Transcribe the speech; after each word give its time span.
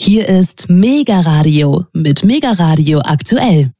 Hier 0.00 0.28
ist 0.28 0.70
Mega 0.70 1.22
Radio 1.22 1.84
mit 1.92 2.22
Mega 2.22 2.52
Radio 2.52 3.00
aktuell. 3.00 3.72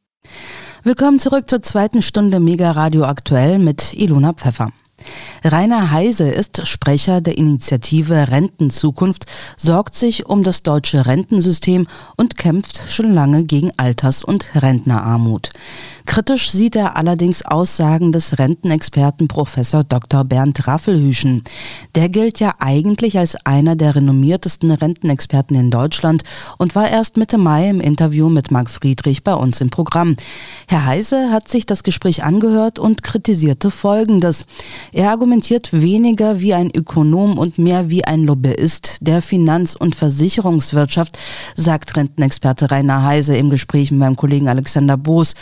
Willkommen 0.83 1.21
zurück 1.21 1.49
zur 1.49 1.63
zweiten 1.63 2.03
Stunde 2.03 2.41
Mega 2.41 2.73
Radio 2.73 3.05
aktuell 3.05 3.61
mit 3.61 3.95
Ilona 3.95 4.33
Pfeffer. 4.33 4.73
Rainer 5.45 5.93
Heise 5.93 6.29
ist 6.29 6.67
Sprecher 6.67 7.21
der 7.21 7.39
Initiative 7.39 8.33
Rentenzukunft, 8.33 9.27
sorgt 9.57 9.95
sich 9.95 10.27
um 10.27 10.43
das 10.43 10.65
deutsche 10.65 11.07
Rentensystem 11.07 11.87
und 12.17 12.37
kämpft 12.37 12.91
schon 12.91 13.15
lange 13.15 13.45
gegen 13.45 13.71
Alters- 13.77 14.25
und 14.25 14.57
Rentnerarmut. 14.57 15.51
Kritisch 16.09 16.51
sieht 16.51 16.75
er 16.75 16.97
allerdings 16.97 17.45
Aussagen 17.45 18.13
des 18.13 18.39
Rentenexperten 18.39 19.29
Professor 19.29 19.85
Dr. 19.85 20.25
Bernd 20.25 20.67
Raffelhüschen. 20.67 21.45
Der 21.95 22.09
gilt 22.09 22.41
ja 22.41 22.55
eigentlich 22.61 23.19
als 23.19 23.37
einer 23.45 23.77
der 23.77 23.95
renommiertesten 23.95 24.71
Rentenexperten 24.71 25.55
in 25.55 25.71
Deutschland 25.71 26.23
und 26.57 26.75
war 26.75 26.89
erst 26.89 27.19
Mitte 27.19 27.37
Mai 27.37 27.69
im 27.69 27.83
Interview 27.83 28.31
mit 28.31 28.51
Marc 28.51 28.71
Friedrich 28.71 29.23
bei 29.23 29.35
uns 29.35 29.61
im 29.61 29.69
Programm. 29.69 30.17
Herr 30.67 30.87
Heise 30.87 31.31
hat 31.31 31.49
sich 31.49 31.67
das 31.67 31.83
Gespräch 31.83 32.25
angehört 32.25 32.79
und 32.79 33.03
kritisierte 33.03 33.71
Folgendes. 33.71 34.47
Er 34.93 35.11
argumentiert 35.11 35.75
weniger 35.75 36.41
wie 36.41 36.55
ein 36.55 36.71
Ökonom 36.75 37.37
und 37.37 37.59
mehr 37.59 37.91
wie 37.91 38.07
ein 38.07 38.25
Lobbyist 38.25 38.97
der 39.03 39.21
Finanz- 39.21 39.77
und 39.77 39.95
Versicherungswirtschaft, 39.95 41.19
sagt 41.55 41.97
Rentenexperte 41.97 42.71
Rainer 42.71 43.03
Heise 43.05 43.37
im 43.37 43.51
Gespräch 43.51 43.91
mit 43.91 44.01
meinem 44.01 44.17
Kollegen 44.17 44.49
Alexander 44.49 44.97
Boos. 44.97 45.35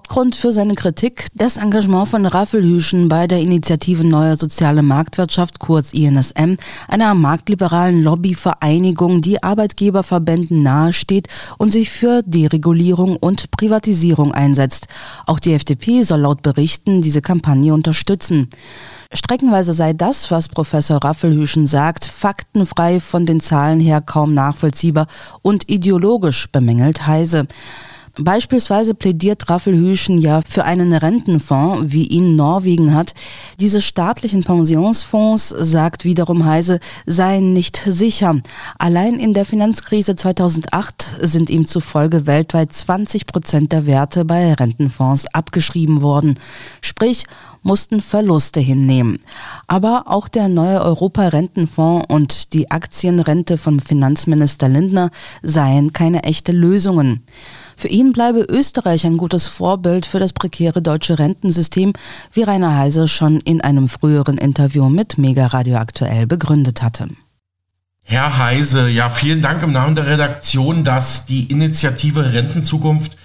Hauptgrund 0.00 0.34
für 0.34 0.50
seine 0.50 0.76
Kritik 0.76 1.26
das 1.34 1.58
Engagement 1.58 2.08
von 2.08 2.24
Raffelhüschen 2.24 3.10
bei 3.10 3.26
der 3.26 3.40
Initiative 3.40 4.02
Neue 4.02 4.34
Soziale 4.34 4.82
Marktwirtschaft, 4.82 5.58
kurz 5.58 5.92
INSM, 5.92 6.54
einer 6.88 7.14
marktliberalen 7.14 8.02
Lobbyvereinigung, 8.02 9.20
die 9.20 9.42
Arbeitgeberverbänden 9.42 10.62
nahesteht 10.62 11.28
und 11.58 11.70
sich 11.70 11.90
für 11.90 12.22
Deregulierung 12.24 13.18
und 13.18 13.50
Privatisierung 13.50 14.32
einsetzt. 14.32 14.86
Auch 15.26 15.38
die 15.38 15.52
FDP 15.52 16.02
soll 16.02 16.20
laut 16.20 16.40
Berichten 16.40 17.02
diese 17.02 17.20
Kampagne 17.20 17.74
unterstützen. 17.74 18.48
Streckenweise 19.12 19.74
sei 19.74 19.92
das, 19.92 20.30
was 20.30 20.48
Professor 20.48 21.04
Raffelhüschen 21.04 21.66
sagt, 21.66 22.06
faktenfrei 22.06 23.00
von 23.00 23.26
den 23.26 23.40
Zahlen 23.40 23.80
her 23.80 24.00
kaum 24.00 24.32
nachvollziehbar 24.32 25.08
und 25.42 25.68
ideologisch 25.68 26.50
bemängelt 26.50 27.06
Heise. 27.06 27.46
Beispielsweise 28.18 28.94
plädiert 28.94 29.48
Raffelhüschen 29.48 30.18
ja 30.18 30.40
für 30.46 30.64
einen 30.64 30.92
Rentenfonds, 30.92 31.92
wie 31.92 32.06
ihn 32.06 32.36
Norwegen 32.36 32.94
hat. 32.94 33.14
Diese 33.60 33.80
staatlichen 33.80 34.42
Pensionsfonds, 34.42 35.48
sagt 35.48 36.04
wiederum 36.04 36.44
Heise, 36.44 36.80
seien 37.06 37.52
nicht 37.52 37.80
sicher. 37.86 38.40
Allein 38.78 39.18
in 39.18 39.32
der 39.32 39.44
Finanzkrise 39.44 40.16
2008 40.16 41.16
sind 41.20 41.50
ihm 41.50 41.66
zufolge 41.66 42.26
weltweit 42.26 42.72
20 42.72 43.26
Prozent 43.26 43.72
der 43.72 43.86
Werte 43.86 44.24
bei 44.24 44.54
Rentenfonds 44.54 45.26
abgeschrieben 45.32 46.02
worden. 46.02 46.38
Sprich, 46.80 47.24
mussten 47.62 48.00
Verluste 48.00 48.60
hinnehmen. 48.60 49.18
Aber 49.66 50.04
auch 50.06 50.28
der 50.28 50.48
neue 50.48 50.80
Europa-Rentenfonds 50.80 52.06
und 52.08 52.52
die 52.54 52.70
Aktienrente 52.70 53.58
von 53.58 53.80
Finanzminister 53.80 54.68
Lindner 54.68 55.10
seien 55.42 55.92
keine 55.92 56.22
echte 56.24 56.52
Lösungen. 56.52 57.22
Für 57.80 57.88
ihn 57.88 58.12
bleibe 58.12 58.40
Österreich 58.40 59.06
ein 59.06 59.16
gutes 59.16 59.46
Vorbild 59.46 60.04
für 60.04 60.18
das 60.18 60.34
prekäre 60.34 60.82
deutsche 60.82 61.18
Rentensystem, 61.18 61.94
wie 62.30 62.42
Rainer 62.42 62.76
Heise 62.76 63.08
schon 63.08 63.40
in 63.40 63.62
einem 63.62 63.88
früheren 63.88 64.36
Interview 64.36 64.90
mit 64.90 65.16
Mega 65.16 65.46
Radio 65.46 65.78
Aktuell 65.78 66.26
begründet 66.26 66.82
hatte. 66.82 67.08
Herr 68.02 68.36
Heise, 68.36 68.90
ja, 68.90 69.08
vielen 69.08 69.40
Dank 69.40 69.62
im 69.62 69.72
Namen 69.72 69.94
der 69.94 70.06
Redaktion, 70.06 70.84
dass 70.84 71.24
die 71.24 71.50
Initiative 71.50 72.34
Rentenzukunft 72.34 73.16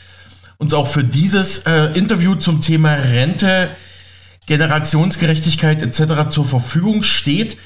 uns 0.55 0.73
auch 0.73 0.87
für 0.87 1.03
dieses 1.03 1.65
äh, 1.65 1.87
Interview 1.87 2.35
zum 2.35 2.61
Thema 2.61 2.93
Rente, 2.93 3.71
Generationsgerechtigkeit 4.45 5.81
etc. 5.81 6.29
zur 6.29 6.45
Verfügung 6.45 7.03
steht. 7.03 7.57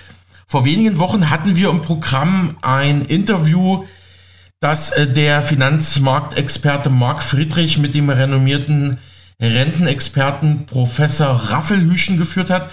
Vor 0.48 0.66
wenigen 0.66 0.98
Wochen 0.98 1.30
hatten 1.30 1.56
wir 1.56 1.70
im 1.70 1.84
Programm 1.84 2.58
ein 2.64 3.04
Interview 3.04 3.84
das 4.60 4.92
äh, 4.92 5.08
der 5.08 5.42
Finanzmarktexperte 5.42 6.90
Marc 6.90 7.24
Friedrich 7.24 7.78
mit 7.78 7.94
dem 7.94 8.10
renommierten 8.10 8.98
Rentenexperten 9.42 10.66
Professor 10.66 11.28
Raffelhüschen 11.28 12.18
geführt 12.18 12.50
hat. 12.50 12.70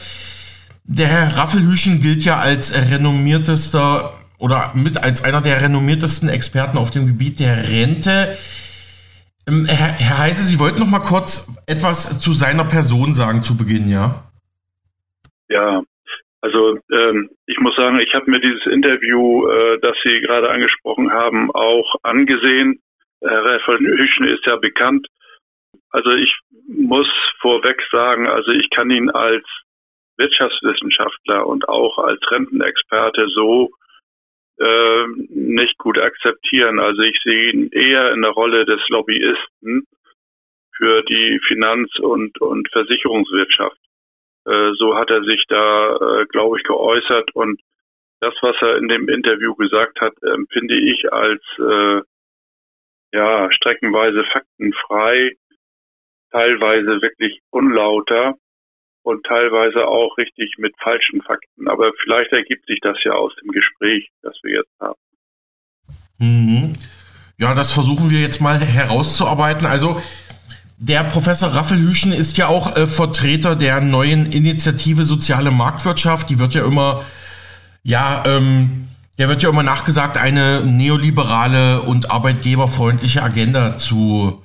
Der 0.85 1.07
Herr 1.07 1.37
Raffelhüschen 1.37 2.03
gilt 2.03 2.25
ja 2.25 2.39
als 2.39 2.75
renommiertester 2.75 4.15
oder 4.39 4.73
mit 4.75 5.03
als 5.03 5.23
einer 5.23 5.41
der 5.41 5.61
renommiertesten 5.63 6.29
Experten 6.29 6.77
auf 6.79 6.91
dem 6.91 7.07
Gebiet 7.07 7.39
der 7.39 7.69
Rente. 7.69 8.37
Ähm, 9.47 9.67
Herr 9.67 10.19
Heise, 10.19 10.45
Sie 10.45 10.59
wollten 10.59 10.81
noch 10.81 10.89
mal 10.89 10.99
kurz 10.99 11.53
etwas 11.67 12.19
zu 12.19 12.33
seiner 12.33 12.65
Person 12.65 13.15
sagen 13.15 13.45
zu 13.45 13.57
Beginn, 13.57 13.89
ja? 13.89 14.25
Ja, 15.49 15.83
also 16.47 16.79
ähm, 16.93 17.29
ich 17.47 17.59
muss 17.59 17.75
sagen, 17.75 17.99
ich 17.99 18.15
habe 18.15 18.31
mir 18.31 18.39
dieses 18.39 18.65
Interview, 18.67 19.49
äh, 19.49 19.81
das 19.81 19.97
Sie 20.05 20.21
gerade 20.21 20.49
angesprochen 20.49 21.11
haben, 21.11 21.51
auch 21.51 21.97
angesehen. 22.05 22.81
Herr 23.21 23.45
Raphael 23.45 23.81
Hüschen 23.81 24.29
ist 24.29 24.47
ja 24.47 24.55
bekannt. 24.55 25.09
Also 25.91 26.11
ich 26.11 26.33
muss 26.69 27.09
vorweg 27.41 27.83
sagen, 27.91 28.29
also 28.29 28.53
ich 28.53 28.71
kann 28.71 28.91
ihn 28.91 29.11
als 29.11 29.45
Wirtschaftswissenschaftler 30.19 31.49
und 31.49 31.69
auch 31.69 31.99
als 31.99 32.21
Rentenexperte 32.31 33.27
so 33.29 33.71
äh, 34.61 35.05
nicht 35.29 35.77
gut 35.79 35.99
akzeptieren. 35.99 36.79
Also 36.79 37.03
ich 37.03 37.19
sehe 37.25 37.51
ihn 37.51 37.71
eher 37.73 38.13
in 38.13 38.23
der 38.23 38.31
Rolle 38.31 38.67
des 38.67 38.81
Lobbyisten 38.89 39.85
für 40.77 41.03
die 41.03 41.41
Finanz- 41.49 41.99
und, 41.99 42.41
und 42.41 42.71
Versicherungswirtschaft. 42.71 43.79
Äh, 44.47 44.73
so 44.79 44.97
hat 44.97 45.11
er 45.11 45.23
sich 45.25 45.45
da, 45.49 45.97
äh, 45.97 46.27
glaube 46.27 46.59
ich, 46.59 46.65
geäußert. 46.65 47.35
Und 47.35 47.61
das, 48.21 48.35
was 48.41 48.57
er 48.61 48.77
in 48.77 48.89
dem 48.89 49.09
Interview 49.09 49.55
gesagt 49.55 50.01
hat, 50.01 50.15
empfinde 50.23 50.77
ich 50.77 51.13
als 51.13 51.43
äh, 51.59 52.03
ja 53.13 53.51
streckenweise 53.53 54.25
faktenfrei, 54.33 55.33
teilweise 56.31 57.03
wirklich 57.03 57.41
unlauter 57.51 58.35
und 59.03 59.25
teilweise 59.25 59.87
auch 59.87 60.17
richtig 60.19 60.55
mit 60.59 60.75
falschen 60.81 61.23
Fakten. 61.23 61.69
Aber 61.69 61.93
vielleicht 62.03 62.33
ergibt 62.33 62.67
sich 62.67 62.81
das 62.81 62.97
ja 63.05 63.13
aus 63.13 63.35
dem 63.37 63.51
Gespräch, 63.51 64.11
das 64.23 64.37
wir 64.43 64.59
jetzt 64.59 64.81
haben. 64.81 65.01
Mhm. 66.19 66.73
Ja, 67.39 67.55
das 67.55 67.73
versuchen 67.73 68.11
wir 68.11 68.21
jetzt 68.21 68.41
mal 68.41 68.59
herauszuarbeiten. 68.59 69.67
Also 69.67 70.01
der 70.79 71.05
Professor 71.05 71.49
Raffelhüschen 71.51 72.13
ist 72.13 72.37
ja 72.37 72.49
auch 72.49 72.77
äh, 72.77 72.87
Vertreter 72.87 73.57
der 73.57 73.81
neuen 73.81 74.31
Initiative 74.31 75.05
Soziale 75.05 75.51
Marktwirtschaft. 75.51 76.29
Die 76.29 76.39
wird 76.39 76.55
ja 76.55 76.67
immer, 76.67 77.03
ja, 77.83 78.25
ähm, 78.27 78.89
der 79.19 79.29
wird 79.29 79.43
ja 79.43 79.49
immer 79.49 79.63
nachgesagt, 79.63 80.19
eine 80.19 80.63
neoliberale 80.67 81.81
und 81.81 82.11
arbeitgeberfreundliche 82.11 83.23
Agenda 83.23 83.79
zu 83.79 84.43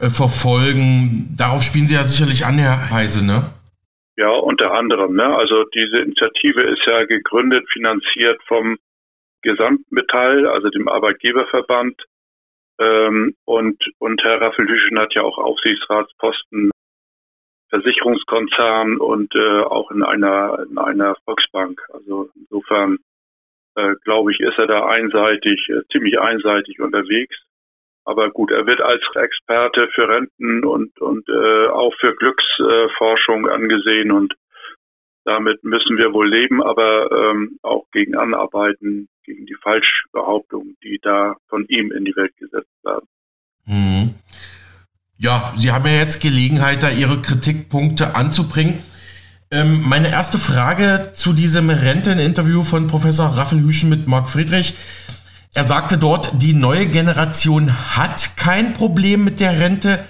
äh, 0.00 0.08
verfolgen. 0.08 1.34
Darauf 1.36 1.62
spielen 1.62 1.86
Sie 1.88 1.94
ja 1.94 2.04
sicherlich 2.04 2.46
an, 2.46 2.58
Herr 2.58 2.90
Heise, 2.90 3.26
ne? 3.26 3.50
Ja, 4.16 4.30
unter 4.30 4.72
anderem. 4.72 5.14
Ne? 5.14 5.24
Also 5.24 5.64
diese 5.74 5.98
Initiative 5.98 6.62
ist 6.62 6.82
ja 6.86 7.04
gegründet, 7.04 7.66
finanziert 7.70 8.40
vom 8.46 8.78
Gesamtmetall, 9.42 10.46
also 10.46 10.70
dem 10.70 10.88
Arbeitgeberverband 10.88 12.00
ähm, 12.78 13.34
und, 13.44 13.82
und 13.98 14.22
Herr 14.22 14.40
Raffelhüschen 14.40 14.98
hat 14.98 15.14
ja 15.14 15.22
auch 15.22 15.38
Aufsichtsratsposten, 15.38 16.70
Versicherungskonzern 17.70 18.98
und 18.98 19.34
äh, 19.34 19.60
auch 19.62 19.90
in 19.90 20.02
einer, 20.02 20.64
in 20.70 20.78
einer 20.78 21.16
Volksbank. 21.24 21.80
Also 21.92 22.30
insofern 22.36 22.98
äh, 23.76 23.94
glaube 24.04 24.32
ich, 24.32 24.40
ist 24.40 24.58
er 24.58 24.66
da 24.66 24.86
einseitig, 24.86 25.68
äh, 25.68 25.82
ziemlich 25.90 26.18
einseitig 26.20 26.80
unterwegs. 26.80 27.36
Aber 28.04 28.30
gut, 28.30 28.50
er 28.50 28.66
wird 28.66 28.80
als 28.80 29.02
Experte 29.14 29.88
für 29.94 30.08
Renten 30.08 30.64
und, 30.64 31.00
und 31.00 31.28
äh, 31.28 31.66
auch 31.68 31.94
für 31.98 32.14
Glücksforschung 32.14 33.48
angesehen 33.48 34.12
und 34.12 34.34
damit 35.24 35.64
müssen 35.64 35.96
wir 35.96 36.12
wohl 36.12 36.28
leben, 36.28 36.62
aber 36.62 37.10
ähm, 37.10 37.58
auch 37.62 37.84
gegen 37.92 38.16
anarbeiten, 38.16 39.08
gegen 39.24 39.46
die 39.46 39.56
Falschbehauptungen, 39.62 40.76
die 40.82 40.98
da 41.02 41.36
von 41.48 41.66
ihm 41.68 41.92
in 41.92 42.04
die 42.04 42.14
Welt 42.16 42.36
gesetzt 42.36 42.72
werden. 42.82 43.08
Mhm. 43.66 44.14
Ja, 45.16 45.54
Sie 45.56 45.72
haben 45.72 45.86
ja 45.86 45.92
jetzt 45.92 46.20
Gelegenheit, 46.20 46.82
da 46.82 46.90
Ihre 46.90 47.22
Kritikpunkte 47.22 48.14
anzubringen. 48.14 48.82
Ähm, 49.50 49.82
meine 49.86 50.10
erste 50.10 50.38
Frage 50.38 51.12
zu 51.14 51.32
diesem 51.32 51.70
Renteninterview 51.70 52.62
von 52.62 52.88
Professor 52.88 53.26
Raffelhüschen 53.26 53.88
mit 53.88 54.06
Marc 54.08 54.28
Friedrich. 54.28 54.74
Er 55.54 55.64
sagte 55.64 55.96
dort, 55.96 56.42
die 56.42 56.52
neue 56.52 56.86
Generation 56.86 57.70
hat 57.96 58.36
kein 58.36 58.72
Problem 58.72 59.24
mit 59.24 59.38
der 59.38 59.60
Rente. 59.60 60.04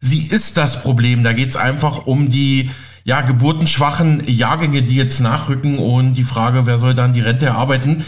Sie 0.00 0.28
ist 0.28 0.58
das 0.58 0.82
Problem. 0.82 1.24
Da 1.24 1.32
geht 1.32 1.48
es 1.48 1.56
einfach 1.56 2.06
um 2.06 2.28
die 2.28 2.70
ja, 3.04 3.20
geburtenschwachen 3.22 4.22
Jahrgänge, 4.26 4.82
die 4.82 4.96
jetzt 4.96 5.20
nachrücken 5.20 5.78
und 5.78 6.14
die 6.14 6.22
Frage, 6.22 6.66
wer 6.66 6.78
soll 6.78 6.94
dann 6.94 7.14
die 7.14 7.20
Rente 7.20 7.46
erarbeiten. 7.46 8.04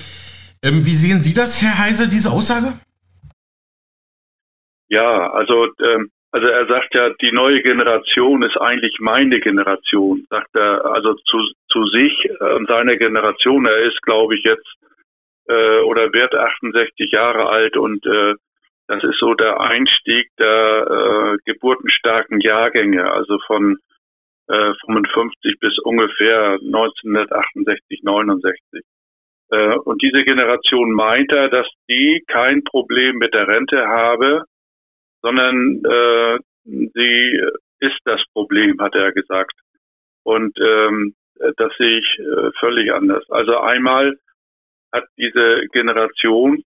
Ähm, 0.62 0.86
wie 0.86 0.94
sehen 0.94 1.20
Sie 1.20 1.34
das, 1.34 1.62
Herr 1.62 1.78
Heise, 1.78 2.08
diese 2.08 2.30
Aussage? 2.30 2.72
Ja, 4.88 5.30
also, 5.32 5.66
ähm, 5.82 6.10
also 6.30 6.46
er 6.46 6.66
sagt 6.66 6.94
ja, 6.94 7.10
die 7.20 7.32
neue 7.32 7.62
Generation 7.62 8.42
ist 8.42 8.56
eigentlich 8.56 8.98
meine 9.00 9.40
Generation, 9.40 10.26
sagt 10.30 10.54
er 10.54 10.84
also 10.84 11.14
zu, 11.14 11.38
zu 11.70 11.86
sich 11.86 12.28
und 12.40 12.68
seiner 12.68 12.96
Generation. 12.96 13.66
Er 13.66 13.78
ist, 13.86 14.00
glaube 14.02 14.34
ich, 14.36 14.44
jetzt 14.44 14.66
äh, 15.48 15.80
oder 15.80 16.12
wird 16.12 16.34
68 16.34 17.10
Jahre 17.12 17.48
alt 17.48 17.76
und 17.76 18.04
äh, 18.06 18.34
das 18.86 19.02
ist 19.02 19.18
so 19.18 19.34
der 19.34 19.60
Einstieg 19.60 20.28
der 20.38 20.86
äh, 20.90 21.36
geburtenstarken 21.44 22.40
Jahrgänge, 22.40 23.10
also 23.10 23.38
von 23.46 23.78
äh, 24.48 24.72
55 24.86 25.58
bis 25.60 25.78
ungefähr 25.80 26.58
1968, 26.60 28.02
69. 28.02 28.82
Äh, 29.50 29.76
und 29.84 30.02
diese 30.02 30.24
Generation 30.24 30.92
meint 30.92 31.32
er, 31.32 31.48
dass 31.48 31.66
die 31.88 32.22
kein 32.26 32.64
Problem 32.64 33.16
mit 33.16 33.34
der 33.34 33.48
Rente 33.48 33.86
habe, 33.86 34.44
sondern 35.22 35.82
äh, 35.84 36.38
sie 36.64 37.40
ist 37.80 37.98
das 38.04 38.22
Problem, 38.32 38.80
hat 38.80 38.94
er 38.94 39.12
gesagt. 39.12 39.54
Und 40.22 40.58
ähm, 40.58 41.14
das 41.56 41.72
sehe 41.76 41.98
ich 41.98 42.18
äh, 42.18 42.50
völlig 42.58 42.92
anders. 42.92 43.28
Also 43.30 43.58
einmal 43.58 44.16
hat 44.92 45.04
diese 45.18 45.66
Generation, 45.72 46.62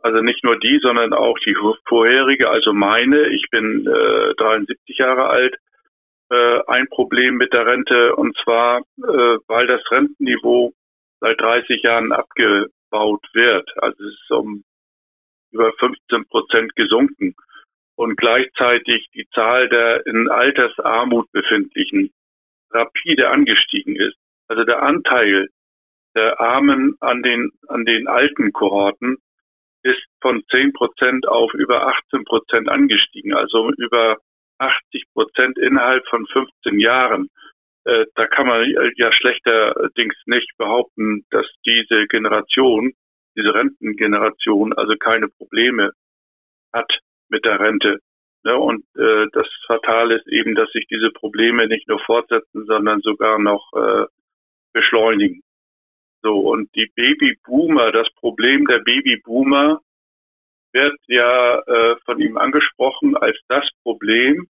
also 0.00 0.20
nicht 0.20 0.44
nur 0.44 0.58
die, 0.58 0.78
sondern 0.80 1.12
auch 1.12 1.38
die 1.40 1.56
vorherige, 1.86 2.48
also 2.48 2.72
meine, 2.72 3.28
ich 3.28 3.46
bin 3.50 3.86
äh, 3.86 4.34
73 4.36 4.98
Jahre 4.98 5.26
alt, 5.26 5.56
äh, 6.30 6.60
ein 6.66 6.88
Problem 6.88 7.36
mit 7.36 7.52
der 7.52 7.66
Rente 7.66 8.14
und 8.16 8.36
zwar, 8.42 8.80
äh, 8.98 9.38
weil 9.46 9.66
das 9.66 9.82
Rentenniveau 9.90 10.72
seit 11.20 11.40
30 11.40 11.82
Jahren 11.82 12.12
abgebaut 12.12 13.24
wird. 13.32 13.70
Also 13.78 14.04
es 14.04 14.14
ist 14.14 14.30
um 14.30 14.64
über 15.52 15.72
15 15.74 16.26
Prozent 16.26 16.74
gesunken 16.76 17.34
und 17.96 18.16
gleichzeitig 18.16 19.08
die 19.14 19.26
Zahl 19.34 19.68
der 19.68 20.06
in 20.06 20.28
Altersarmut 20.28 21.30
befindlichen 21.32 22.12
rapide 22.70 23.30
angestiegen 23.30 23.96
ist. 23.96 24.16
Also 24.48 24.64
der 24.64 24.82
Anteil 24.82 25.48
der 26.14 26.40
Armen 26.40 26.96
an 27.00 27.22
den, 27.22 27.52
an 27.68 27.84
den 27.84 28.08
alten 28.08 28.52
Kohorten 28.52 29.18
ist 29.82 30.02
von 30.20 30.42
10 30.50 30.72
Prozent 30.72 31.28
auf 31.28 31.52
über 31.54 31.86
18 31.86 32.24
Prozent 32.24 32.68
angestiegen, 32.68 33.34
also 33.34 33.70
über 33.76 34.18
80 34.58 35.04
Prozent 35.12 35.58
innerhalb 35.58 36.06
von 36.08 36.26
15 36.26 36.78
Jahren. 36.78 37.28
Äh, 37.84 38.06
da 38.14 38.26
kann 38.26 38.46
man 38.46 38.66
ja 38.96 39.12
schlechterdings 39.12 40.16
nicht 40.26 40.50
behaupten, 40.58 41.24
dass 41.30 41.46
diese 41.64 42.06
Generation, 42.08 42.92
diese 43.36 43.54
Rentengeneration 43.54 44.72
also 44.72 44.96
keine 44.96 45.28
Probleme 45.28 45.92
hat 46.72 46.90
mit 47.28 47.44
der 47.44 47.60
Rente. 47.60 48.00
Ne? 48.44 48.56
Und 48.56 48.84
äh, 48.96 49.26
das 49.32 49.46
Fatale 49.66 50.16
ist 50.16 50.28
eben, 50.28 50.54
dass 50.54 50.70
sich 50.70 50.86
diese 50.88 51.10
Probleme 51.10 51.66
nicht 51.66 51.88
nur 51.88 52.00
fortsetzen, 52.00 52.64
sondern 52.66 53.00
sogar 53.00 53.38
noch 53.38 53.72
äh, 53.74 54.06
beschleunigen. 54.72 55.42
So, 56.22 56.38
und 56.38 56.74
die 56.74 56.90
Babyboomer, 56.94 57.92
das 57.92 58.08
Problem 58.14 58.66
der 58.66 58.80
Babyboomer 58.80 59.80
wird 60.76 60.98
ja 61.06 61.58
äh, 61.60 61.96
von 62.04 62.20
ihm 62.20 62.36
angesprochen 62.36 63.16
als 63.16 63.38
das 63.48 63.66
Problem. 63.82 64.46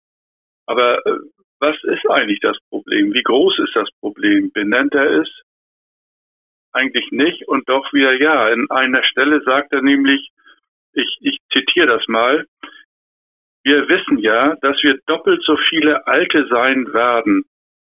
Aber 0.66 1.06
äh, 1.06 1.20
was 1.60 1.76
ist 1.84 2.10
eigentlich 2.10 2.40
das 2.42 2.58
Problem? 2.70 3.14
Wie 3.14 3.24
groß 3.24 3.60
ist 3.60 3.76
das 3.76 3.90
Problem? 4.02 4.52
Benennt 4.52 4.94
er 4.96 5.22
es? 5.22 5.30
Eigentlich 6.74 7.12
nicht. 7.12 7.48
Und 7.48 7.70
doch 7.70 7.94
wieder 7.94 8.14
ja. 8.20 8.50
In 8.50 8.70
einer 8.72 9.04
Stelle 9.04 9.42
sagt 9.42 9.72
er 9.72 9.82
nämlich, 9.82 10.30
ich, 10.94 11.18
ich 11.22 11.38
zitiere 11.54 11.88
das 11.88 12.08
mal, 12.08 12.46
wir 13.64 13.88
wissen 13.88 14.20
ja, 14.20 14.56
dass 14.62 14.82
wir 14.84 15.00
doppelt 15.06 15.44
so 15.44 15.58
viele 15.70 16.06
Alte 16.08 16.48
sein 16.48 16.94
werden 16.94 17.46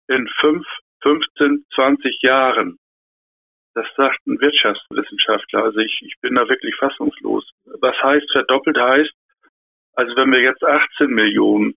in 0.07 0.27
fünf, 0.39 0.65
15, 1.01 1.65
20 1.73 2.21
Jahren. 2.21 2.77
Das 3.75 3.85
sagt 3.97 4.25
ein 4.25 4.39
Wirtschaftswissenschaftler. 4.39 5.65
Also 5.65 5.79
ich, 5.79 6.01
ich 6.01 6.15
bin 6.21 6.35
da 6.35 6.47
wirklich 6.47 6.73
fassungslos. 6.77 7.51
Was 7.81 7.95
heißt 8.01 8.31
verdoppelt 8.31 8.77
heißt, 8.77 9.11
also 9.95 10.15
wenn 10.15 10.31
wir 10.31 10.41
jetzt 10.41 10.63
18 10.63 11.09
Millionen 11.09 11.75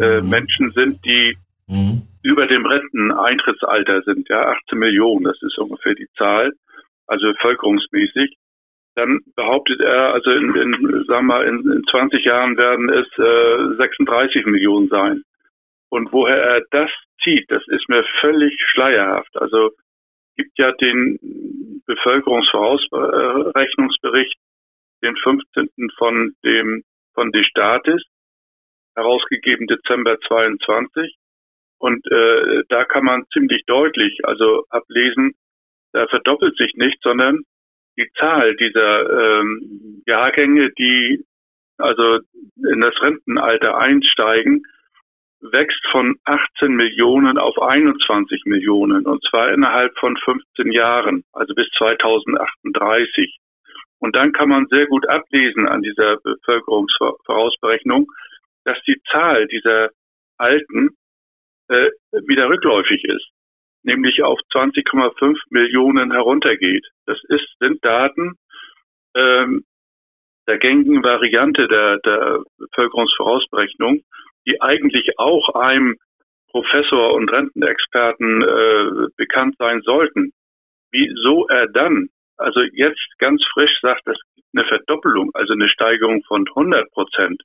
äh, 0.00 0.20
mhm. 0.20 0.28
Menschen 0.28 0.70
sind, 0.72 1.04
die 1.04 1.36
mhm. 1.68 2.02
über 2.22 2.46
dem 2.48 2.66
Renteneintrittsalter 2.66 4.02
sind, 4.02 4.28
ja, 4.28 4.56
18 4.66 4.78
Millionen, 4.78 5.24
das 5.24 5.40
ist 5.40 5.56
ungefähr 5.58 5.94
die 5.94 6.08
Zahl, 6.18 6.52
also 7.06 7.32
bevölkerungsmäßig, 7.32 8.36
dann 8.96 9.20
behauptet 9.36 9.80
er, 9.80 10.14
also 10.14 10.30
in, 10.30 10.54
in 10.56 11.04
sagen 11.06 11.26
wir, 11.26 11.44
in, 11.44 11.70
in 11.70 11.84
20 11.90 12.24
Jahren 12.24 12.56
werden 12.56 12.88
es 12.90 13.06
äh, 13.18 13.76
36 13.76 14.46
Millionen 14.46 14.88
sein. 14.88 15.22
Und 15.90 16.12
woher 16.12 16.42
er 16.42 16.62
das 16.70 16.90
zieht, 17.22 17.48
das 17.50 17.62
ist 17.68 17.88
mir 17.88 18.04
völlig 18.20 18.58
schleierhaft. 18.70 19.36
Also 19.36 19.70
gibt 20.36 20.58
ja 20.58 20.72
den 20.72 21.82
Bevölkerungsvorausrechnungsbericht, 21.86 24.36
den 25.02 25.16
15. 25.16 25.68
von 25.98 26.34
dem 26.44 26.84
von 27.14 27.32
die 27.32 27.44
Staates, 27.44 28.02
herausgegeben 28.94 29.66
Dezember 29.66 30.20
22. 30.20 31.16
Und 31.78 32.06
äh, 32.10 32.62
da 32.68 32.84
kann 32.84 33.04
man 33.04 33.24
ziemlich 33.32 33.64
deutlich 33.66 34.20
also 34.24 34.64
ablesen, 34.70 35.34
da 35.92 36.06
verdoppelt 36.08 36.56
sich 36.56 36.74
nicht, 36.74 36.98
sondern 37.02 37.42
die 37.98 38.10
Zahl 38.18 38.56
dieser 38.56 39.40
ähm, 39.40 40.02
Jahrgänge, 40.06 40.70
die 40.72 41.24
also 41.78 42.20
in 42.56 42.80
das 42.80 43.00
Rentenalter 43.00 43.76
einsteigen, 43.76 44.62
wächst 45.52 45.84
von 45.90 46.16
18 46.24 46.72
Millionen 46.72 47.38
auf 47.38 47.60
21 47.60 48.44
Millionen 48.44 49.06
und 49.06 49.24
zwar 49.28 49.52
innerhalb 49.52 49.96
von 49.98 50.16
15 50.16 50.72
Jahren, 50.72 51.24
also 51.32 51.54
bis 51.54 51.68
2038. 51.78 53.38
Und 53.98 54.14
dann 54.14 54.32
kann 54.32 54.48
man 54.48 54.66
sehr 54.66 54.86
gut 54.86 55.08
ablesen 55.08 55.66
an 55.66 55.82
dieser 55.82 56.18
Bevölkerungsvorausberechnung, 56.18 58.06
dass 58.64 58.78
die 58.86 59.00
Zahl 59.10 59.46
dieser 59.46 59.90
Alten 60.38 60.90
äh, 61.68 61.90
wieder 62.26 62.48
rückläufig 62.48 63.04
ist, 63.04 63.28
nämlich 63.82 64.22
auf 64.22 64.38
20,5 64.52 65.38
Millionen 65.50 66.12
heruntergeht. 66.12 66.86
Das 67.06 67.18
ist, 67.28 67.48
sind 67.58 67.84
Daten 67.84 68.34
ähm, 69.16 69.64
der 70.46 70.58
gängigen 70.58 71.02
Variante 71.02 71.66
der, 71.68 71.98
der 71.98 72.42
Bevölkerungsvorausberechnung 72.58 74.02
die 74.46 74.60
eigentlich 74.60 75.18
auch 75.18 75.54
einem 75.54 75.96
Professor 76.50 77.14
und 77.14 77.30
Rentenexperten 77.30 78.42
äh, 78.42 79.08
bekannt 79.16 79.56
sein 79.58 79.82
sollten, 79.82 80.32
wieso 80.90 81.46
er 81.48 81.66
dann, 81.68 82.08
also 82.36 82.60
jetzt 82.72 83.06
ganz 83.18 83.44
frisch 83.52 83.78
sagt, 83.82 84.02
das 84.06 84.16
gibt 84.34 84.46
eine 84.54 84.66
Verdoppelung, 84.66 85.30
also 85.34 85.52
eine 85.52 85.68
Steigerung 85.68 86.22
von 86.24 86.46
100 86.48 86.90
Prozent, 86.92 87.42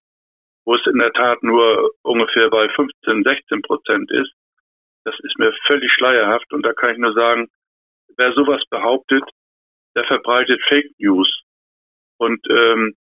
wo 0.66 0.76
es 0.76 0.86
in 0.86 1.00
der 1.00 1.12
Tat 1.12 1.44
nur 1.44 1.92
ungefähr 2.04 2.50
bei 2.50 2.70
15, 2.70 3.24
16 3.24 3.62
Prozent 3.64 4.12
ist, 4.12 4.32
das 5.04 5.16
ist 5.24 5.38
mir 5.40 5.52
völlig 5.66 5.92
schleierhaft 5.92 6.54
und 6.54 6.64
da 6.64 6.74
kann 6.74 6.92
ich 6.92 6.98
nur 6.98 7.14
sagen, 7.14 7.48
wer 8.18 8.34
sowas 8.34 8.62
behauptet, 8.70 9.24
der 9.96 10.06
verbreitet 10.06 10.62
Fake 10.68 10.92
News. 11.00 11.42
Und 12.18 12.40
ähm, 12.50 12.94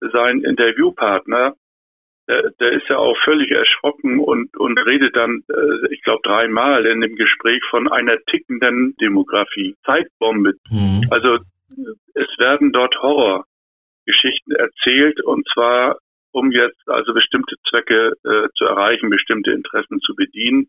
sein 0.00 0.40
Interviewpartner 0.42 1.54
der, 2.30 2.50
der 2.60 2.72
ist 2.72 2.88
ja 2.88 2.96
auch 2.96 3.16
völlig 3.24 3.50
erschrocken 3.50 4.20
und, 4.20 4.56
und 4.56 4.78
redet 4.78 5.16
dann, 5.16 5.42
äh, 5.48 5.92
ich 5.92 6.02
glaube, 6.02 6.20
dreimal 6.22 6.86
in 6.86 7.00
dem 7.00 7.16
Gespräch 7.16 7.60
von 7.70 7.90
einer 7.90 8.18
tickenden 8.30 8.94
Demografie, 9.00 9.74
Zeitbombe. 9.84 10.54
Mhm. 10.70 11.08
Also 11.10 11.38
es 12.14 12.28
werden 12.38 12.72
dort 12.72 12.94
Horrorgeschichten 13.02 14.54
erzählt 14.54 15.22
und 15.24 15.46
zwar 15.52 15.98
um 16.32 16.52
jetzt 16.52 16.88
also 16.88 17.12
bestimmte 17.12 17.56
Zwecke 17.68 18.12
äh, 18.22 18.48
zu 18.56 18.64
erreichen, 18.64 19.10
bestimmte 19.10 19.50
Interessen 19.50 19.98
zu 20.00 20.14
bedienen. 20.14 20.68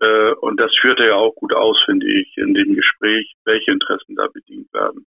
Äh, 0.00 0.32
und 0.40 0.60
das 0.60 0.70
führt 0.80 1.00
er 1.00 1.06
ja 1.08 1.14
auch 1.16 1.34
gut 1.34 1.52
aus, 1.52 1.76
finde 1.84 2.06
ich, 2.06 2.36
in 2.36 2.54
dem 2.54 2.76
Gespräch, 2.76 3.34
welche 3.44 3.72
Interessen 3.72 4.14
da 4.14 4.28
bedient 4.32 4.72
werden. 4.72 5.04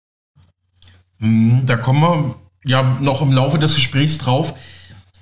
Mhm, 1.19 1.65
da 1.65 1.77
kommen 1.77 2.01
wir 2.01 2.35
ja 2.65 2.97
noch 3.01 3.21
im 3.21 3.31
Laufe 3.31 3.57
des 3.57 3.75
Gesprächs 3.75 4.17
drauf. 4.17 4.53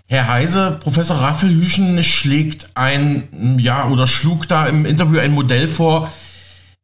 Herr 0.09 0.29
Heise, 0.29 0.77
Professor 0.79 1.17
Raffelhüschen 1.17 2.01
schlägt 2.01 2.69
ein, 2.75 3.59
ja, 3.59 3.87
oder 3.87 4.07
schlug 4.07 4.47
da 4.47 4.65
im 4.65 4.85
Interview 4.85 5.19
ein 5.19 5.33
Modell 5.33 5.67
vor, 5.67 6.09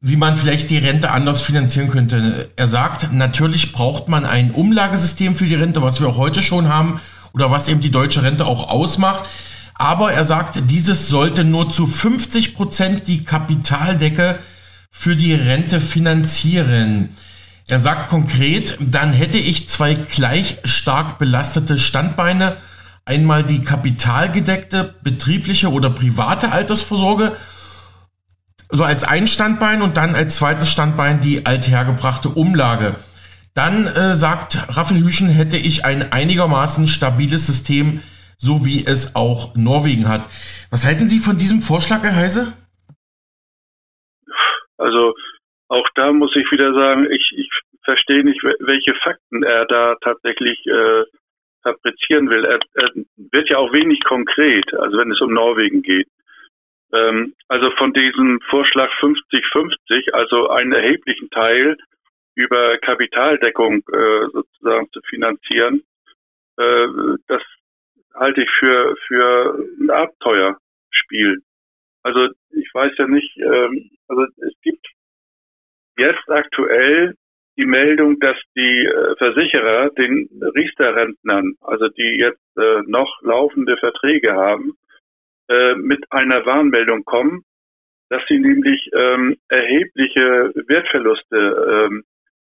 wie 0.02 0.18
man 0.18 0.36
vielleicht 0.36 0.70
die 0.70 0.78
Rente 0.78 1.10
anders 1.10 1.42
finanzieren 1.42 1.90
könnte. 1.90 2.50
Er 2.58 2.68
sagt, 2.68 3.14
natürlich 3.14 3.72
braucht 3.72 4.10
man 4.10 4.26
ein 4.26 4.52
Umlagesystem 4.52 5.38
für 5.38 5.46
die 5.46 5.56
Rente, 5.56 5.82
was 5.82 6.02
wir 6.02 6.10
auch 6.10 6.18
heute 6.18 6.44
schon 6.44 6.68
haben, 6.68 7.00
oder 7.32 7.50
was 7.50 7.70
eben 7.70 7.80
die 7.80 7.92
deutsche 7.92 8.24
Rente 8.24 8.46
auch 8.46 8.68
ausmacht. 8.70 9.24
Aber 9.76 10.12
er 10.12 10.26
sagt, 10.26 10.70
dieses 10.70 11.08
sollte 11.08 11.46
nur 11.46 11.72
zu 11.72 11.88
50 11.88 12.54
Prozent 12.56 13.08
die 13.08 13.24
Kapitaldecke 13.24 14.38
für 14.92 15.16
die 15.16 15.34
Rente 15.34 15.80
finanzieren. 15.80 17.16
Er 17.70 17.80
sagt 17.80 18.10
konkret, 18.10 18.78
dann 18.82 19.14
hätte 19.14 19.38
ich 19.38 19.70
zwei 19.70 19.94
gleich 19.94 20.58
stark 20.66 21.20
belastete 21.20 21.80
Standbeine. 21.80 22.58
Einmal 23.06 23.44
die 23.44 23.64
kapitalgedeckte, 23.64 24.96
betriebliche 25.04 25.70
oder 25.70 25.90
private 25.90 26.52
Altersvorsorge, 26.52 27.36
so 28.70 28.84
als 28.84 29.04
ein 29.04 29.28
Standbein 29.28 29.82
und 29.82 29.98
dann 29.98 30.16
als 30.16 30.38
zweites 30.38 30.72
Standbein 30.72 31.22
die 31.22 31.46
althergebrachte 31.46 32.30
Umlage. 32.30 32.96
Dann 33.54 33.86
äh, 33.86 34.16
sagt 34.16 34.58
Raphael 34.76 35.04
Hüschen, 35.04 35.30
hätte 35.30 35.58
ich 35.58 35.86
ein 35.86 36.12
einigermaßen 36.12 36.88
stabiles 36.88 37.46
System, 37.46 38.02
so 38.38 38.66
wie 38.66 38.86
es 38.86 39.16
auch 39.16 39.56
Norwegen 39.56 40.10
hat. 40.10 40.22
Was 40.72 40.86
halten 40.86 41.08
Sie 41.08 41.20
von 41.20 41.38
diesem 41.38 41.62
Vorschlag, 41.62 42.02
Herr 42.02 42.16
Heise? 42.16 42.54
Also 44.78 45.14
auch 45.68 45.88
da 45.96 46.12
muss 46.12 46.36
ich 46.36 46.52
wieder 46.52 46.74
sagen, 46.74 47.08
ich, 47.12 47.32
ich 47.38 47.50
verstehe 47.84 48.24
nicht, 48.24 48.42
welche 48.44 48.94
Fakten 49.04 49.44
er 49.44 49.66
da 49.66 49.96
tatsächlich 50.02 50.58
äh, 50.66 51.04
fabrizieren 51.64 52.30
will. 52.30 52.46
Er, 52.46 52.60
er 52.76 52.92
wird 53.32 53.50
ja 53.50 53.58
auch 53.58 53.74
wenig 53.74 54.04
konkret, 54.04 54.74
also 54.74 54.98
wenn 54.98 55.12
es 55.12 55.22
um 55.22 55.34
Norwegen 55.34 55.82
geht. 55.82 56.08
Ähm, 56.94 57.34
also 57.48 57.72
von 57.72 57.94
diesem 57.94 58.40
Vorschlag 58.50 58.92
50-50, 59.00 60.12
also 60.12 60.50
einen 60.50 60.74
erheblichen 60.74 61.30
Teil 61.32 61.78
über 62.36 62.78
Kapitaldeckung 62.80 63.84
äh, 63.92 64.28
sozusagen 64.32 64.90
zu 64.92 65.02
finanzieren, 65.10 65.84
äh, 66.58 66.88
das 67.28 67.42
halte 68.14 68.44
ich 68.44 68.50
für, 68.60 68.96
für 69.08 69.66
ein 69.80 69.90
Abenteuerspiel. 69.90 71.42
Also 72.04 72.30
ich 72.52 72.70
weiß 72.74 72.92
ja 72.98 73.08
nicht, 73.08 73.38
ähm, 73.38 73.90
also 74.08 74.24
es 74.38 74.54
gibt 74.62 74.86
jetzt 75.98 76.30
aktuell 76.30 77.16
die 77.58 77.66
Meldung, 77.66 78.20
dass 78.20 78.38
die 78.56 78.86
äh, 78.86 79.16
Versicherer 79.18 79.90
den 79.92 80.30
Riester-Rentnern, 80.56 81.56
also 81.62 81.88
die 81.90 82.18
jetzt 82.18 82.58
äh, 82.58 82.82
noch 82.86 83.22
laufende 83.22 83.78
Verträge 83.78 84.34
haben, 84.34 84.74
äh, 85.50 85.76
mit 85.76 86.12
einer 86.12 86.46
Warnmeldung 86.46 87.04
kommen, 87.06 87.44
dass 88.10 88.22
sie 88.28 88.40
nämlich 88.40 88.90
ähm, 88.94 89.38
erhebliche 89.50 90.52
Wertverluste, 90.68 91.88
ähm, 91.90 92.04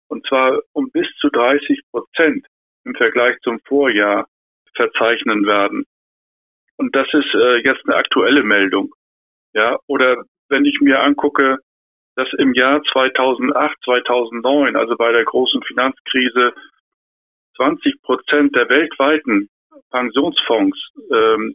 und 0.08 0.26
zwar 0.26 0.60
um 0.72 0.90
bis 0.90 1.08
zu 1.20 1.28
30 1.28 1.80
Prozent 1.90 2.46
im 2.84 2.94
Vergleich 2.94 3.36
zum 3.42 3.60
Vorjahr 3.66 4.28
verzeichnen 4.74 5.46
werden. 5.46 5.84
Und 6.76 6.94
das 6.94 7.08
ist 7.12 7.34
äh, 7.34 7.56
jetzt 7.58 7.86
eine 7.86 7.96
aktuelle 7.96 8.42
Meldung. 8.42 8.94
Ja, 9.54 9.78
oder 9.86 10.24
wenn 10.48 10.64
ich 10.64 10.78
mir 10.80 11.00
angucke, 11.00 11.58
dass 12.16 12.28
im 12.38 12.54
Jahr 12.54 12.82
2008, 12.92 13.76
2009, 13.84 14.74
also 14.74 14.96
bei 14.96 15.12
der 15.12 15.24
großen 15.24 15.62
Finanzkrise, 15.62 16.54
20 17.56 18.02
Prozent 18.02 18.56
der 18.56 18.68
weltweiten 18.68 19.48
Pensionsfonds 19.90 20.78
ähm, 21.12 21.54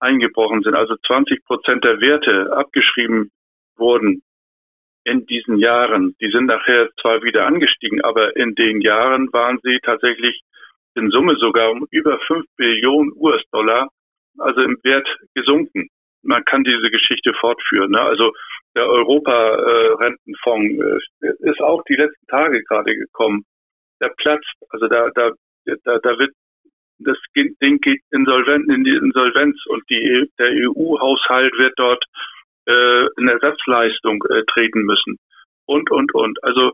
eingebrochen 0.00 0.62
sind, 0.62 0.74
also 0.74 0.96
20 1.06 1.44
Prozent 1.44 1.84
der 1.84 2.00
Werte 2.00 2.50
abgeschrieben 2.56 3.30
wurden 3.76 4.22
in 5.04 5.26
diesen 5.26 5.58
Jahren. 5.58 6.16
Die 6.20 6.30
sind 6.30 6.46
nachher 6.46 6.88
zwar 7.00 7.22
wieder 7.22 7.46
angestiegen, 7.46 8.02
aber 8.02 8.36
in 8.36 8.54
den 8.54 8.80
Jahren 8.80 9.32
waren 9.32 9.58
sie 9.62 9.78
tatsächlich 9.82 10.40
in 10.94 11.10
Summe 11.10 11.36
sogar 11.36 11.70
um 11.70 11.86
über 11.90 12.18
5 12.26 12.44
Billionen 12.56 13.12
US-Dollar, 13.16 13.88
also 14.38 14.62
im 14.62 14.78
Wert 14.82 15.08
gesunken. 15.34 15.88
Man 16.22 16.44
kann 16.44 16.64
diese 16.64 16.90
Geschichte 16.90 17.32
fortführen. 17.34 17.90
Ne? 17.90 18.00
Also 18.00 18.32
der 18.74 18.86
Europa-Rentenfonds 18.86 21.06
äh, 21.22 21.50
ist 21.50 21.60
auch 21.60 21.82
die 21.84 21.96
letzten 21.96 22.26
Tage 22.26 22.62
gerade 22.64 22.94
gekommen. 22.94 23.44
Der 24.00 24.10
platzt. 24.16 24.54
Also 24.70 24.88
da, 24.88 25.10
da, 25.14 25.32
da, 25.84 25.98
da 25.98 26.18
wird 26.18 26.32
das 27.02 27.16
Ding 27.34 27.80
geht 27.80 28.00
insolvent 28.10 28.68
in 28.68 28.84
die 28.84 28.94
Insolvenz 28.94 29.56
und 29.66 29.82
die, 29.88 30.28
der 30.38 30.50
EU-Haushalt 30.50 31.52
wird 31.58 31.72
dort 31.76 32.04
äh, 32.66 33.06
in 33.16 33.28
Ersatzleistung 33.28 34.22
äh, 34.28 34.42
treten 34.52 34.82
müssen. 34.82 35.18
Und, 35.66 35.90
und, 35.90 36.14
und. 36.14 36.42
Also 36.44 36.72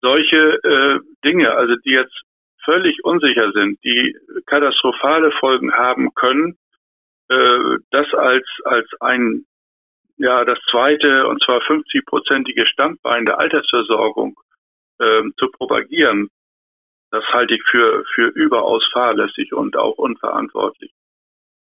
solche 0.00 0.36
äh, 0.36 1.00
Dinge, 1.24 1.52
also 1.52 1.74
die 1.84 1.90
jetzt 1.90 2.20
völlig 2.64 3.04
unsicher 3.04 3.52
sind, 3.52 3.78
die 3.84 4.16
katastrophale 4.46 5.30
Folgen 5.32 5.72
haben 5.72 6.12
können, 6.14 6.56
äh, 7.28 7.78
das 7.90 8.12
als, 8.14 8.46
als 8.64 8.88
ein 9.00 9.44
ja 10.16 10.44
das 10.44 10.58
zweite 10.70 11.26
und 11.26 11.42
zwar 11.42 11.60
50-prozentige 11.62 12.66
Standbein 12.66 13.24
der 13.24 13.38
Altersversorgung 13.38 14.38
ähm, 15.00 15.34
zu 15.38 15.50
propagieren, 15.50 16.28
das 17.10 17.24
halte 17.28 17.54
ich 17.54 17.62
für, 17.70 18.04
für 18.14 18.28
überaus 18.28 18.84
fahrlässig 18.92 19.52
und 19.52 19.76
auch 19.76 19.98
unverantwortlich. 19.98 20.92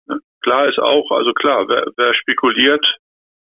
Ne? 0.08 0.20
Klar 0.42 0.68
ist 0.68 0.80
auch, 0.80 1.12
also 1.12 1.34
klar, 1.34 1.68
wer, 1.68 1.86
wer 1.96 2.14
spekuliert, 2.14 2.86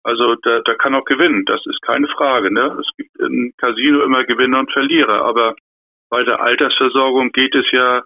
also 0.02 0.34
der, 0.36 0.62
der 0.62 0.76
kann 0.76 0.94
auch 0.94 1.04
gewinnen, 1.04 1.44
das 1.44 1.60
ist 1.66 1.82
keine 1.82 2.08
Frage. 2.08 2.52
Ne? 2.52 2.78
Es 2.80 2.96
gibt 2.96 3.16
im 3.18 3.52
Casino 3.58 4.02
immer 4.02 4.24
Gewinner 4.24 4.60
und 4.60 4.72
Verlierer, 4.72 5.24
aber 5.24 5.54
bei 6.08 6.24
der 6.24 6.40
Altersversorgung 6.40 7.32
geht 7.32 7.54
es 7.54 7.70
ja 7.70 8.02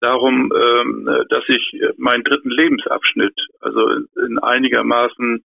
darum, 0.00 0.52
ähm, 0.54 1.24
dass 1.28 1.44
ich 1.48 1.80
meinen 1.96 2.24
dritten 2.24 2.50
Lebensabschnitt, 2.50 3.34
also 3.60 3.88
in 4.26 4.38
einigermaßen 4.38 5.44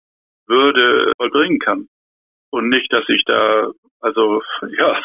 würde 0.46 1.12
vollbringen 1.16 1.58
kann. 1.58 1.88
Und 2.50 2.68
nicht, 2.68 2.92
dass 2.92 3.04
ich 3.08 3.24
da, 3.24 3.70
also 4.00 4.42
ja, 4.78 5.00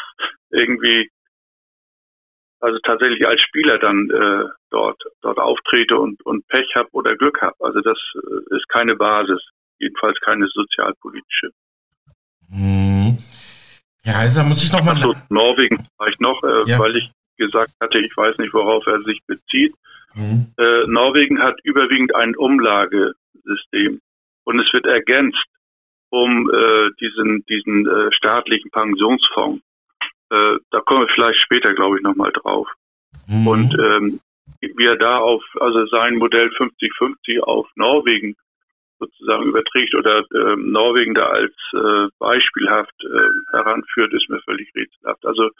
irgendwie, 0.50 1.10
also 2.60 2.78
tatsächlich 2.84 3.26
als 3.26 3.40
Spieler 3.40 3.78
dann 3.78 4.08
äh, 4.10 4.48
dort, 4.70 5.02
dort 5.20 5.38
auftrete 5.38 5.98
und, 5.98 6.24
und 6.24 6.46
Pech 6.48 6.74
habe 6.76 6.88
oder 6.92 7.16
Glück 7.16 7.42
habe. 7.42 7.56
Also 7.60 7.80
das 7.80 7.98
äh, 8.14 8.56
ist 8.56 8.68
keine 8.68 8.94
Basis, 8.94 9.40
jedenfalls 9.78 10.18
keine 10.20 10.46
sozialpolitische. 10.46 11.50
Hm. 12.50 13.18
Ja, 14.04 14.14
also 14.14 14.42
muss 14.44 14.62
ich 14.62 14.72
nochmal. 14.72 14.96
Also 14.96 15.14
Norwegen 15.28 15.82
vielleicht 15.96 16.20
noch, 16.20 16.42
äh, 16.42 16.62
ja. 16.70 16.78
weil 16.78 16.96
ich 16.96 17.10
gesagt 17.36 17.72
hatte, 17.80 17.98
ich 17.98 18.16
weiß 18.16 18.38
nicht, 18.38 18.54
worauf 18.54 18.86
er 18.86 19.02
sich 19.02 19.20
bezieht. 19.26 19.74
Mhm. 20.14 20.52
Äh, 20.58 20.86
Norwegen 20.86 21.42
hat 21.42 21.58
überwiegend 21.64 22.14
ein 22.14 22.36
Umlagesystem 22.36 24.00
und 24.44 24.60
es 24.60 24.72
wird 24.72 24.86
ergänzt 24.86 25.46
um 26.10 26.50
äh, 26.50 26.90
diesen, 27.00 27.44
diesen 27.46 27.88
äh, 27.88 28.12
staatlichen 28.12 28.70
Pensionsfonds. 28.70 29.64
Äh, 30.30 30.56
da 30.70 30.80
kommen 30.80 31.06
wir 31.06 31.14
vielleicht 31.14 31.40
später, 31.40 31.72
glaube 31.72 31.96
ich, 31.96 32.02
nochmal 32.02 32.32
drauf. 32.32 32.68
Mhm. 33.26 33.46
Und 33.46 33.78
ähm, 33.78 34.20
wie 34.60 34.84
er 34.84 34.96
da 34.96 35.18
auf, 35.18 35.42
also 35.58 35.86
sein 35.86 36.16
Modell 36.16 36.48
50-50 36.48 37.40
auf 37.40 37.66
Norwegen 37.76 38.36
sozusagen 38.98 39.44
überträgt 39.44 39.94
oder 39.94 40.18
äh, 40.18 40.56
Norwegen 40.56 41.14
da 41.14 41.26
als 41.26 41.54
äh, 41.72 42.08
beispielhaft 42.18 42.94
äh, 43.02 43.56
heranführt, 43.56 44.12
ist 44.12 44.28
mir 44.28 44.40
völlig 44.42 44.72
rätselhaft. 44.74 45.24
Also 45.26 45.50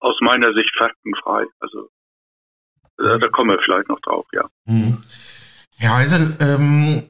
aus 0.00 0.20
meiner 0.20 0.52
Sicht 0.52 0.74
faktenfrei. 0.76 1.46
Also 1.60 1.88
äh, 2.98 3.18
da 3.18 3.28
kommen 3.28 3.50
wir 3.50 3.62
vielleicht 3.62 3.88
noch 3.88 4.00
drauf, 4.00 4.26
ja. 4.32 4.48
Mhm. 4.66 5.02
Herr 5.78 5.96
Heisel, 5.96 6.36
ähm, 6.40 7.08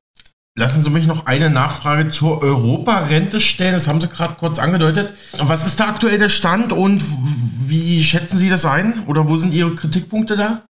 Lassen 0.59 0.81
Sie 0.81 0.91
mich 0.91 1.07
noch 1.07 1.27
eine 1.27 1.51
Nachfrage 1.51 2.09
zur 2.09 2.43
Europarente 2.43 3.41
stellen. 3.41 3.75
Das 3.75 3.89
haben 3.89 4.01
Sie 4.01 4.09
gerade 4.09 4.37
kurz 4.41 4.59
angedeutet. 4.59 5.13
Was 5.37 5.67
ist 5.67 5.79
da 5.79 5.85
aktuell 5.85 6.19
der 6.19 6.31
Stand 6.31 6.73
und 6.73 7.03
wie 7.69 8.03
schätzen 8.03 8.39
Sie 8.39 8.49
das 8.49 8.65
ein? 8.65 9.05
Oder 9.07 9.29
wo 9.29 9.37
sind 9.37 9.53
Ihre 9.53 9.75
Kritikpunkte 9.75 10.35
da? 10.35 10.65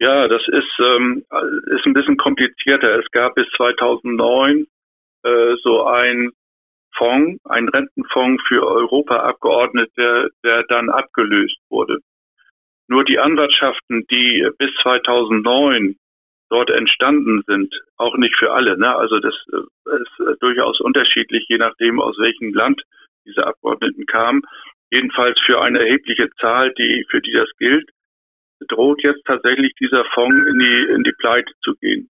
Ja, 0.00 0.28
das 0.28 0.42
ist, 0.48 0.78
ähm, 0.80 1.24
ist 1.72 1.86
ein 1.86 1.94
bisschen 1.94 2.18
komplizierter. 2.18 2.98
Es 2.98 3.10
gab 3.10 3.36
bis 3.36 3.46
2009 3.56 4.66
äh, 5.24 5.54
so 5.62 5.86
ein 5.86 6.32
Fonds, 6.96 7.40
ein 7.44 7.68
Rentenfonds 7.68 8.42
für 8.46 8.66
Europaabgeordnete, 8.66 10.30
der 10.44 10.64
dann 10.64 10.90
abgelöst 10.90 11.58
wurde. 11.68 11.98
Nur 12.88 13.04
die 13.04 13.18
Anwartschaften, 13.18 14.06
die 14.10 14.48
bis 14.58 14.70
2009 14.82 15.96
dort 16.50 16.70
entstanden 16.70 17.42
sind, 17.46 17.74
auch 17.96 18.16
nicht 18.16 18.36
für 18.36 18.52
alle. 18.52 18.76
Ne? 18.78 18.94
Also 18.94 19.18
das 19.20 19.34
äh, 19.52 20.02
ist 20.02 20.20
äh, 20.20 20.36
durchaus 20.40 20.80
unterschiedlich, 20.80 21.46
je 21.48 21.56
nachdem, 21.56 22.00
aus 22.00 22.18
welchem 22.18 22.52
Land 22.52 22.82
diese 23.24 23.46
Abgeordneten 23.46 24.04
kamen. 24.06 24.42
Jedenfalls 24.90 25.40
für 25.46 25.62
eine 25.62 25.78
erhebliche 25.78 26.28
Zahl, 26.40 26.72
die 26.74 27.06
für 27.08 27.22
die 27.22 27.32
das 27.32 27.48
gilt, 27.56 27.88
droht 28.68 29.02
jetzt 29.02 29.24
tatsächlich 29.24 29.72
dieser 29.80 30.04
Fonds 30.12 30.46
in 30.46 30.58
die 30.58 30.86
in 30.94 31.04
die 31.04 31.14
Pleite 31.18 31.52
zu 31.62 31.74
gehen. 31.80 32.10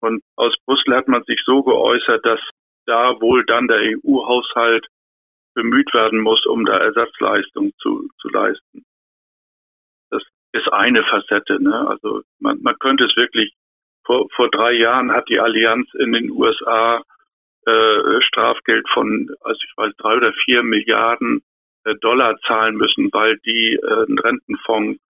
Und 0.00 0.22
aus 0.36 0.54
Brüssel 0.64 0.94
hat 0.94 1.08
man 1.08 1.24
sich 1.24 1.40
so 1.44 1.64
geäußert, 1.64 2.24
dass 2.24 2.40
da 2.88 3.20
wohl 3.20 3.44
dann 3.46 3.68
der 3.68 3.78
EU-Haushalt 3.78 4.86
bemüht 5.54 5.92
werden 5.94 6.20
muss, 6.20 6.44
um 6.46 6.64
da 6.64 6.78
Ersatzleistungen 6.78 7.72
zu, 7.78 8.08
zu 8.20 8.28
leisten 8.28 8.84
ist 10.52 10.72
eine 10.72 11.02
Facette. 11.04 11.62
Ne? 11.62 11.86
Also 11.88 12.22
man, 12.38 12.60
man 12.62 12.78
könnte 12.78 13.04
es 13.04 13.16
wirklich, 13.16 13.52
vor, 14.04 14.26
vor 14.34 14.50
drei 14.50 14.72
Jahren 14.72 15.12
hat 15.12 15.28
die 15.28 15.40
Allianz 15.40 15.88
in 15.94 16.12
den 16.12 16.30
USA 16.30 17.02
äh, 17.66 18.20
Strafgeld 18.22 18.88
von, 18.92 19.28
also 19.40 19.58
ich 19.62 19.72
weiß, 19.76 19.92
drei 19.98 20.16
oder 20.16 20.32
vier 20.44 20.62
Milliarden 20.62 21.42
äh, 21.84 21.94
Dollar 21.96 22.38
zahlen 22.46 22.76
müssen, 22.76 23.10
weil 23.12 23.38
die 23.44 23.74
äh, 23.74 24.06
einen 24.06 24.18
Rentenfonds 24.18 25.00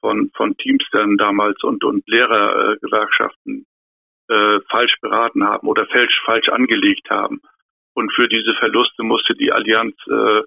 von, 0.00 0.30
von 0.36 0.56
Teamstern 0.58 1.16
damals 1.16 1.60
und, 1.64 1.82
und 1.82 2.06
Lehrergewerkschaften 2.06 3.66
äh, 4.28 4.60
falsch 4.70 4.94
beraten 5.00 5.44
haben 5.44 5.66
oder 5.68 5.86
falsch, 5.86 6.20
falsch 6.24 6.48
angelegt 6.48 7.08
haben. 7.10 7.40
Und 7.94 8.12
für 8.14 8.28
diese 8.28 8.54
Verluste 8.54 9.02
musste 9.02 9.34
die 9.34 9.52
Allianz 9.52 9.96
äh, 10.06 10.42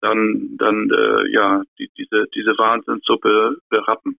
dann, 0.00 0.56
dann 0.58 0.90
äh, 0.90 1.32
ja 1.32 1.62
die, 1.78 1.90
diese, 1.96 2.26
diese 2.34 2.56
Wahnsinnssuppe 2.58 3.56
berappen. 3.70 4.18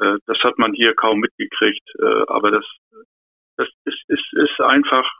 Äh, 0.00 0.18
das 0.26 0.38
hat 0.38 0.58
man 0.58 0.72
hier 0.72 0.94
kaum 0.94 1.20
mitgekriegt, 1.20 1.88
äh, 1.98 2.24
aber 2.28 2.50
das, 2.50 2.64
das 3.56 3.68
ist, 3.84 4.02
ist, 4.08 4.32
ist 4.32 4.60
einfach 4.60 5.10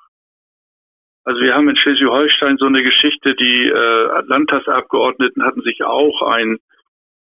also 1.28 1.42
wir 1.42 1.54
haben 1.54 1.68
in 1.68 1.76
Schleswig-Holstein 1.76 2.56
so 2.56 2.64
eine 2.64 2.82
Geschichte, 2.82 3.34
die 3.34 3.68
äh, 3.68 4.22
Landtagsabgeordneten 4.28 5.44
hatten 5.44 5.60
sich 5.60 5.84
auch 5.84 6.22
ein, 6.22 6.56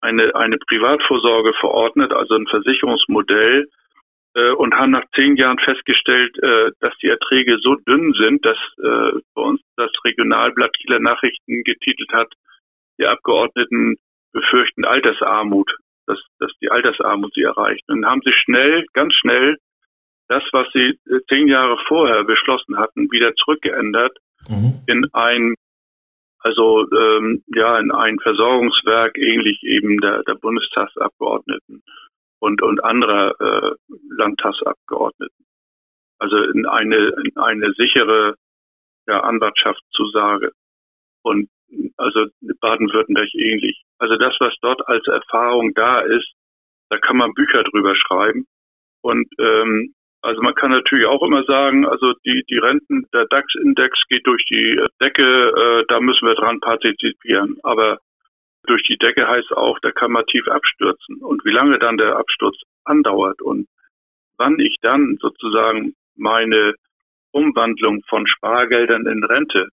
eine, 0.03 0.35
eine 0.35 0.59
Privatvorsorge 0.59 1.55
verordnet, 1.55 2.13
also 2.13 2.35
ein 2.35 2.47
Versicherungsmodell, 2.47 3.67
und 4.35 4.75
haben 4.75 4.91
nach 4.91 5.05
zehn 5.15 5.37
Jahren 5.37 5.59
festgestellt, 5.59 6.37
äh, 6.43 6.71
dass 6.81 6.97
die 6.99 7.09
Erträge 7.09 7.59
so 7.63 7.77
dünn 7.77 8.13
sind, 8.15 8.45
dass 8.45 8.59
äh, 8.79 9.21
bei 9.35 9.43
uns 9.43 9.61
das 9.77 9.91
Regionalblatt 10.05 10.77
Kieler 10.79 11.01
Nachrichten 11.01 11.63
getitelt 11.63 12.13
hat, 12.13 12.33
die 12.99 13.07
Abgeordneten 13.07 13.97
befürchten 14.33 14.85
Altersarmut, 14.85 15.71
dass, 16.07 16.19
dass 16.39 16.51
die 16.61 16.71
Altersarmut 16.71 17.33
sie 17.35 17.43
erreicht. 17.43 17.85
Und 17.89 18.05
haben 18.07 18.23
sie 18.25 18.33
schnell, 18.33 18.85
ganz 18.93 19.15
schnell 19.15 19.57
das, 20.29 20.43
was 20.53 20.67
sie 20.73 20.99
äh, 21.09 21.21
zehn 21.29 21.49
Jahre 21.49 21.79
vorher 21.87 22.25
beschlossen 22.25 22.77
hatten, 22.77 23.11
wieder 23.13 23.35
zurückgeändert 23.37 24.17
mhm. 24.49 24.81
in 24.87 25.07
ein, 25.13 25.55
also 26.41 26.87
ähm, 26.91 27.43
ja, 27.55 27.79
in 27.79 27.93
ein 27.93 28.19
Versorgungswerk, 28.19 29.17
ähnlich 29.17 29.63
eben 29.63 30.01
der, 30.01 30.23
der 30.25 30.35
Bundestagsabgeordneten 30.35 31.83
und 32.45 32.63
und 32.63 32.85
anderer 32.85 33.35
äh, 33.41 33.71
Landtagsabgeordneten. 34.19 35.45
Also 36.19 36.37
in 36.37 36.67
eine 36.67 37.09
in 37.25 37.37
eine 37.37 37.73
sichere 37.73 38.35
ja, 39.07 39.21
Anwartschaftszusage. 39.21 40.53
Und 41.23 41.49
also 41.97 42.27
Baden-Württemberg 42.61 43.29
ähnlich. 43.35 43.83
Also 43.99 44.17
das, 44.17 44.35
was 44.41 44.55
dort 44.61 44.87
als 44.87 45.07
Erfahrung 45.07 45.73
da 45.75 46.01
ist, 46.01 46.31
da 46.91 46.99
kann 46.99 47.17
man 47.17 47.33
Bücher 47.33 47.63
drüber 47.65 47.95
schreiben. 47.97 48.47
Und 49.03 49.27
ähm, 49.39 49.95
also 50.21 50.41
man 50.43 50.55
kann 50.55 50.71
natürlich 50.71 51.07
auch 51.07 51.23
immer 51.23 51.45
sagen, 51.45 51.87
also 51.87 52.13
die, 52.25 52.45
die 52.49 52.59
Renten, 52.59 53.07
der 53.13 53.27
DAX-Index 53.27 53.99
geht 54.09 54.27
durch 54.27 54.45
die 54.47 54.83
Decke, 55.01 55.23
äh, 55.23 55.85
da 55.89 56.01
müssen 56.01 56.27
wir 56.27 56.35
dran 56.35 56.61
partizipieren. 56.61 57.59
Aber 57.63 57.99
durch 58.67 58.83
die 58.85 58.97
Decke 58.97 59.27
heißt 59.27 59.53
auch, 59.53 59.79
da 59.81 59.91
kann 59.93 60.13
man 60.13 60.27
tief 60.27 60.47
abstürzen. 60.49 61.17
Und 61.23 61.45
wie 61.45 61.51
lange 61.53 61.79
dann 61.79 61.97
der 61.97 62.17
Absturz 62.17 62.57
andauert 62.85 63.41
und 63.43 63.69
wann 64.37 64.59
ich 64.59 64.77
dann 64.81 65.17
sozusagen 65.21 65.95
meine 66.17 66.75
Umwandlung 67.33 68.03
von 68.09 68.27
Spargeldern 68.27 69.07
in 69.07 69.25
Rente 69.25 69.69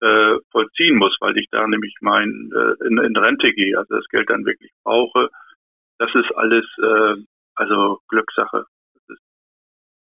äh, 0.00 0.36
vollziehen 0.50 0.96
muss, 0.96 1.16
weil 1.20 1.36
ich 1.36 1.48
da 1.50 1.66
nämlich 1.66 1.94
mein 2.00 2.50
äh, 2.54 2.86
in, 2.86 2.98
in 2.98 3.16
Rente 3.16 3.52
gehe, 3.52 3.76
also 3.78 3.96
das 3.96 4.06
Geld 4.08 4.30
dann 4.30 4.44
wirklich 4.44 4.70
brauche, 4.82 5.28
das 5.98 6.14
ist 6.14 6.34
alles 6.36 6.64
äh, 6.78 7.22
also 7.54 7.98
Glückssache 8.08 8.64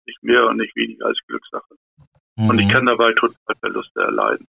nicht 0.10 0.24
mehr 0.24 0.48
und 0.48 0.58
nicht 0.58 0.76
weniger 0.76 1.06
als 1.06 1.20
Glückssache. 1.28 1.76
Mhm. 2.36 2.50
Und 2.50 2.60
ich 2.60 2.68
mhm. 2.68 2.72
kann 2.72 2.86
dabei 2.86 3.14
total 3.14 3.56
Verluste 3.60 4.02
erleiden. 4.02 4.48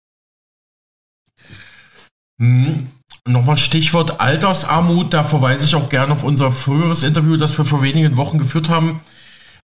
Mhm. 2.37 2.96
Nochmal 3.27 3.57
Stichwort 3.57 4.21
Altersarmut, 4.21 5.13
da 5.13 5.23
verweise 5.23 5.65
ich 5.65 5.75
auch 5.75 5.89
gerne 5.89 6.13
auf 6.13 6.23
unser 6.23 6.51
früheres 6.51 7.03
Interview, 7.03 7.35
das 7.37 7.57
wir 7.57 7.65
vor 7.65 7.81
wenigen 7.81 8.15
Wochen 8.15 8.37
geführt 8.37 8.69
haben. 8.69 9.01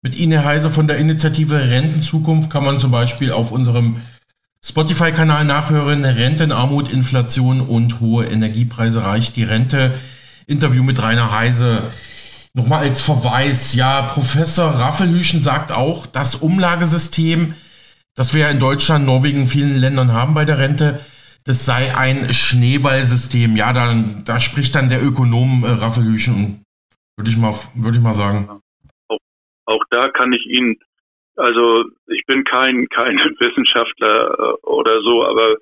Mit 0.02 0.16
Ine 0.16 0.44
Heise 0.44 0.68
von 0.68 0.88
der 0.88 0.98
Initiative 0.98 1.56
Rentenzukunft 1.58 2.50
kann 2.50 2.64
man 2.64 2.80
zum 2.80 2.90
Beispiel 2.90 3.30
auf 3.30 3.52
unserem 3.52 4.02
Spotify-Kanal 4.64 5.44
nachhören. 5.44 6.04
Rentenarmut, 6.04 6.90
Inflation 6.90 7.60
und 7.60 8.00
hohe 8.00 8.26
Energiepreise 8.26 9.04
reicht 9.04 9.36
die 9.36 9.44
Rente. 9.44 9.94
Interview 10.46 10.82
mit 10.82 11.00
Rainer 11.00 11.30
Heise. 11.30 11.84
Nochmal 12.54 12.88
als 12.88 13.00
Verweis, 13.00 13.74
ja, 13.74 14.02
Professor 14.02 14.72
Raffelhüschen 14.72 15.40
sagt 15.40 15.72
auch, 15.72 16.06
das 16.06 16.34
Umlagesystem, 16.34 17.54
das 18.14 18.34
wir 18.34 18.42
ja 18.42 18.48
in 18.48 18.58
Deutschland, 18.58 19.06
Norwegen, 19.06 19.46
vielen 19.46 19.76
Ländern 19.76 20.12
haben 20.12 20.34
bei 20.34 20.44
der 20.44 20.58
Rente, 20.58 21.00
das 21.44 21.66
sei 21.66 21.94
ein 21.96 22.32
Schneeballsystem. 22.32 23.56
Ja, 23.56 23.72
dann, 23.72 24.24
da 24.24 24.40
spricht 24.40 24.74
dann 24.74 24.88
der 24.88 25.02
Ökonom 25.02 25.64
äh, 25.64 25.70
Raffelhüschen, 25.82 26.64
würde 27.16 27.30
ich 27.30 27.36
mal, 27.36 27.52
würde 27.74 27.98
ich 27.98 28.02
mal 28.02 28.14
sagen. 28.14 28.48
Auch, 29.08 29.18
auch 29.66 29.84
da 29.90 30.08
kann 30.10 30.32
ich 30.32 30.46
Ihnen, 30.46 30.78
also 31.36 31.84
ich 32.06 32.24
bin 32.26 32.44
kein, 32.44 32.88
kein 32.94 33.16
Wissenschaftler 33.16 34.38
äh, 34.38 34.66
oder 34.66 35.02
so, 35.02 35.24
aber 35.24 35.56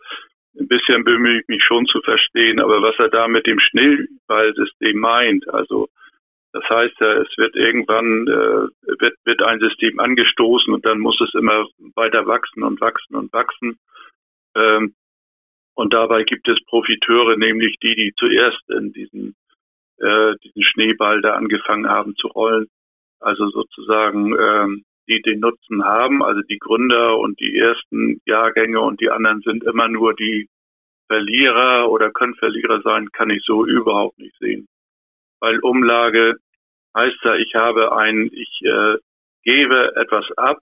ein 0.59 0.69
bisschen 0.69 1.05
bemühe 1.05 1.41
ich 1.41 1.49
mich 1.49 1.63
schon 1.65 1.87
zu 1.87 2.01
verstehen. 2.03 2.61
Aber 2.61 2.83
was 2.83 2.99
er 2.99 3.09
da 3.09 3.29
mit 3.29 3.47
dem 3.47 3.59
Schneeballsystem 3.61 4.99
meint, 4.99 5.49
also 5.49 5.89
das 6.53 6.65
heißt, 6.69 7.01
es 7.01 7.39
wird 7.39 7.55
irgendwann 7.55 8.27
äh, 8.27 8.99
wird, 9.01 9.15
wird 9.25 9.43
ein 9.43 9.61
System 9.61 10.01
angestoßen 10.01 10.75
und 10.75 10.85
dann 10.85 10.99
muss 10.99 11.21
es 11.21 11.33
immer 11.35 11.65
weiter 11.95 12.27
wachsen 12.27 12.65
und 12.65 12.81
wachsen 12.81 13.15
und 13.15 13.33
wachsen. 13.33 13.79
Ähm, 14.57 14.95
und 15.75 15.93
dabei 15.93 16.25
gibt 16.25 16.49
es 16.49 16.59
Profiteure, 16.67 17.37
nämlich 17.37 17.77
die, 17.83 17.95
die 17.95 18.13
zuerst 18.17 18.69
in 18.71 18.93
diesen, 18.93 19.35
äh, 19.99 20.35
diesen 20.45 20.63
Schneeball 20.63 21.23
da 21.23 21.35
angefangen 21.35 21.89
haben 21.89 22.15
zu 22.17 22.29
rollen. 22.29 22.69
Also 23.21 23.49
sozusagen, 23.51 24.35
ähm, 24.39 24.85
die 25.09 25.23
den 25.23 25.41
Nutzen 25.41 25.85
haben, 25.85 26.23
also 26.23 26.41
die 26.43 26.59
Gründer 26.59 27.19
und 27.19 27.41
die 27.41 27.57
ersten 27.57 28.21
Jahrgänge 28.27 28.81
und 28.81 29.01
die 29.01 29.11
anderen 29.11 29.41
sind 29.43 29.65
immer 29.65 29.89
nur 29.89 30.15
die 30.15 30.49
Verlierer 31.09 31.91
oder 31.91 32.11
können 32.13 32.35
Verlierer 32.37 32.81
sein, 32.83 33.11
kann 33.11 33.31
ich 33.31 33.43
so 33.45 33.67
überhaupt 33.67 34.19
nicht 34.19 34.37
sehen 34.39 34.69
weil 35.41 35.59
Umlage 35.61 36.37
heißt 36.97 37.19
ja, 37.25 37.35
ich 37.37 37.55
habe 37.55 37.97
ein, 37.97 38.31
ich 38.33 38.61
äh, 38.63 38.99
gebe 39.43 39.97
etwas 39.97 40.27
ab 40.37 40.59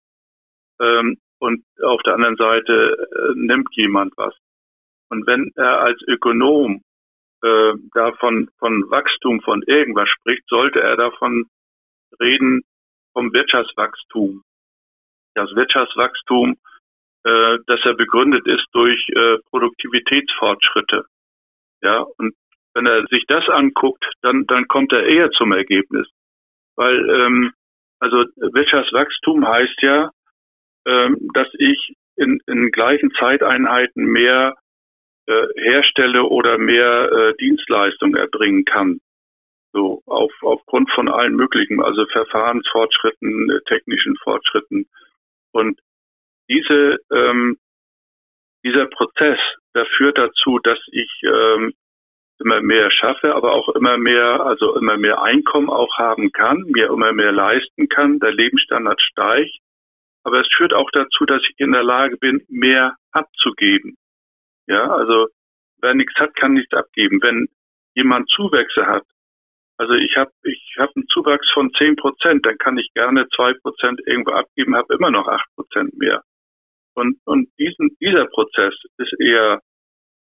ähm, 0.81 1.19
und 1.39 1.65
auf 1.83 2.03
der 2.03 2.15
anderen 2.15 2.37
Seite 2.37 3.09
äh, 3.13 3.33
nimmt 3.35 3.69
jemand 3.73 4.17
was. 4.17 4.35
Und 5.11 5.27
wenn 5.27 5.53
er 5.57 5.81
als 5.81 6.01
Ökonom 6.07 6.83
äh, 7.43 7.73
davon 7.95 8.51
von 8.59 8.91
Wachstum 8.91 9.41
von 9.41 9.63
irgendwas 9.63 10.09
spricht, 10.09 10.43
sollte 10.49 10.81
er 10.81 10.97
davon 10.97 11.47
reden 12.21 12.63
vom 13.13 13.33
Wirtschaftswachstum. 13.33 14.43
Das 15.35 15.51
Wirtschaftswachstum, 15.55 16.57
äh, 17.25 17.59
das 17.67 17.81
er 17.85 17.95
begründet 17.95 18.47
ist 18.47 18.67
durch 18.73 19.09
äh, 19.11 19.39
Produktivitätsfortschritte. 19.51 21.05
Ja, 21.81 22.05
und 22.19 22.35
wenn 22.75 22.87
er 22.87 23.07
sich 23.07 23.25
das 23.27 23.49
anguckt, 23.49 24.05
dann, 24.23 24.47
dann 24.47 24.69
kommt 24.69 24.93
er 24.93 25.05
eher 25.05 25.31
zum 25.31 25.53
Ergebnis. 25.53 26.09
Weil, 26.77 27.09
ähm, 27.09 27.53
also 28.01 28.25
Wirtschaftswachstum 28.37 29.47
heißt 29.47 29.83
ja, 29.83 30.11
ähm, 30.87 31.29
dass 31.35 31.49
ich 31.55 31.95
in, 32.17 32.41
in 32.47 32.71
gleichen 32.71 33.11
Zeiteinheiten 33.19 34.05
mehr 34.05 34.55
herstelle 35.57 36.25
oder 36.25 36.59
mehr 36.59 37.11
äh, 37.11 37.35
Dienstleistungen 37.37 38.17
erbringen 38.17 38.65
kann. 38.65 39.01
So 39.73 40.03
auf, 40.07 40.33
aufgrund 40.41 40.91
von 40.93 41.09
allen 41.09 41.37
möglichen, 41.37 41.83
also 41.83 42.07
Verfahrensfortschritten, 42.07 43.51
äh, 43.51 43.61
technischen 43.67 44.17
Fortschritten. 44.17 44.87
Und 45.53 45.79
diese, 46.49 46.99
ähm, 47.13 47.59
dieser 48.65 48.87
Prozess, 48.87 49.39
der 49.75 49.87
führt 49.97 50.19
dazu, 50.19 50.59
dass 50.59 50.79
ich 50.91 51.11
ähm, 51.25 51.75
immer 52.41 52.61
mehr 52.61 52.91
schaffe, 52.91 53.35
aber 53.35 53.53
auch 53.53 53.69
immer 53.71 53.99
mehr, 53.99 54.41
also 54.45 54.77
immer 54.77 54.97
mehr 54.97 55.23
Einkommen 55.23 55.71
auch 55.71 55.97
haben 55.99 56.33
kann, 56.33 56.65
mir 56.69 56.87
immer 56.87 57.13
mehr 57.13 57.33
leisten 57.33 57.89
kann, 57.89 58.21
der 58.21 58.33
Lebensstandard 58.33 59.01
steigt. 59.01 59.57
Aber 60.25 60.41
es 60.41 60.49
führt 60.57 60.73
auch 60.73 60.91
dazu, 60.93 61.25
dass 61.27 61.43
ich 61.43 61.55
in 61.59 61.73
der 61.73 61.83
Lage 61.83 62.17
bin, 62.17 62.45
mehr 62.49 62.97
abzugeben. 63.13 63.97
Ja, 64.69 64.91
also 64.91 65.29
wer 65.81 65.95
nichts 65.95 66.15
hat, 66.17 66.35
kann 66.37 66.55
nichts 66.55 66.73
abgeben. 66.75 67.21
Wenn 67.23 67.49
jemand 67.95 68.29
Zuwächse 68.31 68.87
hat, 68.87 69.05
also 69.79 69.95
ich 69.95 70.17
habe 70.17 70.33
ich 70.43 70.77
hab 70.79 70.95
einen 70.95 71.07
Zuwachs 71.09 71.51
von 71.53 71.73
zehn 71.75 71.97
Prozent, 71.97 72.45
dann 72.45 72.59
kann 72.59 72.79
ich 72.79 72.93
gerne 72.95 73.29
zwei 73.35 73.55
Prozent 73.55 74.01
irgendwo 74.07 74.33
abgeben, 74.33 74.77
habe 74.77 74.95
immer 74.95 75.11
noch 75.11 75.27
acht 75.29 75.49
Prozent 75.55 75.97
mehr. 75.97 76.23
Und, 76.95 77.19
und 77.25 77.49
diesen, 77.59 77.97
dieser 78.01 78.27
Prozess 78.27 78.75
ist 78.99 79.15
eher 79.21 79.61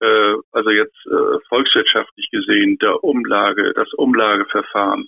äh, 0.02 0.36
also 0.50 0.70
jetzt 0.70 0.98
äh, 1.06 1.38
volkswirtschaftlich 1.48 2.28
gesehen, 2.30 2.76
der 2.78 3.04
Umlage, 3.04 3.72
das 3.74 3.92
Umlageverfahren, 3.94 5.06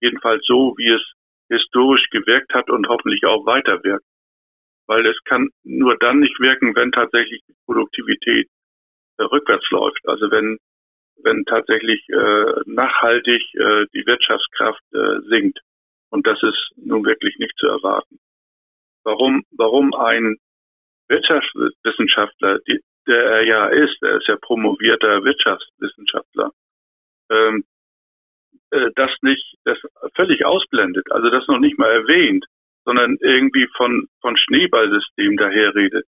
jedenfalls 0.00 0.44
so, 0.46 0.74
wie 0.76 0.88
es 0.88 1.02
historisch 1.48 2.08
gewirkt 2.10 2.52
hat 2.52 2.68
und 2.70 2.88
hoffentlich 2.88 3.24
auch 3.24 3.46
weiter 3.46 3.82
wirkt. 3.84 4.04
Weil 4.86 5.06
es 5.06 5.16
kann 5.24 5.50
nur 5.62 5.96
dann 5.98 6.18
nicht 6.20 6.38
wirken, 6.40 6.74
wenn 6.74 6.90
tatsächlich 6.90 7.42
die 7.46 7.54
Produktivität 7.66 8.48
rückwärts 9.18 9.68
läuft. 9.70 10.00
Also 10.06 10.30
wenn 10.30 10.58
wenn 11.24 11.44
tatsächlich 11.44 12.04
äh, 12.08 12.60
nachhaltig 12.66 13.42
äh, 13.54 13.86
die 13.94 14.06
Wirtschaftskraft 14.06 14.82
äh, 14.92 15.20
sinkt. 15.28 15.60
Und 16.10 16.26
das 16.26 16.42
ist 16.42 16.72
nun 16.76 17.04
wirklich 17.04 17.36
nicht 17.38 17.56
zu 17.58 17.66
erwarten. 17.66 18.18
Warum, 19.04 19.44
warum 19.56 19.94
ein 19.94 20.36
Wirtschaftswissenschaftler, 21.08 22.58
die, 22.68 22.80
der 23.06 23.24
er 23.24 23.42
ja 23.44 23.66
ist, 23.68 24.02
er 24.02 24.16
ist 24.16 24.28
ja 24.28 24.36
promovierter 24.36 25.24
Wirtschaftswissenschaftler, 25.24 26.50
ähm, 27.30 27.64
äh, 28.70 28.90
das 28.94 29.10
nicht, 29.22 29.56
das 29.64 29.78
völlig 30.14 30.44
ausblendet, 30.44 31.10
also 31.10 31.30
das 31.30 31.46
noch 31.48 31.58
nicht 31.58 31.78
mal 31.78 31.90
erwähnt, 31.90 32.46
sondern 32.84 33.16
irgendwie 33.20 33.68
von, 33.76 34.06
von 34.20 34.36
Schneeballsystem 34.36 35.36
daherredet. 35.36 36.06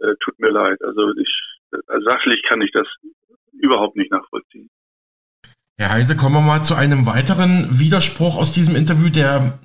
Äh, 0.00 0.14
tut 0.20 0.38
mir 0.38 0.50
leid. 0.50 0.82
Also 0.82 1.12
ich, 1.16 1.28
äh, 1.28 1.59
sachlich 2.04 2.42
kann 2.48 2.60
ich 2.62 2.72
das 2.72 2.86
überhaupt 3.52 3.96
nicht 3.96 4.10
nachvollziehen. 4.10 4.68
Herr 5.78 5.92
Heise, 5.92 6.16
kommen 6.16 6.34
wir 6.34 6.40
mal 6.42 6.62
zu 6.62 6.74
einem 6.74 7.06
weiteren 7.06 7.78
Widerspruch 7.78 8.36
aus 8.36 8.52
diesem 8.52 8.76
Interview, 8.76 9.08
der, 9.08 9.58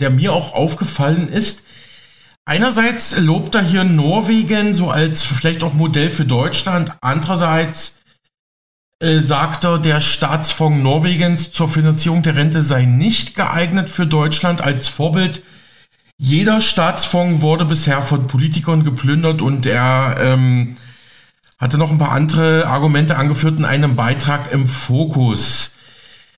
der 0.00 0.10
mir 0.10 0.32
auch 0.32 0.54
aufgefallen 0.54 1.28
ist. 1.28 1.66
Einerseits 2.46 3.20
lobt 3.20 3.54
er 3.54 3.62
hier 3.62 3.84
Norwegen 3.84 4.72
so 4.72 4.90
als 4.90 5.22
vielleicht 5.22 5.62
auch 5.62 5.74
Modell 5.74 6.08
für 6.08 6.24
Deutschland. 6.24 6.92
Andererseits 7.02 8.02
äh, 9.00 9.18
sagt 9.18 9.64
er, 9.64 9.78
der 9.78 10.00
Staatsfonds 10.00 10.82
Norwegens 10.82 11.52
zur 11.52 11.68
Finanzierung 11.68 12.22
der 12.22 12.36
Rente 12.36 12.62
sei 12.62 12.86
nicht 12.86 13.36
geeignet 13.36 13.90
für 13.90 14.06
Deutschland 14.06 14.62
als 14.62 14.88
Vorbild. 14.88 15.42
Jeder 16.16 16.60
Staatsfonds 16.60 17.42
wurde 17.42 17.64
bisher 17.64 18.02
von 18.02 18.26
Politikern 18.26 18.82
geplündert 18.82 19.42
und 19.42 19.66
er 19.66 20.16
ähm, 20.18 20.76
hatte 21.58 21.78
noch 21.78 21.90
ein 21.90 21.98
paar 21.98 22.12
andere 22.12 22.66
Argumente 22.66 23.16
angeführt 23.16 23.58
in 23.58 23.64
einem 23.64 23.96
Beitrag 23.96 24.52
im 24.52 24.66
Fokus. 24.66 25.74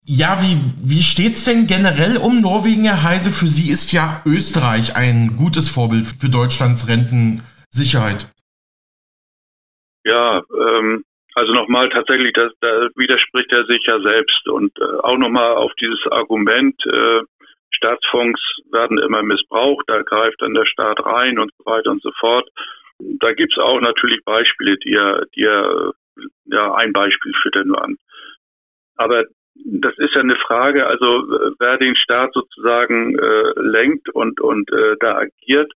Ja, 0.05 0.39
wie, 0.41 0.57
wie 0.83 1.03
steht's 1.03 1.45
denn 1.45 1.67
generell 1.67 2.17
um 2.17 2.41
Norwegen, 2.41 2.85
Herr 2.85 3.03
Heise? 3.05 3.31
Für 3.31 3.47
Sie 3.47 3.71
ist 3.71 3.93
ja 3.93 4.23
Österreich 4.27 4.97
ein 4.97 5.37
gutes 5.37 5.69
Vorbild 5.69 6.07
für 6.07 6.31
Deutschlands 6.31 6.89
Rentensicherheit. 6.89 8.27
Ja, 10.05 10.43
ähm, 10.51 11.05
also 11.35 11.53
nochmal 11.53 11.91
tatsächlich, 11.91 12.33
das, 12.33 12.53
da 12.61 12.89
widerspricht 12.97 13.53
er 13.53 13.67
sich 13.67 13.85
ja 13.87 14.01
selbst 14.01 14.49
und 14.49 14.73
äh, 14.81 14.99
auch 15.03 15.19
nochmal 15.19 15.55
auf 15.55 15.73
dieses 15.81 16.01
Argument, 16.11 16.75
äh, 16.87 17.21
Staatsfonds 17.73 18.41
werden 18.73 18.99
immer 18.99 19.23
missbraucht, 19.23 19.85
da 19.87 20.03
greift 20.03 20.41
dann 20.43 20.55
der 20.55 20.67
Staat 20.67 21.05
rein 21.05 21.39
und 21.39 21.53
so 21.57 21.65
weiter 21.71 21.91
und 21.91 22.03
so 22.03 22.11
fort. 22.19 22.49
Da 23.21 23.33
gibt's 23.33 23.59
auch 23.59 23.81
natürlich 23.81 24.25
Beispiele, 24.25 24.77
die 24.79 24.93
er, 24.93 25.25
die 25.35 25.43
er, 25.43 25.93
ja, 26.47 26.75
ein 26.75 26.93
Beispiel 26.93 27.33
führt 27.43 27.57
er 27.57 27.65
nur 27.65 27.83
an. 27.83 27.97
Aber 28.97 29.25
das 29.55 29.97
ist 29.99 30.15
ja 30.15 30.21
eine 30.21 30.37
Frage, 30.37 30.87
also 30.87 31.05
wer 31.59 31.79
den 31.79 31.97
Staat 31.97 32.33
sozusagen 32.33 33.19
äh, 33.19 33.53
lenkt 33.57 34.09
und, 34.11 34.41
und 34.41 34.71
äh, 34.73 34.97
da 35.01 35.17
agiert. 35.17 35.73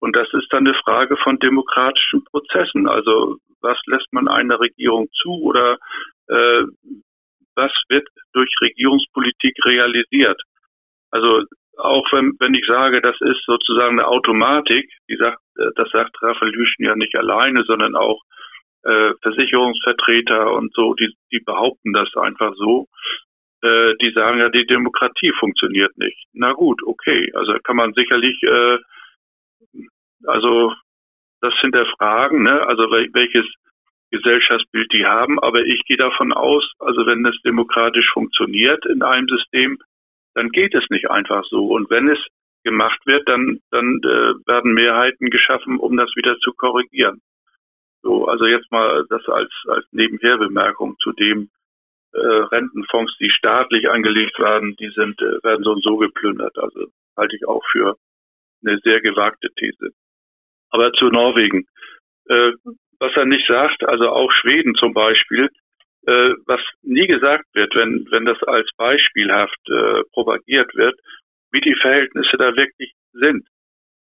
Und 0.00 0.14
das 0.14 0.28
ist 0.34 0.52
dann 0.52 0.66
eine 0.66 0.76
Frage 0.84 1.16
von 1.16 1.38
demokratischen 1.38 2.24
Prozessen. 2.24 2.88
Also 2.88 3.38
was 3.60 3.78
lässt 3.86 4.12
man 4.12 4.28
einer 4.28 4.60
Regierung 4.60 5.08
zu 5.22 5.30
oder 5.42 5.78
äh, 6.28 6.64
was 7.54 7.72
wird 7.88 8.06
durch 8.32 8.52
Regierungspolitik 8.60 9.56
realisiert? 9.64 10.40
Also 11.10 11.44
auch 11.78 12.06
wenn, 12.12 12.34
wenn 12.38 12.54
ich 12.54 12.66
sage, 12.66 13.00
das 13.00 13.16
ist 13.20 13.42
sozusagen 13.44 13.98
eine 13.98 14.08
Automatik, 14.08 14.90
die 15.08 15.16
sagt, 15.16 15.38
äh, 15.58 15.70
das 15.76 15.90
sagt 15.90 16.16
Raphael 16.22 16.52
Lüschen 16.52 16.84
ja 16.84 16.96
nicht 16.96 17.14
alleine, 17.16 17.64
sondern 17.64 17.96
auch 17.96 18.22
äh, 18.84 19.12
Versicherungsvertreter 19.22 20.52
und 20.52 20.72
so, 20.74 20.94
die, 20.94 21.14
die 21.32 21.40
behaupten 21.40 21.92
das 21.92 22.14
einfach 22.16 22.54
so. 22.56 22.86
Äh, 23.62 23.94
die 24.00 24.12
sagen 24.12 24.38
ja, 24.38 24.50
die 24.50 24.66
Demokratie 24.66 25.32
funktioniert 25.38 25.96
nicht. 25.96 26.26
Na 26.32 26.52
gut, 26.52 26.82
okay. 26.84 27.32
Also 27.34 27.54
kann 27.64 27.76
man 27.76 27.94
sicherlich, 27.94 28.42
äh, 28.42 28.78
also 30.26 30.74
das 31.40 31.54
sind 31.60 31.74
der 31.74 31.86
Fragen, 31.98 32.42
ne? 32.42 32.66
also 32.66 32.90
wel 32.90 33.08
welches 33.12 33.46
Gesellschaftsbild 34.10 34.92
die 34.92 35.06
haben. 35.06 35.40
Aber 35.40 35.62
ich 35.62 35.82
gehe 35.86 35.96
davon 35.96 36.32
aus, 36.32 36.72
also 36.78 37.06
wenn 37.06 37.24
es 37.26 37.40
demokratisch 37.42 38.10
funktioniert 38.12 38.84
in 38.86 39.02
einem 39.02 39.28
System, 39.28 39.78
dann 40.34 40.50
geht 40.50 40.74
es 40.74 40.84
nicht 40.90 41.10
einfach 41.10 41.44
so. 41.44 41.66
Und 41.68 41.90
wenn 41.90 42.08
es 42.08 42.18
gemacht 42.64 43.00
wird, 43.06 43.28
dann, 43.28 43.60
dann 43.70 44.00
äh, 44.02 44.46
werden 44.46 44.74
Mehrheiten 44.74 45.30
geschaffen, 45.30 45.78
um 45.78 45.96
das 45.96 46.10
wieder 46.16 46.36
zu 46.38 46.52
korrigieren. 46.52 47.20
So, 48.02 48.26
also 48.26 48.46
jetzt 48.46 48.70
mal 48.70 49.06
das 49.08 49.26
als, 49.28 49.52
als 49.68 49.86
Nebenherbemerkung 49.92 50.96
zu 51.02 51.12
dem 51.12 51.50
äh, 52.12 52.18
Rentenfonds, 52.18 53.16
die 53.18 53.30
staatlich 53.30 53.88
angelegt 53.88 54.38
werden, 54.38 54.76
die 54.76 54.90
sind, 54.90 55.20
äh, 55.20 55.42
werden 55.42 55.64
so 55.64 55.72
und 55.72 55.82
so 55.82 55.96
geplündert. 55.96 56.56
Also 56.58 56.86
halte 57.16 57.36
ich 57.36 57.46
auch 57.46 57.62
für 57.70 57.96
eine 58.64 58.78
sehr 58.78 59.00
gewagte 59.00 59.48
These. 59.56 59.92
Aber 60.70 60.92
zu 60.92 61.06
Norwegen. 61.06 61.66
Äh, 62.28 62.52
was 62.98 63.12
er 63.16 63.26
nicht 63.26 63.46
sagt, 63.46 63.84
also 63.84 64.08
auch 64.08 64.32
Schweden 64.32 64.74
zum 64.76 64.94
Beispiel, 64.94 65.50
äh, 66.06 66.34
was 66.46 66.60
nie 66.82 67.06
gesagt 67.06 67.46
wird, 67.54 67.74
wenn, 67.74 68.06
wenn 68.10 68.24
das 68.24 68.42
als 68.44 68.68
beispielhaft 68.76 69.58
äh, 69.68 70.02
propagiert 70.12 70.74
wird, 70.74 70.98
wie 71.50 71.60
die 71.60 71.74
Verhältnisse 71.74 72.36
da 72.36 72.56
wirklich 72.56 72.92
sind. 73.12 73.46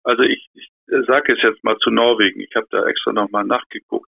Also 0.03 0.23
ich, 0.23 0.47
ich 0.53 0.69
sage 1.07 1.33
es 1.33 1.41
jetzt 1.41 1.63
mal 1.63 1.77
zu 1.79 1.89
Norwegen. 1.89 2.39
Ich 2.41 2.55
habe 2.55 2.67
da 2.69 2.85
extra 2.85 3.13
nochmal 3.13 3.45
nachgeguckt. 3.45 4.09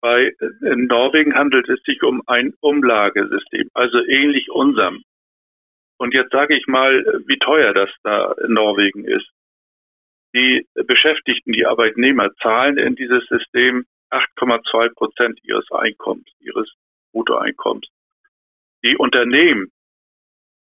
Bei 0.00 0.32
in 0.62 0.86
Norwegen 0.86 1.34
handelt 1.34 1.68
es 1.68 1.82
sich 1.82 2.02
um 2.02 2.22
ein 2.26 2.54
Umlagesystem, 2.60 3.68
also 3.74 3.98
ähnlich 4.04 4.50
unserem. 4.50 5.02
Und 5.98 6.14
jetzt 6.14 6.30
sage 6.30 6.56
ich 6.56 6.66
mal, 6.68 7.04
wie 7.26 7.38
teuer 7.38 7.74
das 7.74 7.90
da 8.04 8.32
in 8.44 8.52
Norwegen 8.52 9.04
ist. 9.04 9.28
Die 10.34 10.66
Beschäftigten, 10.74 11.52
die 11.52 11.66
Arbeitnehmer 11.66 12.32
zahlen 12.36 12.78
in 12.78 12.94
dieses 12.94 13.26
System 13.26 13.86
8,2 14.10 14.94
Prozent 14.94 15.40
ihres 15.42 15.68
Einkommens, 15.72 16.28
ihres 16.38 16.72
Bruttoeinkommens. 17.12 17.88
Die 18.84 18.96
Unternehmen 18.96 19.70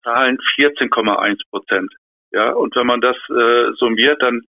zahlen 0.03 0.37
14,1 0.57 1.39
Prozent. 1.49 1.93
Ja, 2.31 2.51
und 2.53 2.75
wenn 2.75 2.87
man 2.87 3.01
das 3.01 3.17
äh, 3.29 3.73
summiert, 3.77 4.21
dann 4.21 4.41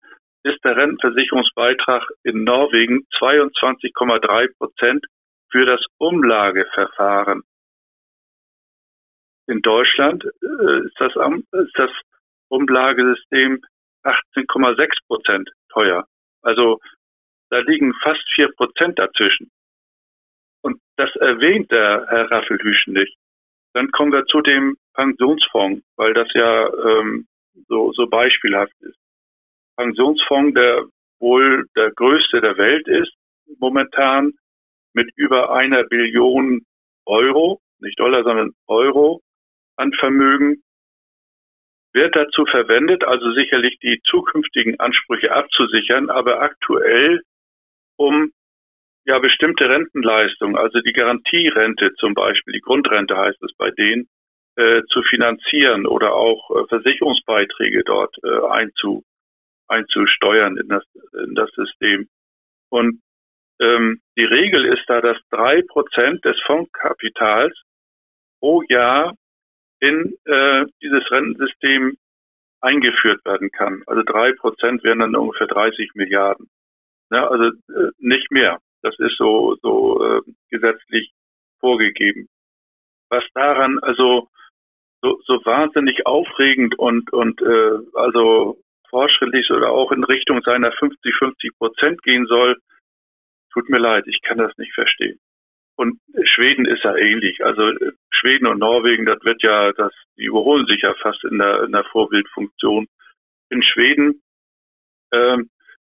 ist 0.43 0.63
der 0.63 0.75
Rentenversicherungsbeitrag 0.75 2.03
in 2.23 2.43
Norwegen 2.43 3.05
22,3 3.19 4.57
Prozent 4.57 5.05
für 5.51 5.65
das 5.65 5.81
Umlageverfahren. 5.97 7.43
In 9.47 9.61
Deutschland 9.61 10.23
äh, 10.23 10.85
ist, 10.85 10.95
das, 10.99 11.13
ist 11.51 11.77
das 11.77 11.91
Umlagesystem 12.49 13.61
18,6 14.03 14.89
Prozent 15.07 15.49
teuer. 15.69 16.05
Also 16.41 16.79
da 17.49 17.59
liegen 17.59 17.93
fast 18.01 18.23
vier 18.33 18.51
Prozent 18.55 18.99
dazwischen. 18.99 19.51
Und 20.63 20.79
das 20.97 21.13
erwähnt 21.17 21.71
der 21.71 22.07
Herr 22.09 22.31
Raffelhüschen 22.31 22.93
nicht. 22.93 23.15
Dann 23.73 23.91
kommen 23.91 24.11
wir 24.11 24.25
zu 24.25 24.41
dem 24.41 24.77
Pensionsfonds, 24.93 25.83
weil 25.97 26.13
das 26.13 26.27
ja 26.33 26.67
ähm, 26.67 27.27
so, 27.67 27.91
so 27.91 28.07
beispielhaft 28.07 28.73
ist. 28.81 28.97
Pensionsfonds, 29.77 30.53
der 30.53 30.85
wohl 31.19 31.65
der 31.75 31.91
größte 31.91 32.41
der 32.41 32.57
Welt 32.57 32.87
ist, 32.87 33.13
momentan 33.59 34.33
mit 34.93 35.09
über 35.15 35.53
einer 35.53 35.83
Billion 35.83 36.61
Euro, 37.05 37.59
nicht 37.79 37.99
Dollar, 37.99 38.23
sondern 38.23 38.51
Euro 38.67 39.21
an 39.75 39.91
Vermögen, 39.93 40.63
wird 41.93 42.15
dazu 42.15 42.45
verwendet, 42.45 43.03
also 43.03 43.31
sicherlich 43.33 43.77
die 43.79 43.99
zukünftigen 44.05 44.79
Ansprüche 44.79 45.31
abzusichern, 45.31 46.09
aber 46.09 46.41
aktuell 46.41 47.21
um 47.97 48.31
ja 49.05 49.19
bestimmte 49.19 49.69
Rentenleistungen, 49.69 50.57
also 50.57 50.79
die 50.81 50.93
Garantierente 50.93 51.93
zum 51.95 52.13
Beispiel, 52.13 52.53
die 52.53 52.61
Grundrente 52.61 53.17
heißt 53.17 53.41
es 53.43 53.53
bei 53.57 53.71
denen, 53.71 54.07
äh, 54.55 54.83
zu 54.89 55.01
finanzieren 55.03 55.87
oder 55.87 56.13
auch 56.13 56.49
äh, 56.51 56.67
Versicherungsbeiträge 56.67 57.83
dort 57.83 58.15
äh, 58.23 58.47
einzu, 58.49 59.03
einzusteuern 59.67 60.57
in 60.57 60.67
das, 60.67 60.83
in 61.25 61.35
das 61.35 61.49
System. 61.51 62.07
Und 62.69 63.01
ähm, 63.59 64.01
die 64.17 64.25
Regel 64.25 64.65
ist 64.65 64.83
da, 64.87 65.01
dass 65.01 65.17
drei 65.29 65.61
Prozent 65.63 66.23
des 66.25 66.39
Fondskapitals 66.45 67.59
pro 68.39 68.61
Jahr 68.63 69.15
in 69.79 70.17
äh, 70.25 70.65
dieses 70.81 71.09
Rentensystem 71.11 71.97
eingeführt 72.61 73.23
werden 73.25 73.51
kann. 73.51 73.83
Also 73.87 74.03
drei 74.03 74.33
Prozent 74.33 74.83
wären 74.83 74.99
dann 74.99 75.15
ungefähr 75.15 75.47
30 75.47 75.95
Milliarden. 75.95 76.49
Ja, 77.11 77.27
also 77.27 77.45
äh, 77.45 77.91
nicht 77.97 78.31
mehr. 78.31 78.59
Das 78.83 78.97
ist 78.99 79.17
so, 79.17 79.55
so 79.61 80.03
äh, 80.03 80.21
gesetzlich 80.49 81.11
vorgegeben. 81.59 82.27
Was 83.09 83.23
daran 83.33 83.79
also 83.79 84.27
so, 85.01 85.19
so 85.25 85.45
wahnsinnig 85.45 86.05
aufregend 86.05 86.77
und, 86.77 87.11
und 87.11 87.41
äh, 87.41 87.79
also 87.93 88.57
fortschrittlich 88.89 89.49
oder 89.51 89.71
auch 89.71 89.91
in 89.91 90.03
Richtung 90.03 90.41
seiner 90.43 90.71
50-50 90.71 91.57
Prozent 91.57 92.03
gehen 92.03 92.25
soll, 92.27 92.57
tut 93.51 93.69
mir 93.69 93.79
leid, 93.79 94.05
ich 94.07 94.21
kann 94.21 94.37
das 94.37 94.55
nicht 94.57 94.73
verstehen. 94.73 95.19
Und 95.75 95.99
Schweden 96.23 96.65
ist 96.65 96.83
ja 96.83 96.95
ähnlich. 96.95 97.43
Also 97.43 97.71
Schweden 98.11 98.47
und 98.47 98.59
Norwegen, 98.59 99.05
das 99.05 99.23
wird 99.23 99.41
ja, 99.41 99.71
das, 99.73 99.91
die 100.17 100.25
überholen 100.25 100.67
sich 100.67 100.81
ja 100.81 100.93
fast 101.01 101.23
in 101.23 101.39
der, 101.39 101.63
in 101.63 101.71
der 101.71 101.83
Vorbildfunktion. 101.85 102.87
In 103.49 103.63
Schweden 103.63 104.21
ähm, 105.11 105.49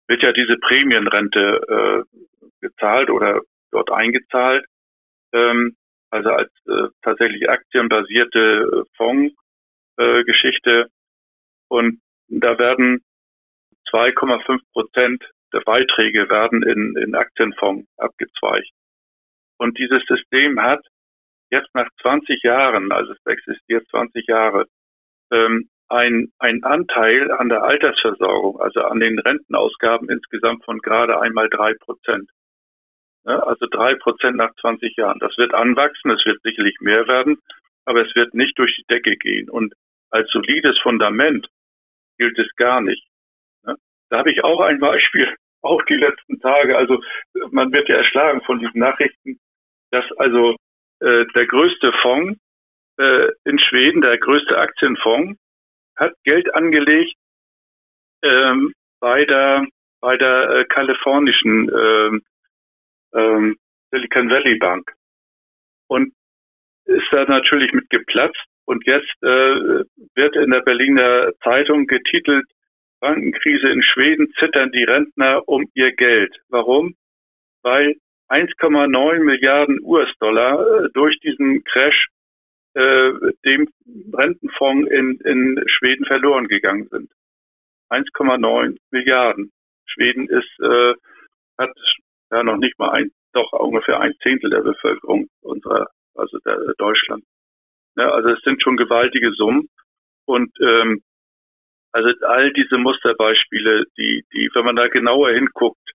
wird 0.08 0.22
ja 0.22 0.32
diese 0.32 0.58
Prämienrente 0.58 1.62
äh, 1.68 2.18
gezahlt 2.64 3.10
oder 3.12 3.42
dort 3.72 3.92
eingezahlt. 3.92 4.66
Ähm, 5.34 5.76
also 6.10 6.30
als 6.30 6.52
äh, 6.68 6.90
tatsächlich 7.02 7.50
aktienbasierte 7.50 8.86
Fondsgeschichte. 8.98 10.72
Äh, 10.72 10.90
und 11.70 12.02
da 12.28 12.58
werden 12.58 13.04
2,5 13.92 14.60
Prozent 14.74 15.24
der 15.54 15.62
Beiträge 15.62 16.30
werden 16.30 16.64
in, 16.64 16.96
in 16.98 17.16
Aktienfonds 17.16 17.88
abgezweigt. 17.98 18.72
Und 19.58 19.78
dieses 19.78 20.04
System 20.08 20.60
hat 20.62 20.84
jetzt 21.52 21.70
nach 21.74 21.88
20 22.02 22.42
Jahren, 22.44 22.92
also 22.92 23.14
es 23.14 23.26
existiert 23.26 23.88
20 23.90 24.28
Jahre, 24.28 24.66
ähm, 25.32 25.70
ein, 25.90 26.32
ein 26.40 26.64
Anteil 26.64 27.32
an 27.32 27.50
der 27.50 27.64
Altersversorgung, 27.64 28.60
also 28.60 28.82
an 28.82 29.00
den 29.00 29.20
Rentenausgaben 29.20 30.10
insgesamt 30.10 30.66
von 30.66 30.80
gerade 30.80 31.22
einmal 31.22 31.50
drei 31.50 31.74
Prozent. 31.76 32.30
Also 33.26 33.68
drei 33.72 33.96
Prozent 33.96 34.38
nach 34.38 34.54
20 34.60 34.96
Jahren. 34.98 35.20
Das 35.20 35.38
wird 35.38 35.54
anwachsen, 35.54 36.12
es 36.12 36.26
wird 36.26 36.42
sicherlich 36.42 36.76
mehr 36.82 37.08
werden, 37.08 37.38
aber 37.86 38.06
es 38.06 38.14
wird 38.16 38.34
nicht 38.34 38.58
durch 38.58 38.76
die 38.76 38.86
Decke 38.90 39.16
gehen. 39.16 39.50
Und 39.50 39.74
als 40.10 40.30
solides 40.32 40.78
Fundament 40.80 41.48
gilt 42.18 42.38
es 42.38 42.54
gar 42.56 42.82
nicht. 42.82 43.06
Da 44.10 44.20
habe 44.20 44.32
ich 44.32 44.44
auch 44.44 44.60
ein 44.62 44.80
Beispiel, 44.80 45.34
auch 45.62 45.82
die 45.84 45.96
letzten 45.96 46.40
Tage. 46.40 46.78
Also 46.78 47.02
man 47.52 47.72
wird 47.72 47.90
ja 47.90 47.98
erschlagen 47.98 48.42
von 48.42 48.60
diesen 48.60 48.80
Nachrichten, 48.80 49.40
dass 49.92 50.06
also 50.18 50.56
äh, 51.00 51.26
der 51.34 51.48
größte 51.48 51.92
Fonds 52.02 52.40
äh, 53.00 53.30
in 53.46 53.58
Schweden, 53.60 54.02
der 54.02 54.18
größte 54.18 54.58
Aktienfonds, 54.58 55.40
hat 55.96 56.14
Geld 56.24 56.54
angelegt 56.54 57.16
ähm, 58.24 58.74
bei 59.00 59.26
der 59.26 59.66
bei 60.00 60.18
der 60.18 60.50
äh, 60.50 60.66
kalifornischen 60.66 61.70
ähm, 63.14 63.58
Silicon 63.92 64.30
Valley 64.30 64.58
Bank 64.58 64.92
und 65.88 66.14
ist 66.86 67.08
da 67.12 67.26
natürlich 67.26 67.72
mit 67.74 67.90
geplatzt 67.90 68.46
und 68.66 68.86
jetzt 68.86 69.14
äh, 69.22 69.86
wird 70.16 70.36
in 70.36 70.52
der 70.52 70.62
Berliner 70.62 71.32
Zeitung 71.44 71.88
getitelt 71.88 72.46
Bankenkrise 73.00 73.68
in 73.68 73.84
Schweden 73.84 74.32
zittern 74.40 74.72
die 74.72 74.86
Rentner 74.86 75.48
um 75.48 75.70
ihr 75.74 75.92
Geld. 75.92 76.34
Warum? 76.48 76.96
Weil 77.62 77.96
1,9 78.30 79.20
Milliarden 79.20 79.82
US-Dollar 79.84 80.86
äh, 80.86 80.90
durch 80.94 81.20
diesen 81.20 81.66
Crash 81.66 82.08
äh, 82.76 83.12
dem 83.46 83.68
Rentenfonds 84.14 84.90
in, 84.90 85.20
in 85.26 85.64
Schweden 85.68 86.06
verloren 86.06 86.48
gegangen 86.48 86.88
sind. 86.90 87.12
1,9 87.90 88.78
Milliarden. 88.92 89.52
Schweden 89.86 90.30
ist, 90.30 90.60
äh, 90.62 90.94
hat 91.58 91.76
ja 92.34 92.44
noch 92.44 92.58
nicht 92.58 92.78
mal 92.80 92.92
ein, 92.92 93.12
doch 93.34 93.52
ungefähr 93.54 94.00
ein 94.00 94.14
Zehntel 94.22 94.50
der 94.50 94.62
Bevölkerung 94.62 95.28
unserer, 95.42 95.88
also 96.16 96.38
der, 96.46 96.58
der 96.58 96.74
Deutschland. 96.78 97.24
Ja, 97.96 98.12
also 98.12 98.30
es 98.30 98.42
sind 98.42 98.62
schon 98.62 98.78
gewaltige 98.78 99.32
Summen. 99.34 99.70
Und 100.26 100.52
ähm, 100.62 101.02
also 101.92 102.10
all 102.22 102.52
diese 102.54 102.78
Musterbeispiele, 102.78 103.86
die, 103.98 104.26
die, 104.34 104.50
wenn 104.54 104.66
man 104.66 104.76
da 104.76 104.88
genauer 104.88 105.32
hinguckt, 105.32 105.92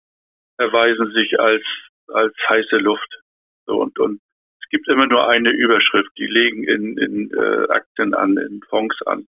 erweisen 0.59 1.12
sich 1.12 1.38
als 1.40 1.64
als 2.12 2.35
heiße 2.48 2.77
Luft. 2.79 3.20
So, 3.66 3.81
und, 3.81 3.98
und 3.98 4.20
es 4.62 4.68
gibt 4.70 4.88
immer 4.88 5.07
nur 5.07 5.29
eine 5.29 5.51
Überschrift, 5.51 6.11
die 6.18 6.27
legen 6.27 6.64
in, 6.64 6.98
in 6.98 7.31
äh, 7.33 7.68
Aktien 7.70 8.14
an, 8.14 8.37
in 8.37 8.61
Fonds 8.68 8.96
an. 9.07 9.27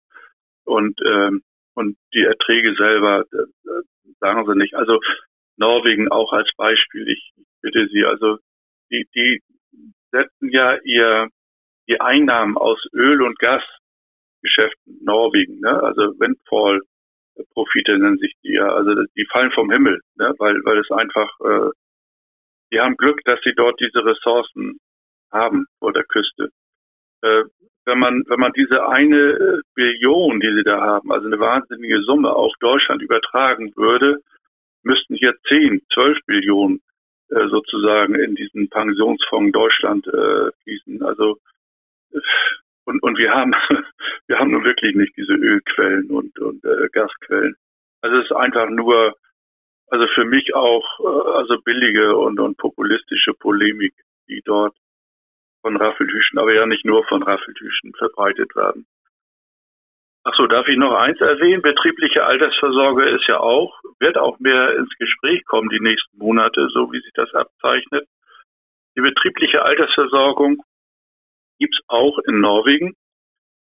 Und, 0.66 1.00
ähm, 1.06 1.42
und 1.76 1.98
die 2.14 2.24
Erträge 2.24 2.76
selber 2.76 3.26
äh, 3.32 3.70
sagen 4.20 4.46
sie 4.46 4.56
nicht. 4.56 4.76
Also 4.76 5.00
Norwegen 5.60 6.10
auch 6.10 6.34
als 6.34 6.50
Beispiel, 6.58 7.08
ich 7.08 7.32
bitte 7.62 7.88
Sie, 7.92 8.04
also 8.06 8.38
die, 8.92 9.08
die 9.14 9.42
setzen 10.12 10.50
ja 10.50 10.78
ihr 10.84 11.30
die 11.88 12.00
Einnahmen 12.02 12.58
aus 12.58 12.84
Öl- 12.94 13.22
und 13.22 13.38
Gasgeschäften 13.40 15.04
Norwegen, 15.04 15.60
ne? 15.60 15.82
also 15.84 16.20
Windfall 16.20 16.82
Profite 17.54 17.98
nennen 17.98 18.18
sich 18.18 18.34
die 18.44 18.54
ja, 18.54 18.68
also 18.68 18.92
die 19.16 19.26
fallen 19.32 19.52
vom 19.52 19.72
Himmel, 19.72 20.02
ne? 20.16 20.34
weil 20.40 20.56
weil 20.66 20.80
es 20.80 20.92
einfach 20.92 21.30
äh, 21.42 21.72
die 22.72 22.80
haben 22.80 22.98
Glück, 22.98 23.22
dass 23.26 23.40
sie 23.44 23.54
dort 23.56 23.80
diese 23.80 24.06
Ressourcen 24.06 24.80
haben 25.32 25.66
vor 25.80 25.94
der 25.94 26.04
Küste. 26.04 26.50
Äh, 27.22 27.44
wenn 27.86 28.00
man, 28.00 28.24
wenn 28.28 28.40
man 28.40 28.54
diese 28.54 28.88
eine 28.88 29.18
äh, 29.18 29.62
Billion, 29.74 30.40
die 30.40 30.54
sie 30.56 30.64
da 30.64 30.80
haben, 30.80 31.12
also 31.12 31.26
eine 31.26 31.40
wahnsinnige 31.40 32.02
Summe 32.04 32.32
auf 32.32 32.54
Deutschland 32.60 33.02
übertragen 33.02 33.74
würde, 33.76 34.22
müssten 34.84 35.16
hier 35.16 35.34
10, 35.48 35.82
12 35.94 36.18
Billionen 36.26 36.82
äh, 37.30 37.48
sozusagen 37.50 38.16
in 38.16 38.36
diesen 38.36 38.70
Pensionsfonds 38.70 39.52
Deutschland 39.52 40.08
äh, 40.08 40.52
fließen. 40.64 41.04
Also 41.04 41.38
und, 42.86 43.04
und 43.04 43.18
wir 43.18 43.32
haben 43.32 43.54
wir 44.28 44.40
haben 44.40 44.52
nun 44.52 44.64
wirklich 44.64 44.96
nicht 44.96 45.16
diese 45.16 45.34
Ölquellen 45.34 46.10
und, 46.10 46.38
und 46.40 46.64
äh, 46.66 46.88
Gasquellen. 46.92 47.56
Also 48.02 48.18
es 48.18 48.26
ist 48.26 48.36
einfach 48.36 48.70
nur 48.70 49.16
also 49.90 50.06
für 50.14 50.26
mich 50.26 50.54
auch 50.56 50.86
äh, 51.00 51.38
also 51.38 51.60
billige 51.62 52.16
und, 52.16 52.40
und 52.40 52.58
populistische 52.58 53.34
Polemik, 53.34 53.94
die 54.28 54.42
dort 54.44 54.76
von 55.62 55.78
Raffeltüchen, 55.78 56.40
aber 56.40 56.54
ja 56.54 56.66
nicht 56.66 56.86
nur 56.86 57.04
von 57.06 57.24
Raffeltüchen 57.24 57.94
verbreitet 57.94 58.56
werden. 58.56 58.86
Ach 60.26 60.34
so, 60.36 60.48
darf 60.48 60.68
ich 60.68 60.78
noch 60.78 60.94
eins 60.94 61.20
erwähnen? 61.22 61.62
Betriebliche 61.62 62.26
Altersvorsorge 62.26 63.10
ist 63.10 63.28
ja 63.28 63.40
auch, 63.40 63.80
wird 64.00 64.18
auch 64.18 64.38
mehr 64.40 64.76
ins 64.76 64.94
Gespräch 64.98 65.46
kommen 65.46 65.70
die 65.70 65.80
nächsten 65.80 66.18
Monate, 66.18 66.68
so 66.74 66.92
wie 66.92 67.00
sich 67.00 67.14
das 67.14 67.34
abzeichnet. 67.34 68.06
Die 68.98 69.02
betriebliche 69.02 69.64
Altersversorgung 69.64 70.62
gibt's 71.58 71.80
auch 71.88 72.20
in 72.20 72.42
Norwegen. 72.42 72.96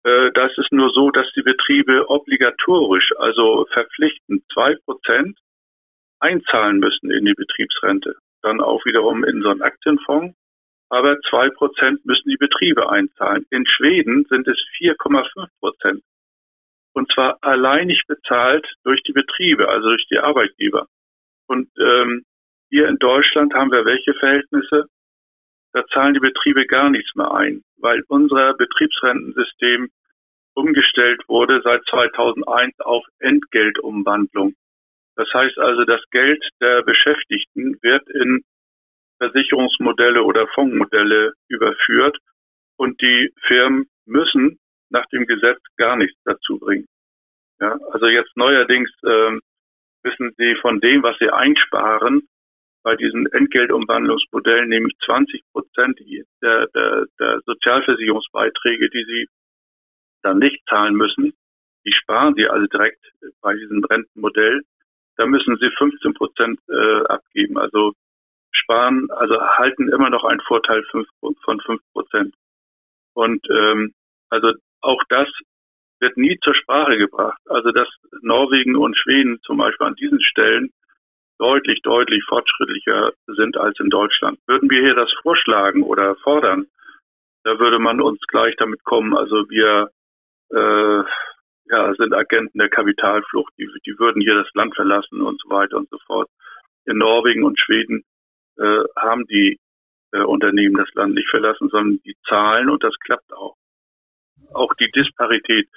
Äh, 0.05 0.31
das 0.33 0.57
ist 0.59 0.73
nur 0.73 0.91
so, 0.91 1.11
dass 1.11 1.27
die 1.35 1.43
Betriebe 1.43 2.09
obligatorisch, 2.09 3.11
also 3.19 3.67
verpflichtend 3.73 4.45
zwei 4.53 4.77
Prozent 4.85 5.39
einzahlen 6.21 6.79
müssen 6.79 7.11
in 7.11 7.25
die 7.25 7.35
Betriebsrente. 7.35 8.17
Dann 8.43 8.61
auch 8.61 8.85
wiederum 8.85 9.25
in 9.25 9.43
so 9.43 9.49
einen 9.49 9.63
Aktienfonds. 9.63 10.37
Aber 10.91 11.19
zwei 11.29 11.51
Prozent 11.51 12.05
müssen 12.05 12.29
die 12.29 12.37
Betriebe 12.37 12.89
einzahlen. 12.89 13.45
In 13.51 13.67
Schweden 13.67 14.25
sind 14.29 14.47
es 14.47 14.59
4,5 14.79 15.49
Prozent. 15.59 16.03
Und 16.95 17.13
zwar 17.13 17.39
alleinig 17.43 18.03
bezahlt 18.07 18.67
durch 18.85 19.03
die 19.03 19.13
Betriebe, 19.13 19.69
also 19.69 19.89
durch 19.89 20.07
die 20.09 20.19
Arbeitgeber. 20.19 20.87
Und 21.47 21.69
ähm, 21.79 22.25
hier 22.71 22.89
in 22.89 22.99
Deutschland 22.99 23.53
haben 23.53 23.73
wir 23.73 23.85
welche 23.85 24.15
Verhältnisse? 24.15 24.87
Da 25.73 25.85
zahlen 25.87 26.15
die 26.15 26.21
Betriebe 26.21 26.67
gar 26.67 26.89
nichts 26.89 27.15
mehr 27.17 27.33
ein, 27.35 27.63
weil 27.79 28.03
unser 28.09 28.55
Betriebsrentensystem 28.55 29.91
umgestellt 30.55 31.21
wurde 31.29 31.61
seit 31.65 31.85
2001 31.91 32.79
auf 32.81 33.05
Entgeltumwandlung. 33.19 34.55
Das 35.17 35.29
heißt 35.35 35.59
also, 35.59 35.85
das 35.85 36.01
Geld 36.11 36.45
der 36.61 36.83
Beschäftigten 36.83 37.77
wird 37.83 38.09
in 38.09 38.45
Versicherungsmodelle 39.19 40.23
oder 40.23 40.47
Fondsmodelle 40.55 41.33
überführt 41.49 42.19
und 42.77 43.01
die 43.01 43.33
Firmen 43.47 43.87
müssen 44.07 44.59
nach 44.95 45.07
dem 45.07 45.27
Gesetz 45.27 45.61
gar 45.77 45.97
nichts 45.97 46.19
dazu 46.25 46.59
bringen. 46.59 46.87
Ja, 47.61 47.79
also 47.93 48.07
jetzt 48.07 48.37
neuerdings 48.37 48.91
ähm, 49.05 49.41
wissen 50.03 50.33
Sie 50.39 50.55
von 50.63 50.81
dem, 50.81 51.03
was 51.03 51.17
Sie 51.19 51.31
einsparen, 51.31 52.27
bei 52.83 52.97
diesen 52.97 53.27
Entgeltumwandlungsmodellen 53.33 54.69
nämlich 54.69 54.95
20 55.05 55.43
Prozent 55.53 55.99
der, 56.43 56.67
der, 56.75 57.07
der 57.19 57.41
Sozialversicherungsbeiträge, 57.47 58.91
die 58.91 59.05
Sie 59.05 59.29
dann 60.23 60.39
nicht 60.39 60.61
zahlen 60.69 60.95
müssen, 60.95 61.33
die 61.87 61.93
sparen 61.93 62.35
Sie 62.35 62.47
also 62.47 62.67
direkt 62.67 63.01
bei 63.41 63.55
diesem 63.55 63.85
Rentenmodell 63.85 64.63
da 65.17 65.27
müssen 65.27 65.57
sie 65.59 65.71
15 65.79 66.15
Prozent 66.15 66.61
äh, 66.69 67.05
abgeben. 67.07 67.59
Also 67.59 67.93
sparen, 68.51 69.11
also 69.11 69.41
halten 69.41 69.89
immer 69.89 70.11
noch 70.11 70.25
einen 70.25 70.41
Vorteil 70.41 70.83
von 70.91 71.61
5 71.61 71.81
Prozent. 71.93 72.35
Und 73.15 73.47
ähm, 73.51 73.95
also 74.31 74.53
auch 74.85 75.03
das 75.09 75.29
wird 76.01 76.17
nie 76.17 76.39
zur 76.43 76.55
Sprache 76.55 76.99
gebracht. 76.99 77.41
Also 77.49 77.71
dass 77.71 77.89
Norwegen 78.23 78.77
und 78.77 78.97
Schweden 78.97 79.41
zum 79.43 79.59
Beispiel 79.59 79.87
an 79.87 79.95
diesen 79.95 80.23
Stellen 80.23 80.71
deutlich, 81.39 81.81
deutlich 81.83 82.23
fortschrittlicher 82.25 83.13
sind 83.27 83.57
als 83.57 83.79
in 83.81 83.91
Deutschland. 83.91 84.39
Würden 84.47 84.71
wir 84.71 84.81
hier 84.81 84.95
das 84.95 85.13
vorschlagen 85.23 85.83
oder 85.83 86.15
fordern, 86.17 86.67
da 87.45 87.59
würde 87.59 87.79
man 87.79 88.01
uns 88.01 88.21
gleich 88.29 88.55
damit 88.57 88.85
kommen. 88.85 89.17
Also 89.17 89.49
wir 89.51 89.91
äh, 90.51 91.03
ja, 91.71 91.95
sind 91.95 92.15
Agenten 92.15 92.59
der 92.59 92.69
Kapitalflucht, 92.69 93.53
die, 93.59 93.69
die 93.87 93.99
würden 93.99 94.23
hier 94.23 94.35
das 94.35 94.53
Land 94.55 94.75
verlassen 94.75 95.21
und 95.23 95.41
so 95.43 95.51
weiter 95.51 95.77
und 95.77 95.89
so 95.91 95.99
fort. 96.07 96.29
In 96.87 96.99
Norwegen 96.99 97.45
und 97.45 97.59
Schweden 97.59 98.05
äh, 98.59 98.85
haben 98.97 99.27
die 99.27 99.59
äh, 100.13 100.21
Unternehmen 100.21 100.77
das 100.77 100.93
Land 100.95 101.15
nicht 101.15 101.29
verlassen, 101.31 101.69
sondern 101.71 102.01
die 102.05 102.17
Zahlen 102.29 102.69
und 102.69 102.85
das 102.85 102.95
klappt 103.01 103.33
auch. 103.33 103.57
Auch 104.53 104.75
die 104.75 104.91
Disparität, 104.91 105.69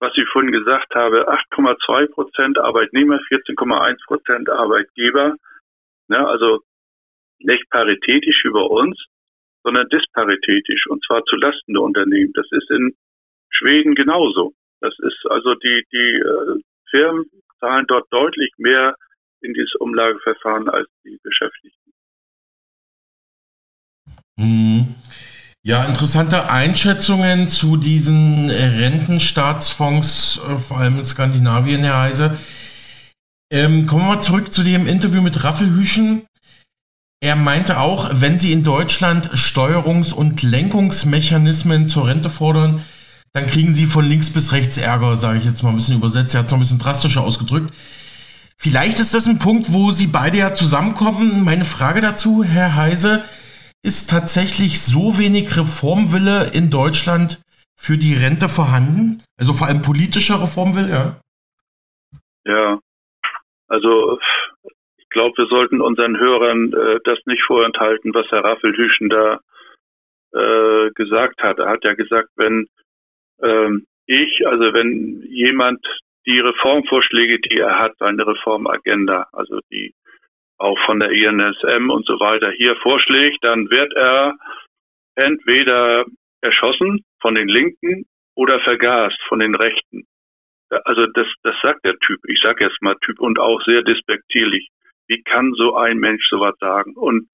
was 0.00 0.12
ich 0.16 0.28
vorhin 0.28 0.52
gesagt 0.52 0.94
habe, 0.94 1.28
8,2 1.28 2.10
Prozent 2.12 2.58
Arbeitnehmer, 2.58 3.18
14,1 3.28 4.04
Prozent 4.06 4.48
Arbeitgeber, 4.48 5.36
ne, 6.08 6.26
also 6.26 6.60
nicht 7.38 7.68
paritätisch 7.70 8.44
über 8.44 8.70
uns, 8.70 8.98
sondern 9.62 9.88
disparitätisch 9.88 10.86
und 10.88 11.04
zwar 11.04 11.24
zulasten 11.24 11.74
der 11.74 11.82
Unternehmen. 11.82 12.32
Das 12.34 12.46
ist 12.50 12.70
in 12.70 12.94
Schweden 13.50 13.94
genauso. 13.94 14.52
Das 14.80 14.94
ist 14.98 15.26
also 15.28 15.54
die, 15.54 15.84
die 15.92 16.20
äh, 16.20 16.62
Firmen 16.90 17.26
zahlen 17.60 17.84
dort 17.86 18.06
deutlich 18.10 18.52
mehr 18.56 18.94
in 19.42 19.52
dieses 19.54 19.74
Umlageverfahren 19.74 20.68
als 20.68 20.88
die 21.04 21.18
Beschäftigten. 21.22 21.92
Mhm. 24.36 24.94
Ja, 25.62 25.84
interessante 25.84 26.48
Einschätzungen 26.48 27.50
zu 27.50 27.76
diesen 27.76 28.48
Rentenstaatsfonds, 28.48 30.40
äh, 30.48 30.56
vor 30.56 30.78
allem 30.78 30.98
in 30.98 31.04
Skandinavien, 31.04 31.84
Herr 31.84 32.00
Heise. 32.00 32.38
Ähm, 33.52 33.86
kommen 33.86 34.04
wir 34.04 34.14
mal 34.14 34.22
zurück 34.22 34.54
zu 34.54 34.62
dem 34.62 34.86
Interview 34.86 35.20
mit 35.20 35.44
Raffelhüschen. 35.44 36.22
Er 37.22 37.36
meinte 37.36 37.78
auch, 37.78 38.08
wenn 38.14 38.38
Sie 38.38 38.52
in 38.52 38.64
Deutschland 38.64 39.28
Steuerungs- 39.34 40.14
und 40.14 40.42
Lenkungsmechanismen 40.42 41.88
zur 41.88 42.06
Rente 42.06 42.30
fordern, 42.30 42.82
dann 43.34 43.46
kriegen 43.46 43.74
Sie 43.74 43.84
von 43.84 44.08
links 44.08 44.30
bis 44.30 44.52
rechts 44.52 44.78
Ärger, 44.78 45.18
sage 45.18 45.40
ich 45.40 45.44
jetzt 45.44 45.62
mal 45.62 45.68
ein 45.68 45.76
bisschen 45.76 45.96
übersetzt. 45.96 46.34
Er 46.34 46.38
hat 46.38 46.46
es 46.46 46.52
noch 46.52 46.58
ein 46.58 46.62
bisschen 46.62 46.78
drastischer 46.78 47.20
ausgedrückt. 47.20 47.74
Vielleicht 48.56 48.98
ist 48.98 49.12
das 49.12 49.26
ein 49.26 49.38
Punkt, 49.38 49.70
wo 49.74 49.92
Sie 49.92 50.06
beide 50.06 50.38
ja 50.38 50.54
zusammenkommen. 50.54 51.44
Meine 51.44 51.66
Frage 51.66 52.00
dazu, 52.00 52.42
Herr 52.44 52.76
Heise, 52.76 53.24
ist 53.82 54.10
tatsächlich 54.10 54.80
so 54.80 55.18
wenig 55.18 55.56
Reformwille 55.56 56.50
in 56.52 56.70
Deutschland 56.70 57.40
für 57.76 57.96
die 57.96 58.14
Rente 58.14 58.48
vorhanden? 58.48 59.22
Also 59.38 59.52
vor 59.52 59.68
allem 59.68 59.82
politischer 59.82 60.42
Reformwille, 60.42 60.90
ja? 60.90 61.20
Also 63.70 64.18
ich 64.98 65.08
glaube, 65.08 65.36
wir 65.38 65.46
sollten 65.46 65.80
unseren 65.80 66.18
Hörern 66.18 66.72
äh, 66.72 66.98
das 67.04 67.18
nicht 67.26 67.42
vorenthalten, 67.46 68.12
was 68.12 68.26
Herr 68.30 68.44
Raffelhüschen 68.44 69.08
da 69.08 69.40
äh, 70.32 70.90
gesagt 70.94 71.42
hat. 71.42 71.58
Er 71.58 71.68
hat 71.68 71.84
ja 71.84 71.94
gesagt, 71.94 72.28
wenn 72.36 72.66
ähm, 73.42 73.86
ich, 74.06 74.46
also 74.46 74.72
wenn 74.74 75.22
jemand 75.28 75.84
die 76.26 76.40
Reformvorschläge, 76.40 77.40
die 77.40 77.58
er 77.58 77.78
hat, 77.78 77.92
seine 77.98 78.26
Reformagenda, 78.26 79.28
also 79.32 79.60
die 79.70 79.94
auch 80.60 80.78
von 80.84 81.00
der 81.00 81.10
INSM 81.10 81.90
und 81.90 82.06
so 82.06 82.20
weiter 82.20 82.50
hier 82.50 82.76
vorschlägt, 82.76 83.38
dann 83.42 83.70
wird 83.70 83.92
er 83.94 84.34
entweder 85.16 86.04
erschossen 86.42 87.04
von 87.20 87.34
den 87.34 87.48
Linken 87.48 88.04
oder 88.34 88.60
vergast 88.60 89.18
von 89.28 89.40
den 89.40 89.54
Rechten. 89.54 90.04
Also 90.84 91.06
das, 91.14 91.26
das 91.42 91.56
sagt 91.62 91.84
der 91.84 91.98
Typ. 91.98 92.20
Ich 92.28 92.40
sage 92.40 92.64
jetzt 92.64 92.80
mal 92.80 92.94
Typ 93.04 93.20
und 93.20 93.38
auch 93.38 93.60
sehr 93.64 93.82
despektierlich. 93.82 94.68
Wie 95.08 95.22
kann 95.22 95.52
so 95.54 95.74
ein 95.74 95.98
Mensch 95.98 96.24
sowas 96.28 96.54
sagen? 96.60 96.94
Und 96.94 97.28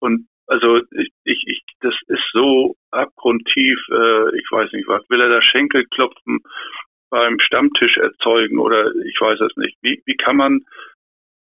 und 0.00 0.26
also 0.46 0.80
ich, 0.90 1.12
ich, 1.46 1.62
das 1.80 1.94
ist 2.08 2.24
so 2.32 2.74
abgrundtief. 2.90 3.78
Äh, 3.90 4.36
ich 4.36 4.50
weiß 4.50 4.72
nicht 4.72 4.88
was. 4.88 5.08
Will 5.08 5.20
er 5.20 5.28
da 5.28 5.40
Schenkelklopfen 5.42 6.40
beim 7.10 7.38
Stammtisch 7.40 7.96
erzeugen 7.98 8.58
oder 8.58 8.92
ich 9.04 9.20
weiß 9.20 9.40
es 9.40 9.56
nicht. 9.56 9.76
Wie 9.82 10.02
wie 10.06 10.16
kann 10.16 10.36
man 10.36 10.64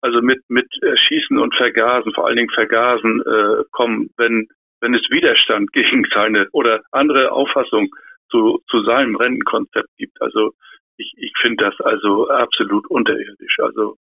also 0.01 0.21
mit 0.21 0.41
mit 0.49 0.67
Erschießen 0.81 1.37
und 1.37 1.55
Vergasen, 1.55 2.13
vor 2.13 2.27
allen 2.27 2.37
Dingen 2.37 2.49
Vergasen 2.49 3.21
äh, 3.21 3.63
kommen, 3.71 4.09
wenn 4.17 4.47
wenn 4.81 4.93
es 4.93 5.09
Widerstand 5.09 5.71
gegen 5.73 6.05
seine 6.13 6.47
oder 6.51 6.81
andere 6.91 7.31
Auffassung 7.31 7.89
zu 8.29 8.61
zu 8.69 8.83
seinem 8.83 9.15
Rentenkonzept 9.15 9.89
gibt. 9.97 10.21
Also 10.21 10.51
ich 10.97 11.13
ich 11.17 11.33
finde 11.41 11.65
das 11.65 11.79
also 11.81 12.29
absolut 12.29 12.89
unterirdisch. 12.89 13.57
Also 13.59 13.97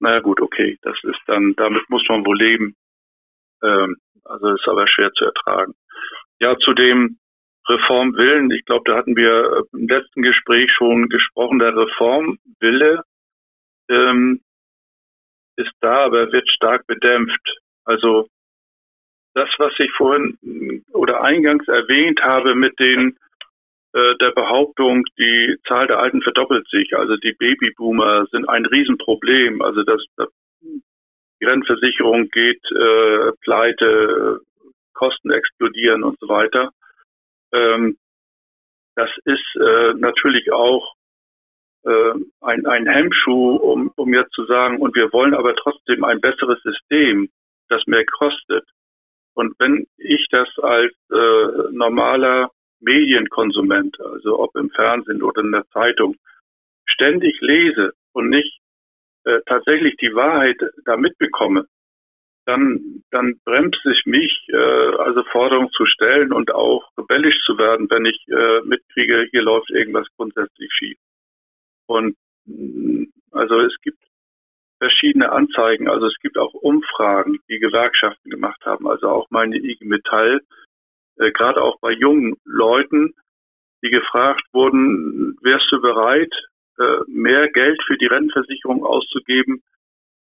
naja 0.00 0.20
gut, 0.20 0.40
okay, 0.40 0.78
das 0.82 0.96
ist 1.02 1.20
dann 1.26 1.54
damit 1.56 1.88
muss 1.88 2.04
man 2.08 2.24
wohl 2.24 2.38
leben. 2.38 2.74
Ähm, 3.62 3.96
also 4.24 4.54
ist 4.54 4.68
aber 4.68 4.86
schwer 4.86 5.12
zu 5.12 5.24
ertragen. 5.24 5.74
Ja, 6.40 6.56
zu 6.58 6.72
dem 6.74 7.18
Reformwillen, 7.68 8.50
ich 8.50 8.64
glaube, 8.64 8.84
da 8.86 8.96
hatten 8.96 9.16
wir 9.16 9.64
im 9.72 9.88
letzten 9.88 10.22
Gespräch 10.22 10.70
schon 10.72 11.08
gesprochen, 11.08 11.58
der 11.58 11.76
Reformwille 11.76 13.02
ähm, 13.90 14.40
ist 15.58 15.72
da, 15.80 16.06
aber 16.06 16.32
wird 16.32 16.50
stark 16.50 16.86
bedämpft. 16.86 17.58
Also 17.84 18.28
das, 19.34 19.48
was 19.58 19.72
ich 19.78 19.90
vorhin 19.92 20.84
oder 20.92 21.22
eingangs 21.22 21.66
erwähnt 21.68 22.20
habe 22.22 22.54
mit 22.54 22.78
den 22.78 23.16
äh, 23.92 24.14
der 24.20 24.32
Behauptung, 24.32 25.04
die 25.18 25.56
Zahl 25.66 25.86
der 25.86 25.98
Alten 25.98 26.22
verdoppelt 26.22 26.68
sich, 26.68 26.96
also 26.96 27.16
die 27.16 27.32
Babyboomer 27.32 28.26
sind 28.26 28.48
ein 28.48 28.66
Riesenproblem, 28.66 29.62
also 29.62 29.82
das 29.82 30.02
die 31.40 31.44
Rentenversicherung 31.44 32.28
geht 32.30 32.62
äh, 32.72 33.32
pleite, 33.42 34.40
Kosten 34.92 35.30
explodieren 35.30 36.02
und 36.02 36.18
so 36.18 36.28
weiter. 36.28 36.72
Ähm, 37.52 37.96
das 38.96 39.10
ist 39.24 39.54
äh, 39.54 39.94
natürlich 39.94 40.50
auch 40.50 40.94
äh, 41.84 42.12
ein, 42.40 42.66
ein 42.66 42.86
Hemmschuh, 42.86 43.56
um, 43.56 43.92
um 43.96 44.14
jetzt 44.14 44.32
zu 44.32 44.44
sagen, 44.46 44.78
und 44.78 44.94
wir 44.94 45.12
wollen 45.12 45.34
aber 45.34 45.54
trotzdem 45.56 46.04
ein 46.04 46.20
besseres 46.20 46.60
System, 46.62 47.28
das 47.68 47.86
mehr 47.86 48.04
kostet. 48.06 48.64
Und 49.34 49.54
wenn 49.58 49.86
ich 49.96 50.26
das 50.30 50.48
als 50.58 50.92
äh, 51.12 51.72
normaler 51.72 52.50
Medienkonsument, 52.80 54.00
also 54.00 54.38
ob 54.40 54.56
im 54.56 54.70
Fernsehen 54.70 55.22
oder 55.22 55.42
in 55.42 55.52
der 55.52 55.66
Zeitung, 55.72 56.16
ständig 56.86 57.40
lese 57.40 57.92
und 58.12 58.30
nicht 58.30 58.58
äh, 59.24 59.40
tatsächlich 59.46 59.96
die 59.96 60.14
Wahrheit 60.14 60.56
da 60.84 60.96
mitbekomme, 60.96 61.66
dann, 62.46 63.02
dann 63.10 63.38
bremst 63.44 63.84
es 63.84 64.00
mich, 64.06 64.46
äh, 64.48 64.56
also 64.56 65.22
Forderungen 65.24 65.70
zu 65.70 65.84
stellen 65.84 66.32
und 66.32 66.50
auch 66.50 66.88
rebellisch 66.96 67.38
zu 67.44 67.58
werden, 67.58 67.90
wenn 67.90 68.06
ich 68.06 68.18
äh, 68.28 68.62
mitkriege, 68.64 69.28
hier 69.30 69.42
läuft 69.42 69.70
irgendwas 69.70 70.06
grundsätzlich 70.16 70.72
schief. 70.72 70.98
Und 71.88 72.16
mm, 72.44 73.04
also 73.32 73.60
es 73.60 73.74
gibt 73.82 73.98
verschiedene 74.78 75.32
Anzeigen, 75.32 75.88
also 75.88 76.06
es 76.06 76.16
gibt 76.20 76.38
auch 76.38 76.54
Umfragen, 76.54 77.38
die 77.48 77.58
Gewerkschaften 77.58 78.30
gemacht 78.30 78.64
haben, 78.64 78.86
also 78.86 79.08
auch 79.08 79.26
meine 79.30 79.56
IG 79.56 79.84
Metall, 79.84 80.40
äh, 81.16 81.32
gerade 81.32 81.62
auch 81.62 81.80
bei 81.80 81.90
jungen 81.90 82.36
Leuten, 82.44 83.14
die 83.82 83.90
gefragt 83.90 84.42
wurden, 84.52 85.36
wärst 85.42 85.70
du 85.72 85.80
bereit, 85.80 86.32
äh, 86.78 86.98
mehr 87.08 87.50
Geld 87.50 87.80
für 87.86 87.96
die 87.96 88.06
Rentenversicherung 88.06 88.84
auszugeben, 88.84 89.62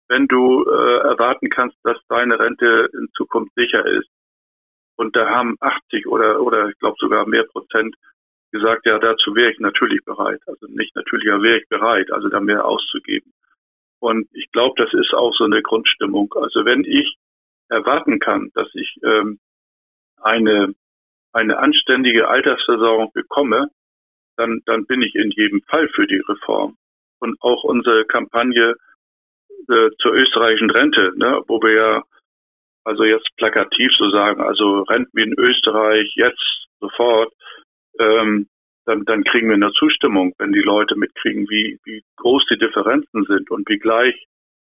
wenn 0.08 0.28
du 0.28 0.64
äh, 0.64 1.00
erwarten 1.08 1.50
kannst, 1.50 1.78
dass 1.84 1.98
deine 2.08 2.40
Rente 2.40 2.90
in 2.94 3.10
Zukunft 3.16 3.54
sicher 3.56 3.86
ist. 3.86 4.10
Und 4.96 5.16
da 5.16 5.30
haben 5.30 5.58
80 5.60 6.08
oder, 6.08 6.42
oder 6.42 6.70
ich 6.70 6.80
glaube 6.80 6.96
sogar 7.00 7.28
mehr 7.28 7.44
Prozent 7.44 7.96
gesagt, 8.52 8.86
ja, 8.86 9.00
dazu 9.00 9.36
wäre 9.36 9.52
ich 9.52 9.60
natürlich 9.60 10.04
bereit. 10.06 10.42
Also 10.48 10.68
nicht 10.68 10.96
natürlich, 10.96 11.30
aber 11.32 11.44
wäre 11.44 11.60
ich 11.60 11.70
bereit, 11.70 12.12
also 12.12 12.30
da 12.30 12.40
mehr 12.40 12.66
auszugeben. 12.66 13.34
Und 14.00 14.28
ich 14.34 14.52
glaube, 14.52 14.76
das 14.84 14.94
ist 14.94 15.14
auch 15.14 15.34
so 15.36 15.46
eine 15.46 15.62
Grundstimmung. 15.62 16.34
Also 16.36 16.66
wenn 16.66 16.84
ich 16.84 17.18
erwarten 17.70 18.20
kann, 18.20 18.52
dass 18.54 18.70
ich 18.74 18.96
ähm, 19.04 19.40
eine, 20.22 20.74
eine 21.34 21.58
anständige 21.58 22.28
Altersversorgung 22.28 23.12
bekomme, 23.14 23.70
dann, 24.38 24.62
dann 24.66 24.86
bin 24.86 25.02
ich 25.02 25.16
in 25.16 25.32
jedem 25.32 25.62
Fall 25.64 25.90
für 25.90 26.08
die 26.08 26.22
Reform. 26.28 26.78
Und 27.20 27.42
auch 27.42 27.64
unsere 27.64 28.06
Kampagne 28.06 28.76
äh, 29.70 29.90
zur 30.00 30.14
österreichischen 30.14 30.70
Rente, 30.70 31.14
ne, 31.16 31.42
wo 31.48 31.62
wir 31.62 31.72
ja 31.74 32.04
also 32.84 33.04
jetzt 33.04 33.28
plakativ 33.36 33.92
so 33.98 34.10
sagen, 34.12 34.42
also 34.42 34.84
Renten 34.84 35.12
wie 35.14 35.24
in 35.24 35.34
Österreich 35.38 36.10
jetzt 36.16 36.68
sofort, 36.80 37.34
ähm, 38.00 38.48
dann, 38.86 39.04
dann 39.04 39.24
kriegen 39.24 39.50
wir 39.50 39.56
eine 39.56 39.72
Zustimmung, 39.74 40.34
wenn 40.38 40.54
die 40.54 40.62
Leute 40.62 40.96
mitkriegen, 40.96 41.50
wie, 41.50 41.78
wie 41.84 42.04
groß 42.16 42.46
die 42.50 42.58
Differenzen 42.58 43.26
sind 43.26 43.52
und 43.52 43.68
wie 43.70 43.80
gleich 43.80 44.16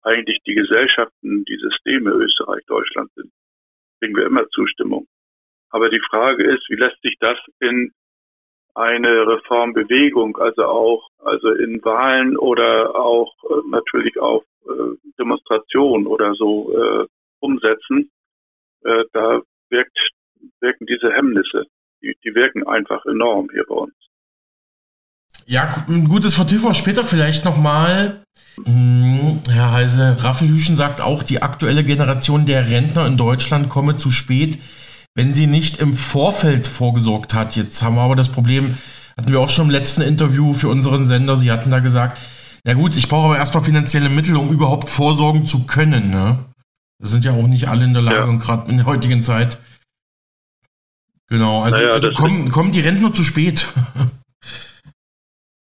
eigentlich 0.03 0.39
die 0.47 0.55
Gesellschaften, 0.55 1.45
die 1.45 1.57
Systeme 1.57 2.11
Österreich, 2.11 2.65
Deutschland 2.67 3.11
sind, 3.15 3.33
kriegen 3.99 4.17
wir 4.17 4.27
immer 4.27 4.47
Zustimmung. 4.49 5.07
Aber 5.71 5.89
die 5.89 6.01
Frage 6.01 6.45
ist, 6.45 6.69
wie 6.69 6.77
lässt 6.77 7.01
sich 7.03 7.17
das 7.21 7.39
in 7.61 7.93
eine 8.75 9.27
Reformbewegung, 9.27 10.37
also 10.37 10.65
auch 10.65 11.09
also 11.19 11.51
in 11.53 11.83
Wahlen 11.85 12.37
oder 12.37 12.95
auch 12.95 13.35
äh, 13.45 13.69
natürlich 13.71 14.19
auf 14.19 14.45
äh, 14.65 14.97
Demonstrationen 15.19 16.07
oder 16.07 16.35
so 16.35 16.77
äh, 16.77 17.07
umsetzen, 17.41 18.11
äh, 18.85 19.05
da 19.13 19.43
wirkt, 19.71 19.99
wirken 20.61 20.87
diese 20.87 21.13
Hemmnisse 21.13 21.67
die, 22.03 22.15
die 22.25 22.35
wirken 22.35 22.67
einfach 22.67 23.05
enorm 23.07 23.49
hier 23.53 23.65
bei 23.69 23.75
uns. 23.75 23.95
Ja, 25.47 25.85
ein 25.89 26.09
gutes 26.09 26.35
vertiefen 26.35 26.65
wir 26.65 26.75
später 26.75 27.05
vielleicht 27.05 27.45
nochmal. 27.45 28.23
Hm, 28.65 29.41
Herr 29.49 29.73
Heise, 29.73 30.23
Raffelhüschen 30.23 30.77
sagt 30.77 31.01
auch, 31.01 31.23
die 31.23 31.43
aktuelle 31.43 31.85
Generation 31.85 32.47
der 32.47 32.71
Rentner 32.71 33.07
in 33.07 33.17
Deutschland 33.17 33.69
komme 33.69 33.97
zu 33.97 34.11
spät. 34.11 34.59
wenn 35.17 35.35
sie 35.35 35.47
nicht 35.49 35.81
im 35.81 35.93
Vorfeld 35.93 36.69
vorgesorgt 36.69 37.35
hat. 37.35 37.57
Jetzt 37.57 37.83
haben 37.83 37.97
wir 37.97 38.03
aber 38.03 38.17
das 38.17 38.29
Problem, 38.29 38.77
hatten 39.17 39.33
wir 39.33 39.41
auch 39.41 39.51
schon 39.51 39.67
im 39.67 39.71
letzten 39.71 40.03
Interview 40.03 40.53
für 40.55 40.69
unseren 40.69 41.05
Sender, 41.05 41.37
Sie 41.37 41.51
hatten 41.51 41.71
da 41.71 41.81
gesagt, 41.81 42.21
na 42.65 42.75
gut, 42.75 42.97
ich 42.97 43.09
brauche 43.09 43.27
aber 43.27 43.39
erstmal 43.39 43.65
finanzielle 43.65 44.09
Mittel, 44.09 44.37
um 44.37 44.51
überhaupt 44.51 44.89
vorsorgen 44.89 45.47
zu 45.47 45.67
können. 45.67 46.11
Ne? 46.11 46.39
Das 47.01 47.11
sind 47.11 47.25
ja 47.25 47.33
auch 47.33 47.47
nicht 47.47 47.69
alle 47.69 47.85
in 47.85 47.93
der 47.93 48.03
Lage, 48.03 48.19
ja. 48.19 48.25
und 48.25 48.39
gerade 48.39 48.71
in 48.71 48.77
der 48.79 48.87
heutigen 48.87 49.23
Zeit. 49.23 49.59
Genau, 51.31 51.63
also, 51.63 51.79
naja, 51.79 51.93
also 51.93 52.13
kommen, 52.13 52.51
kommen 52.51 52.73
die 52.73 52.81
Rentner 52.81 53.13
zu 53.15 53.23
spät. 53.23 53.65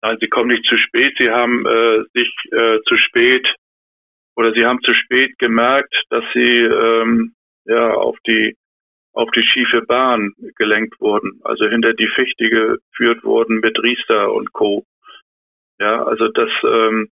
Nein, 0.03 0.17
sie 0.21 0.29
kommen 0.29 0.49
nicht 0.49 0.65
zu 0.67 0.77
spät, 0.77 1.15
sie 1.19 1.31
haben 1.31 1.67
äh, 1.67 2.05
sich 2.15 2.33
äh, 2.53 2.79
zu 2.87 2.97
spät 2.97 3.47
oder 4.37 4.53
sie 4.53 4.65
haben 4.65 4.81
zu 4.83 4.95
spät 4.95 5.37
gemerkt, 5.39 5.93
dass 6.11 6.23
sie 6.33 6.63
ähm, 6.63 7.35
ja 7.65 7.95
auf 7.95 8.17
die 8.27 8.55
auf 9.13 9.31
die 9.35 9.43
schiefe 9.43 9.81
Bahn 9.83 10.33
gelenkt 10.57 11.01
wurden, 11.01 11.41
also 11.43 11.67
hinter 11.67 11.95
die 11.95 12.09
Fichte 12.15 12.51
geführt 12.51 13.25
wurden 13.25 13.61
mit 13.61 13.83
Riester 13.83 14.33
und 14.33 14.53
Co. 14.53 14.85
Ja, 15.81 16.05
also 16.05 16.29
das, 16.29 16.51
ähm, 16.63 17.09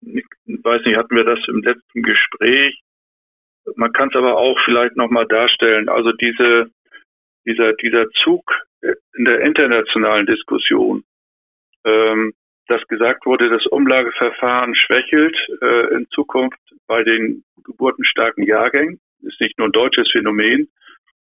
ich 0.00 0.24
weiß 0.46 0.84
nicht, 0.84 0.96
hatten 0.96 1.14
wir 1.14 1.24
das 1.24 1.38
im 1.46 1.62
letzten 1.62 2.02
Gespräch. 2.02 2.80
Man 3.76 3.92
kann 3.92 4.08
es 4.08 4.16
aber 4.16 4.36
auch 4.36 4.58
vielleicht 4.64 4.96
nochmal 4.96 5.26
darstellen. 5.26 5.88
Also 5.88 6.10
diese, 6.10 6.70
dieser, 7.44 7.72
dieser 7.74 8.08
Zug 8.10 8.44
in 9.16 9.24
der 9.24 9.40
internationalen 9.40 10.26
Diskussion, 10.26 11.04
ähm, 11.84 12.32
dass 12.68 12.86
gesagt 12.88 13.26
wurde, 13.26 13.48
das 13.48 13.66
Umlageverfahren 13.66 14.74
schwächelt 14.74 15.36
äh, 15.60 15.94
in 15.94 16.06
Zukunft 16.10 16.58
bei 16.86 17.02
den 17.02 17.44
geburtenstarken 17.64 18.44
Jahrgängen, 18.44 19.00
ist 19.22 19.40
nicht 19.40 19.58
nur 19.58 19.68
ein 19.68 19.72
deutsches 19.72 20.10
Phänomen, 20.10 20.68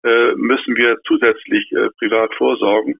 äh, 0.03 0.33
müssen 0.35 0.75
wir 0.75 0.97
zusätzlich 1.05 1.71
äh, 1.71 1.89
privat 1.97 2.33
vorsorgen. 2.35 2.99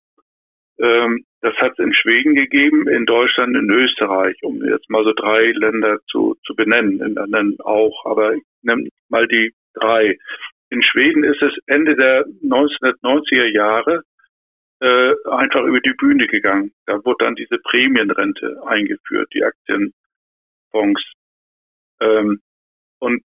Ähm, 0.80 1.24
das 1.42 1.56
hat 1.58 1.74
es 1.74 1.80
in 1.80 1.94
Schweden 1.94 2.36
gegeben, 2.36 2.88
in 2.88 3.06
Deutschland, 3.06 3.56
in 3.56 3.70
Österreich, 3.70 4.36
um 4.42 4.64
jetzt 4.66 4.90
mal 4.90 5.04
so 5.04 5.14
drei 5.14 5.52
Länder 5.52 6.00
zu, 6.08 6.36
zu 6.46 6.56
benennen, 6.56 7.02
in 7.02 7.18
anderen 7.18 7.58
auch, 7.64 8.06
aber 8.06 8.34
ich 8.34 8.44
nehme 8.64 8.90
mal 9.10 9.28
die 9.28 9.54
drei. 9.76 10.18
In 10.76 10.84
Schweden 10.84 11.24
ist 11.24 11.42
es 11.42 11.54
Ende 11.68 11.96
der 11.96 12.26
1990er 12.44 13.46
Jahre 13.46 14.04
äh, 14.82 15.14
einfach 15.32 15.64
über 15.64 15.80
die 15.80 15.94
Bühne 15.94 16.28
gegangen. 16.28 16.74
Da 16.86 16.96
wurde 17.06 17.24
dann 17.24 17.36
diese 17.36 17.60
Prämienrente 17.60 18.62
eingeführt, 18.66 19.30
die 19.34 19.46
Aktienfonds. 19.46 21.02
Ähm, 22.02 22.42
und 23.00 23.24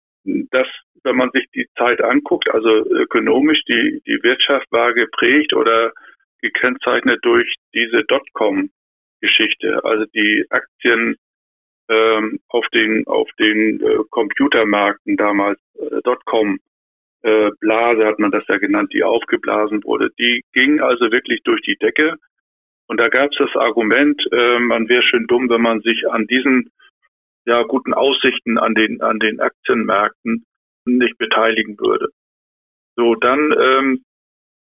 das, 0.51 0.67
wenn 1.03 1.15
man 1.15 1.31
sich 1.31 1.45
die 1.55 1.69
Zeit 1.77 2.01
anguckt, 2.01 2.49
also 2.49 2.69
ökonomisch, 2.69 3.63
die, 3.63 4.01
die 4.05 4.21
Wirtschaft 4.23 4.69
war 4.71 4.93
geprägt 4.93 5.53
oder 5.53 5.93
gekennzeichnet 6.41 7.19
durch 7.21 7.55
diese 7.73 8.03
Dotcom-Geschichte, 8.09 9.85
also 9.85 10.03
die 10.13 10.45
Aktien 10.49 11.15
ähm, 11.87 12.41
auf 12.49 12.67
den 12.73 13.07
auf 13.07 13.29
den 13.39 13.79
äh, 13.79 14.03
Computermärkten 14.09 15.15
damals 15.15 15.61
äh, 15.79 16.01
Dotcom 16.03 16.59
Blase 17.59 18.05
hat 18.05 18.19
man 18.19 18.31
das 18.31 18.43
ja 18.47 18.57
genannt, 18.57 18.93
die 18.93 19.03
aufgeblasen 19.03 19.83
wurde. 19.83 20.09
Die 20.19 20.43
ging 20.53 20.79
also 20.79 21.11
wirklich 21.11 21.41
durch 21.43 21.61
die 21.61 21.75
Decke. 21.75 22.15
Und 22.87 22.99
da 22.99 23.09
gab 23.09 23.31
es 23.31 23.37
das 23.37 23.55
Argument, 23.55 24.21
äh, 24.31 24.59
man 24.59 24.87
wäre 24.87 25.03
schön 25.03 25.27
dumm, 25.27 25.49
wenn 25.49 25.61
man 25.61 25.81
sich 25.81 26.09
an 26.09 26.25
diesen 26.27 26.71
ja, 27.45 27.63
guten 27.63 27.93
Aussichten 27.93 28.57
an 28.57 28.75
den, 28.75 29.01
an 29.01 29.19
den 29.19 29.39
Aktienmärkten 29.39 30.45
nicht 30.85 31.17
beteiligen 31.17 31.77
würde. 31.79 32.09
So, 32.95 33.15
dann, 33.15 33.53
ähm, 33.57 34.03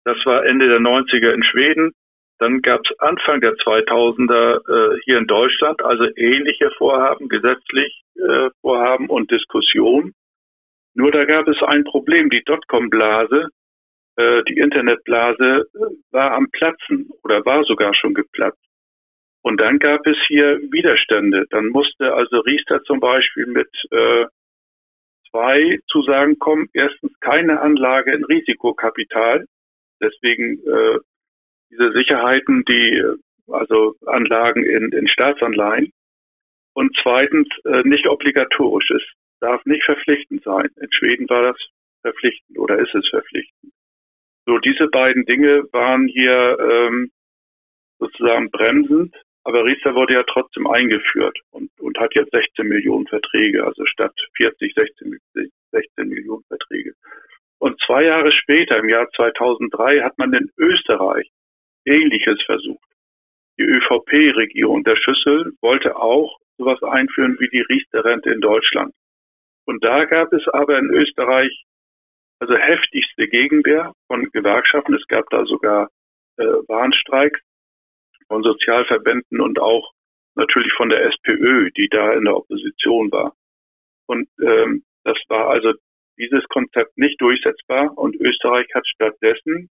das 0.06 0.18
war 0.26 0.46
Ende 0.46 0.68
der 0.68 0.80
90er 0.80 1.34
in 1.34 1.44
Schweden. 1.44 1.92
Dann 2.40 2.62
gab 2.62 2.82
es 2.84 3.00
Anfang 3.00 3.42
der 3.42 3.54
2000er 3.54 4.96
äh, 4.96 5.02
hier 5.06 5.18
in 5.18 5.28
Deutschland 5.28 5.82
also 5.84 6.06
ähnliche 6.16 6.72
Vorhaben, 6.78 7.30
gesetzlich 7.30 8.04
äh, 8.16 8.50
Vorhaben 8.62 9.10
und 9.10 9.32
Diskussionen. 9.32 10.14
Nur 10.98 11.12
da 11.12 11.26
gab 11.26 11.48
es 11.48 11.62
ein 11.62 11.84
Problem. 11.84 12.32
Die 12.32 12.44
Dotcom-Blase, 12.44 13.50
äh, 14.16 14.44
die 14.46 14.58
Internetblase 14.58 15.68
äh, 15.72 15.80
war 16.12 16.32
am 16.32 16.50
Platzen 16.50 17.12
oder 17.24 17.46
war 17.46 17.64
sogar 17.66 17.94
schon 17.94 18.16
geplatzt. 18.16 18.66
Und 19.44 19.62
dann 19.62 19.78
gab 19.78 20.08
es 20.08 20.18
hier 20.28 20.60
Widerstände. 20.72 21.46
Dann 21.52 21.68
musste 21.68 22.16
also 22.16 22.40
Riester 22.40 22.82
zum 22.84 23.00
Beispiel 23.00 23.46
mit 23.46 23.70
äh, 23.92 24.26
zwei 25.30 25.80
Zusagen 25.88 26.40
kommen. 26.40 26.68
Erstens 26.74 27.12
keine 27.20 27.62
Anlage 27.62 28.14
in 28.14 28.26
Risikokapital. 28.26 29.46
Deswegen 30.02 30.58
äh, 30.68 30.98
diese 31.70 31.92
Sicherheiten, 31.92 32.66
die 32.66 33.04
also 33.48 33.94
Anlagen 34.08 34.66
in, 34.66 34.92
in 34.94 35.08
Staatsanleihen. 35.08 35.94
Und 36.74 36.98
zweitens 37.04 37.50
äh, 37.66 37.84
nicht 37.84 38.08
obligatorisch. 38.08 38.90
Es 38.90 39.04
darf 39.40 39.66
nicht 39.66 39.84
verpflichtend 39.84 40.44
sein. 40.44 40.70
In 40.78 40.92
Schweden 40.92 41.30
war 41.30 41.44
das 41.44 41.58
verpflichtend 42.02 42.58
oder 42.58 42.80
ist 42.80 42.94
es 42.94 43.08
verpflichtend. 43.10 43.74
So, 44.46 44.58
diese 44.60 44.88
beiden 44.88 45.26
Dinge 45.26 45.64
waren 45.74 46.08
hier 46.08 46.58
ähm, 46.60 47.12
sozusagen 48.00 48.50
bremsend, 48.50 49.16
aber 49.44 49.66
Riester 49.66 49.96
wurde 49.96 50.14
ja 50.14 50.24
trotzdem 50.24 50.68
eingeführt 50.68 51.38
und, 51.52 51.70
und 51.80 51.98
hat 52.00 52.16
jetzt 52.16 52.32
16 52.32 52.68
Millionen 52.68 53.08
Verträge, 53.08 53.66
also 53.66 53.86
statt 53.86 54.14
40, 54.36 54.74
16, 54.74 55.20
16 55.72 56.08
Millionen 56.08 56.44
Verträge. 56.48 56.94
Und 57.60 57.80
zwei 57.86 58.04
Jahre 58.04 58.32
später, 58.32 58.78
im 58.78 58.90
Jahr 58.90 59.10
2003, 59.16 60.02
hat 60.02 60.18
man 60.18 60.34
in 60.34 60.52
Österreich 60.58 61.30
Ähnliches 61.86 62.42
versucht. 62.46 62.84
Die 63.60 63.64
ÖVP-Regierung 63.64 64.84
der 64.84 64.98
Schüssel 64.98 65.54
wollte 65.62 65.96
auch 65.96 66.38
sowas 66.58 66.82
einführen 66.84 67.38
wie 67.40 67.50
die 67.50 67.62
Riester-Rente 67.62 68.30
in 68.30 68.42
Deutschland. 68.42 68.94
Und 69.68 69.84
da 69.84 70.06
gab 70.06 70.32
es 70.32 70.48
aber 70.48 70.80
in 70.80 70.90
Österreich 70.92 71.66
also 72.40 72.56
heftigste 72.56 73.28
Gegenwehr 73.28 73.94
von 74.08 74.30
Gewerkschaften. 74.32 74.94
Es 74.94 75.06
gab 75.08 75.30
da 75.30 75.44
sogar 75.46 75.90
äh, 76.38 76.44
Warnstreiks 76.44 77.40
von 78.28 78.44
Sozialverbänden 78.44 79.42
und 79.42 79.60
auch 79.60 79.92
natürlich 80.36 80.72
von 80.74 80.90
der 80.90 81.06
SPÖ, 81.08 81.72
die 81.72 81.90
da 81.90 82.14
in 82.14 82.26
der 82.26 82.38
Opposition 82.38 83.12
war. 83.12 83.34
Und 84.06 84.30
ähm, 84.42 84.84
das 85.04 85.18
war 85.28 85.50
also 85.50 85.74
dieses 86.18 86.46
Konzept 86.48 86.98
nicht 86.98 87.20
durchsetzbar 87.20 87.98
und 87.98 88.16
Österreich 88.16 88.68
hat 88.74 88.88
stattdessen 88.88 89.70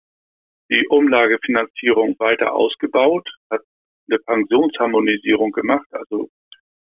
die 0.70 0.88
Umlagefinanzierung 0.88 2.16
weiter 2.20 2.54
ausgebaut, 2.54 3.28
hat 3.50 3.62
eine 4.08 4.20
Pensionsharmonisierung 4.20 5.52
gemacht, 5.52 5.88
also 5.92 6.30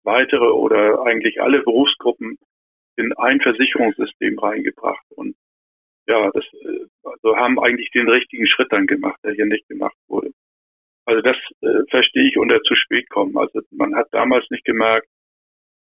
weitere 0.04 0.50
oder 0.52 1.02
eigentlich 1.06 1.40
alle 1.40 1.62
Berufsgruppen 1.62 2.38
in 3.00 3.12
ein 3.14 3.40
Versicherungssystem 3.40 4.38
reingebracht. 4.38 5.04
Und 5.10 5.34
ja, 6.06 6.30
das 6.32 6.44
äh, 6.52 6.86
also 7.04 7.36
haben 7.36 7.58
eigentlich 7.58 7.90
den 7.90 8.08
richtigen 8.08 8.46
Schritt 8.46 8.70
dann 8.70 8.86
gemacht, 8.86 9.18
der 9.24 9.32
hier 9.32 9.46
nicht 9.46 9.66
gemacht 9.68 9.96
wurde. 10.08 10.30
Also 11.06 11.22
das 11.22 11.36
äh, 11.62 11.82
verstehe 11.90 12.28
ich 12.28 12.36
unter 12.36 12.60
zu 12.62 12.74
spät 12.74 13.08
kommen. 13.08 13.36
Also 13.36 13.60
man 13.70 13.94
hat 13.96 14.08
damals 14.12 14.48
nicht 14.50 14.64
gemerkt, 14.64 15.08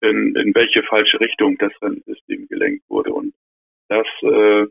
in, 0.00 0.36
in 0.36 0.54
welche 0.54 0.82
falsche 0.84 1.18
Richtung 1.18 1.56
das 1.58 1.72
Rentensystem 1.82 2.46
gelenkt 2.48 2.84
wurde. 2.88 3.12
Und 3.12 3.34
das, 3.88 4.06
äh, 4.22 4.66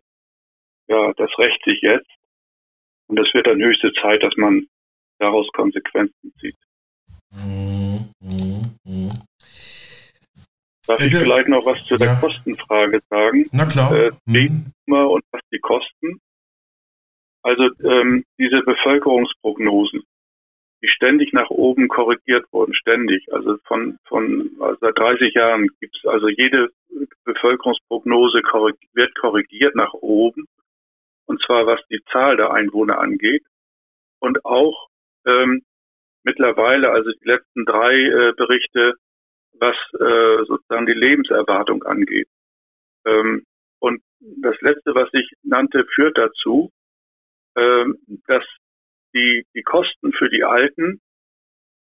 ja, 0.87 1.13
das 1.13 1.37
rächt 1.37 1.63
sich 1.65 1.81
jetzt. 1.81 2.09
Und 3.07 3.19
es 3.19 3.33
wird 3.33 3.47
dann 3.47 3.61
höchste 3.61 3.91
Zeit, 4.01 4.23
dass 4.23 4.35
man 4.37 4.67
daraus 5.19 5.47
Konsequenzen 5.53 6.33
zieht. 6.39 6.57
Mhm. 7.31 8.11
Mhm. 8.21 8.77
mhm. 8.85 9.26
Darf 10.87 11.05
ich 11.05 11.15
vielleicht 11.15 11.49
noch 11.49 11.65
was 11.65 11.83
zu 11.85 11.97
der 11.97 12.07
ja. 12.07 12.15
Kostenfrage 12.15 13.01
sagen? 13.09 13.45
Na 13.51 13.65
klar. 13.65 13.93
Äh, 13.93 14.11
mhm. 14.25 14.71
und 14.87 15.23
was 15.31 15.41
die 15.51 15.59
kosten. 15.59 16.19
Also 17.43 17.69
ähm, 17.85 18.23
diese 18.37 18.61
Bevölkerungsprognosen, 18.61 20.03
die 20.81 20.87
ständig 20.87 21.33
nach 21.33 21.49
oben 21.49 21.87
korrigiert 21.87 22.45
wurden, 22.51 22.73
ständig. 22.73 23.27
Also 23.31 23.57
von, 23.65 23.99
von 24.07 24.51
also 24.59 24.77
seit 24.81 24.97
30 24.97 25.33
Jahren 25.33 25.67
gibt 25.79 25.95
es 25.97 26.05
also 26.09 26.27
jede 26.27 26.69
Bevölkerungsprognose 27.25 28.41
korrig 28.41 28.75
wird 28.93 29.13
korrigiert 29.15 29.75
nach 29.75 29.93
oben. 29.93 30.45
Und 31.25 31.41
zwar 31.45 31.65
was 31.65 31.81
die 31.89 32.01
Zahl 32.11 32.37
der 32.37 32.51
Einwohner 32.51 32.99
angeht. 32.99 33.43
Und 34.19 34.45
auch 34.45 34.87
ähm, 35.25 35.63
mittlerweile, 36.23 36.91
also 36.91 37.11
die 37.11 37.27
letzten 37.27 37.65
drei 37.65 37.93
äh, 37.93 38.33
Berichte, 38.35 38.93
was 39.59 39.75
äh, 39.99 40.45
sozusagen 40.45 40.85
die 40.85 40.93
Lebenserwartung 40.93 41.83
angeht. 41.83 42.27
Ähm, 43.05 43.45
und 43.79 44.01
das 44.19 44.59
letzte, 44.61 44.95
was 44.95 45.09
ich 45.13 45.31
nannte, 45.43 45.85
führt 45.93 46.17
dazu, 46.17 46.71
ähm, 47.55 47.97
dass 48.27 48.43
die, 49.13 49.45
die 49.53 49.63
Kosten 49.63 50.13
für 50.13 50.29
die 50.29 50.43
Alten 50.43 51.01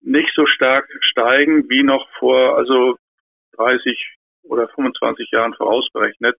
nicht 0.02 0.32
so 0.36 0.46
stark 0.46 0.88
steigen 1.02 1.70
wie 1.70 1.84
noch 1.84 2.08
vor 2.20 2.58
also 2.58 2.98
30 3.54 4.16
oder 4.44 4.68
25 4.70 5.32
Jahren 5.32 5.54
vorausberechnet, 5.56 6.38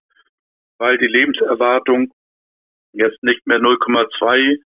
weil 0.77 0.97
die 0.97 1.07
Lebenserwartung 1.07 2.11
jetzt 2.93 3.21
nicht 3.23 3.45
mehr 3.45 3.59
0,2 3.59 4.61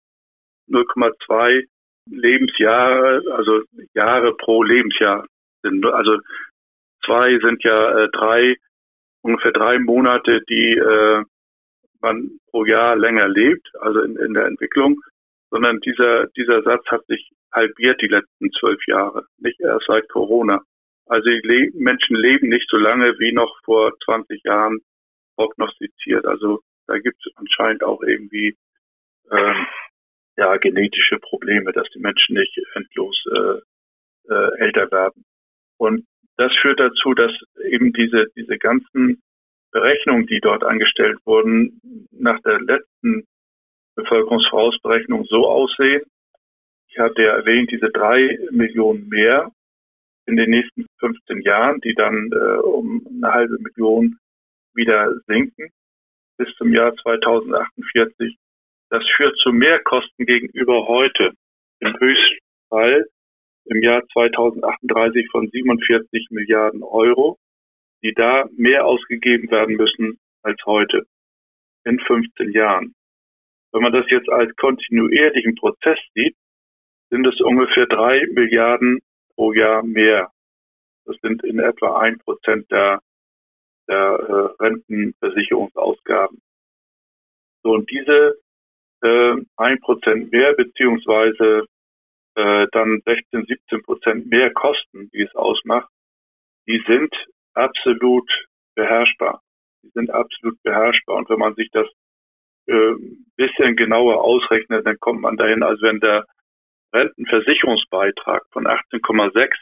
0,2 0.68 1.66
Lebensjahre, 2.10 3.22
also 3.32 3.62
Jahre 3.94 4.34
pro 4.36 4.62
Lebensjahr 4.62 5.26
sind. 5.62 5.84
Also 5.86 6.18
zwei 7.08 7.38
sind 7.38 7.64
ja 7.64 8.04
äh, 8.04 8.08
drei, 8.12 8.56
ungefähr 9.22 9.52
drei 9.52 9.78
Monate, 9.78 10.42
die 10.48 10.76
äh, 10.76 11.24
man 12.00 12.38
pro 12.50 12.64
Jahr 12.64 12.96
länger 12.96 13.28
lebt, 13.28 13.68
also 13.80 14.02
in, 14.02 14.16
in 14.16 14.34
der 14.34 14.46
Entwicklung, 14.46 15.00
sondern 15.50 15.80
dieser, 15.80 16.26
dieser 16.36 16.62
Satz 16.62 16.84
hat 16.86 17.04
sich 17.06 17.30
halbiert 17.52 18.00
die 18.02 18.08
letzten 18.08 18.50
zwölf 18.52 18.86
Jahre, 18.86 19.24
nicht 19.38 19.58
erst 19.60 19.86
seit 19.86 20.08
Corona. 20.08 20.60
Also 21.06 21.30
die 21.30 21.40
Le 21.42 21.70
Menschen 21.74 22.16
leben 22.16 22.50
nicht 22.50 22.68
so 22.70 22.76
lange 22.76 23.18
wie 23.18 23.32
noch 23.32 23.58
vor 23.64 23.92
20 24.04 24.42
Jahren 24.44 24.80
prognostiziert. 25.36 26.26
Also 26.26 26.60
da 26.86 26.98
gibt 26.98 27.16
es 27.24 27.32
anscheinend 27.36 27.82
auch 27.82 28.02
irgendwie 28.02 28.54
ähm, 29.30 29.66
ja, 30.36 30.56
genetische 30.58 31.18
Probleme, 31.18 31.72
dass 31.72 31.88
die 31.94 32.00
Menschen 32.00 32.36
nicht 32.36 32.60
endlos 32.74 33.24
äh, 33.32 34.32
äh, 34.32 34.58
älter 34.58 34.90
werden. 34.90 35.24
Und 35.78 36.04
das 36.38 36.52
führt 36.62 36.80
dazu, 36.80 37.14
dass 37.14 37.32
eben 37.68 37.92
diese, 37.92 38.26
diese 38.36 38.58
ganzen 38.58 39.20
Berechnungen, 39.72 40.26
die 40.26 40.40
dort 40.40 40.64
angestellt 40.64 41.18
wurden, 41.24 41.80
nach 42.12 42.40
der 42.42 42.60
letzten 42.60 43.26
Bevölkerungsvorausberechnung 43.96 45.24
so 45.24 45.48
aussehen. 45.48 46.02
Ich 46.88 46.98
hatte 46.98 47.22
ja 47.22 47.36
erwähnt, 47.36 47.70
diese 47.70 47.90
drei 47.90 48.38
Millionen 48.50 49.08
mehr 49.08 49.50
in 50.26 50.36
den 50.36 50.50
nächsten 50.50 50.86
15 51.00 51.40
Jahren, 51.42 51.80
die 51.80 51.94
dann 51.94 52.30
äh, 52.32 52.60
um 52.60 53.06
eine 53.06 53.32
halbe 53.32 53.58
Million 53.58 54.18
wieder 54.74 55.12
sinken 55.26 55.70
bis 56.36 56.54
zum 56.56 56.72
Jahr 56.72 56.94
2048. 56.94 58.36
Das 58.90 59.04
führt 59.16 59.36
zu 59.38 59.52
Mehrkosten 59.52 60.24
gegenüber 60.24 60.86
heute. 60.86 61.32
Im 61.80 61.98
Höchstfall 61.98 63.06
im 63.68 63.82
Jahr 63.82 64.02
2038 64.12 65.28
von 65.30 65.48
47 65.48 66.28
Milliarden 66.30 66.82
Euro, 66.82 67.38
die 68.02 68.12
da 68.14 68.46
mehr 68.56 68.86
ausgegeben 68.86 69.50
werden 69.50 69.76
müssen 69.76 70.18
als 70.42 70.58
heute 70.64 71.06
in 71.84 71.98
15 72.00 72.52
Jahren. 72.52 72.94
Wenn 73.72 73.82
man 73.82 73.92
das 73.92 74.06
jetzt 74.10 74.28
als 74.28 74.54
kontinuierlichen 74.56 75.54
Prozess 75.54 75.98
sieht, 76.14 76.36
sind 77.10 77.26
es 77.26 77.40
ungefähr 77.40 77.86
drei 77.86 78.26
Milliarden 78.32 79.00
pro 79.34 79.52
Jahr 79.52 79.82
mehr. 79.82 80.30
Das 81.04 81.16
sind 81.22 81.42
in 81.44 81.58
etwa 81.58 81.98
ein 81.98 82.18
Prozent 82.18 82.70
der, 82.70 83.00
der 83.88 83.96
äh, 83.96 84.62
Rentenversicherungsausgaben. 84.62 86.40
So, 87.62 87.72
und 87.72 87.90
diese 87.90 88.38
äh, 89.02 89.36
ein 89.56 89.80
Prozent 89.80 90.32
mehr 90.32 90.54
beziehungsweise 90.54 91.66
äh, 92.38 92.68
dann 92.70 93.02
16, 93.04 93.46
17 93.46 93.82
Prozent 93.82 94.26
mehr 94.30 94.52
Kosten, 94.52 95.10
die 95.10 95.22
es 95.22 95.34
ausmacht, 95.34 95.90
die 96.68 96.80
sind 96.86 97.12
absolut 97.54 98.30
beherrschbar. 98.76 99.42
Die 99.82 99.90
sind 99.90 100.10
absolut 100.10 100.62
beherrschbar. 100.62 101.16
Und 101.16 101.28
wenn 101.30 101.40
man 101.40 101.54
sich 101.56 101.68
das 101.72 101.88
äh, 102.66 102.94
bisschen 103.36 103.74
genauer 103.74 104.22
ausrechnet, 104.22 104.86
dann 104.86 105.00
kommt 105.00 105.20
man 105.20 105.36
dahin, 105.36 105.64
als 105.64 105.82
wenn 105.82 105.98
der 105.98 106.26
Rentenversicherungsbeitrag 106.92 108.44
von 108.52 108.66
18,6 108.66 109.54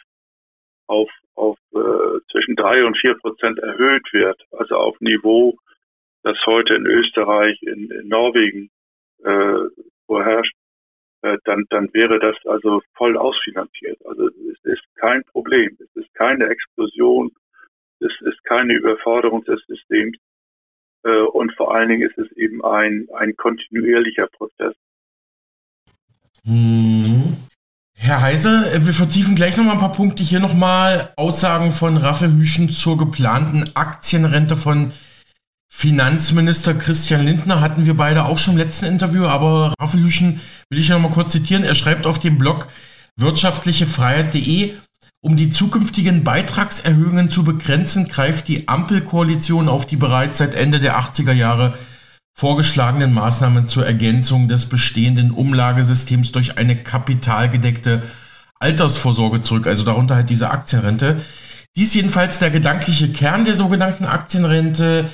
auf, 0.87 1.11
auf 1.35 1.59
äh, 1.73 2.21
zwischen 2.31 2.57
drei 2.57 2.85
und 2.85 2.99
vier 2.99 3.15
Prozent 3.15 3.59
erhöht 3.59 4.13
wird, 4.13 4.41
also 4.53 4.77
auf 4.77 5.01
Niveau, 5.01 5.57
das 6.23 6.37
heute 6.45 6.75
in 6.75 6.87
Österreich, 6.87 7.61
in, 7.63 7.91
in 7.91 8.09
Norwegen 8.09 8.71
äh, 9.25 9.65
vorherrscht, 10.07 10.55
dann, 11.23 11.65
dann 11.71 11.93
wäre 11.93 12.21
das 12.21 12.37
also 12.45 12.83
voll 12.95 13.17
ausfinanziert. 13.17 13.99
Also 14.07 14.29
es 14.29 14.59
ist 14.65 14.85
kein 14.97 15.25
Problem, 15.25 15.77
es 15.81 16.03
ist 16.03 16.15
keine 16.15 16.47
Explosion, 16.47 17.33
es 18.01 18.13
ist 18.21 18.45
keine 18.45 18.75
Überforderung 18.75 19.45
des 19.45 19.61
Systems 19.67 20.19
äh, 21.05 21.23
und 21.33 21.55
vor 21.57 21.75
allen 21.75 21.89
Dingen 21.89 22.09
ist 22.09 22.19
es 22.19 22.31
eben 22.37 22.65
ein, 22.65 23.09
ein 23.15 23.37
kontinuierlicher 23.37 24.27
Prozess. 24.29 24.75
Hm. 26.45 27.37
Herr 27.95 28.23
Heise, 28.23 28.71
äh, 28.73 28.85
wir 28.85 28.93
vertiefen 28.93 29.35
gleich 29.35 29.57
nochmal 29.57 29.75
ein 29.75 29.81
paar 29.81 29.93
Punkte. 29.93 30.23
Hier 30.23 30.41
nochmal 30.41 31.13
Aussagen 31.17 31.73
von 31.73 31.97
Raphael 31.97 32.33
Hüschen 32.33 32.71
zur 32.71 32.99
geplanten 32.99 33.65
Aktienrente 33.75 34.57
von 34.57 34.93
Finanzminister 35.79 36.73
Christian 36.73 37.27
Lindner 37.27 37.61
hatten 37.61 37.85
wir 37.85 37.95
beide 37.95 38.25
auch 38.25 38.39
schon 38.39 38.55
im 38.55 38.61
letzten 38.61 38.87
Interview, 38.87 39.27
aber 39.27 39.75
Raphael 39.79 40.05
will 40.05 40.41
ich 40.71 40.89
noch 40.89 40.99
mal 40.99 41.11
kurz 41.11 41.33
zitieren. 41.33 41.65
Er 41.65 41.75
schreibt 41.75 42.07
auf 42.07 42.19
dem 42.19 42.39
Blog 42.39 42.69
wirtschaftlichefreiheit.de, 43.17 44.73
um 45.21 45.37
die 45.37 45.51
zukünftigen 45.51 46.25
Beitragserhöhungen 46.25 47.29
zu 47.29 47.45
begrenzen, 47.45 48.09
greift 48.09 48.49
die 48.49 48.69
Ampelkoalition 48.69 49.69
auf 49.69 49.85
die 49.85 49.97
bereits 49.97 50.39
seit 50.39 50.55
Ende 50.55 50.81
der 50.81 50.99
80er 50.99 51.35
Jahre 51.35 51.75
vorgeschlagenen 52.33 53.13
Maßnahmen 53.13 53.69
zur 53.69 53.85
Ergänzung 53.85 54.49
des 54.49 54.71
bestehenden 54.71 55.31
Umlagesystems 55.31 56.33
durch 56.33 56.57
eine 56.57 56.77
kapitalgedeckte 56.77 58.03
Altersvorsorge 58.59 59.43
zurück, 59.43 59.67
also 59.67 59.85
darunter 59.85 60.15
halt 60.15 60.31
diese 60.31 60.49
Aktienrente. 60.49 61.21
Dies 61.77 61.93
jedenfalls 61.93 62.39
der 62.39 62.49
gedankliche 62.49 63.11
Kern 63.11 63.45
der 63.45 63.57
sogenannten 63.57 64.07
Aktienrente, 64.07 65.11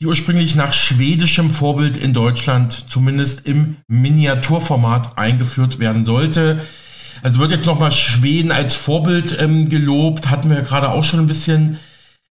die 0.00 0.06
ursprünglich 0.06 0.54
nach 0.54 0.72
schwedischem 0.72 1.50
Vorbild 1.50 1.96
in 1.96 2.12
Deutschland 2.12 2.86
zumindest 2.88 3.46
im 3.46 3.76
Miniaturformat 3.86 5.16
eingeführt 5.16 5.78
werden 5.78 6.04
sollte. 6.04 6.64
Also 7.22 7.40
wird 7.40 7.52
jetzt 7.52 7.66
nochmal 7.66 7.92
Schweden 7.92 8.52
als 8.52 8.74
Vorbild 8.74 9.36
ähm, 9.40 9.70
gelobt, 9.70 10.28
hatten 10.30 10.50
wir 10.50 10.62
gerade 10.62 10.90
auch 10.90 11.04
schon 11.04 11.20
ein 11.20 11.26
bisschen 11.26 11.78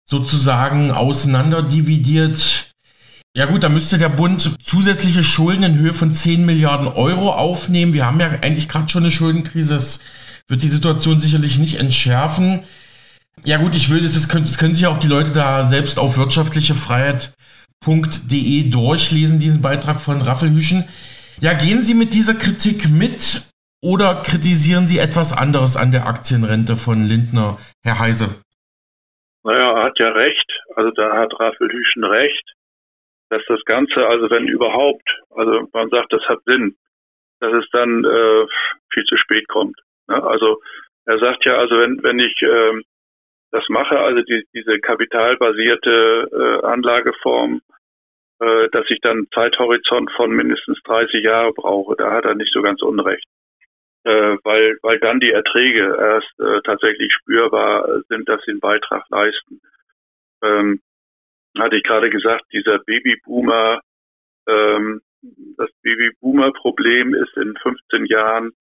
sozusagen 0.04 0.90
auseinanderdividiert. 0.90 2.72
Ja 3.36 3.44
gut, 3.44 3.62
da 3.62 3.68
müsste 3.68 3.98
der 3.98 4.08
Bund 4.08 4.56
zusätzliche 4.64 5.22
Schulden 5.22 5.62
in 5.62 5.78
Höhe 5.78 5.92
von 5.92 6.14
10 6.14 6.46
Milliarden 6.46 6.88
Euro 6.88 7.32
aufnehmen. 7.32 7.92
Wir 7.92 8.06
haben 8.06 8.18
ja 8.18 8.30
eigentlich 8.40 8.68
gerade 8.68 8.88
schon 8.88 9.02
eine 9.02 9.12
Schuldenkrise. 9.12 9.74
Das 9.74 10.00
wird 10.48 10.62
die 10.62 10.68
Situation 10.68 11.20
sicherlich 11.20 11.58
nicht 11.58 11.78
entschärfen. 11.78 12.60
Ja 13.44 13.58
gut, 13.58 13.74
ich 13.74 13.90
will, 13.90 14.02
das, 14.02 14.28
können, 14.28 14.44
das 14.44 14.58
können 14.58 14.74
sich 14.74 14.86
auch 14.86 14.98
die 14.98 15.06
Leute 15.06 15.32
da 15.32 15.64
selbst 15.64 15.98
auf 15.98 16.18
wirtschaftliche 16.18 16.74
Freiheit 16.74 17.32
welt.de 17.86 18.70
durchlesen, 18.70 19.40
diesen 19.40 19.62
Beitrag 19.62 20.00
von 20.00 20.20
Raffelhüschen. 20.20 20.88
Ja, 21.40 21.54
gehen 21.54 21.82
Sie 21.82 21.94
mit 21.94 22.14
dieser 22.14 22.34
Kritik 22.34 22.90
mit 22.90 23.46
oder 23.82 24.22
kritisieren 24.22 24.86
Sie 24.86 24.98
etwas 24.98 25.36
anderes 25.36 25.76
an 25.76 25.92
der 25.92 26.06
Aktienrente 26.06 26.76
von 26.76 27.06
Lindner, 27.06 27.58
Herr 27.84 28.00
Heise? 28.00 28.42
Naja, 29.44 29.78
er 29.78 29.84
hat 29.84 29.98
ja 29.98 30.10
recht. 30.10 30.50
Also 30.74 30.90
da 30.90 31.16
hat 31.16 31.38
Raffelhüschen 31.38 32.04
recht, 32.04 32.52
dass 33.30 33.42
das 33.46 33.62
Ganze, 33.64 34.06
also 34.06 34.28
wenn 34.30 34.48
überhaupt, 34.48 35.08
also 35.30 35.68
man 35.72 35.88
sagt, 35.90 36.12
das 36.12 36.22
hat 36.28 36.40
Sinn, 36.44 36.76
dass 37.40 37.52
es 37.52 37.68
dann 37.70 38.04
äh, 38.04 38.46
viel 38.92 39.04
zu 39.04 39.16
spät 39.16 39.46
kommt. 39.46 39.78
Ne? 40.08 40.20
Also 40.22 40.60
er 41.06 41.18
sagt 41.20 41.44
ja, 41.44 41.56
also 41.56 41.78
wenn, 41.78 42.02
wenn 42.02 42.18
ich 42.18 42.34
äh, 42.42 42.82
das 43.50 43.64
mache, 43.68 43.98
also 43.98 44.22
die, 44.22 44.44
diese 44.54 44.78
kapitalbasierte 44.80 46.28
äh, 46.32 46.66
Anlageform, 46.66 47.60
äh, 48.40 48.68
dass 48.70 48.84
ich 48.88 49.00
dann 49.00 49.26
Zeithorizont 49.34 50.10
von 50.12 50.30
mindestens 50.30 50.78
30 50.84 51.24
Jahre 51.24 51.52
brauche. 51.52 51.96
Da 51.96 52.12
hat 52.12 52.24
er 52.24 52.34
nicht 52.34 52.52
so 52.52 52.62
ganz 52.62 52.82
unrecht. 52.82 53.26
Äh, 54.04 54.36
weil, 54.44 54.78
weil 54.82 54.98
dann 55.00 55.20
die 55.20 55.32
Erträge 55.32 55.96
erst 55.98 56.40
äh, 56.40 56.60
tatsächlich 56.62 57.12
spürbar 57.12 58.02
sind, 58.08 58.28
dass 58.28 58.42
sie 58.44 58.52
einen 58.52 58.60
Beitrag 58.60 59.04
leisten. 59.10 59.60
Ähm, 60.42 60.80
hatte 61.58 61.76
ich 61.76 61.82
gerade 61.82 62.10
gesagt, 62.10 62.44
dieser 62.52 62.78
Babyboomer, 62.78 63.80
ähm, 64.46 65.00
das 65.56 65.70
Babyboomer-Problem 65.82 67.14
ist 67.14 67.36
in 67.36 67.56
15 67.56 68.06
Jahren 68.06 68.52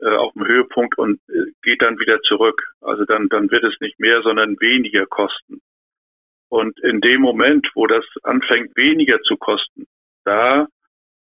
äh, 0.00 0.08
auf 0.08 0.32
dem 0.32 0.46
Höhepunkt 0.46 0.98
und 0.98 1.20
äh, 1.28 1.52
geht 1.62 1.82
dann 1.82 1.98
wieder 1.98 2.20
zurück. 2.22 2.60
Also 2.80 3.04
dann, 3.04 3.28
dann 3.28 3.50
wird 3.50 3.64
es 3.64 3.78
nicht 3.80 3.98
mehr, 4.00 4.22
sondern 4.22 4.60
weniger 4.60 5.06
kosten. 5.06 5.60
Und 6.48 6.78
in 6.80 7.00
dem 7.00 7.20
Moment, 7.20 7.68
wo 7.74 7.86
das 7.86 8.04
anfängt 8.22 8.76
weniger 8.76 9.20
zu 9.22 9.36
kosten, 9.36 9.86
da 10.24 10.68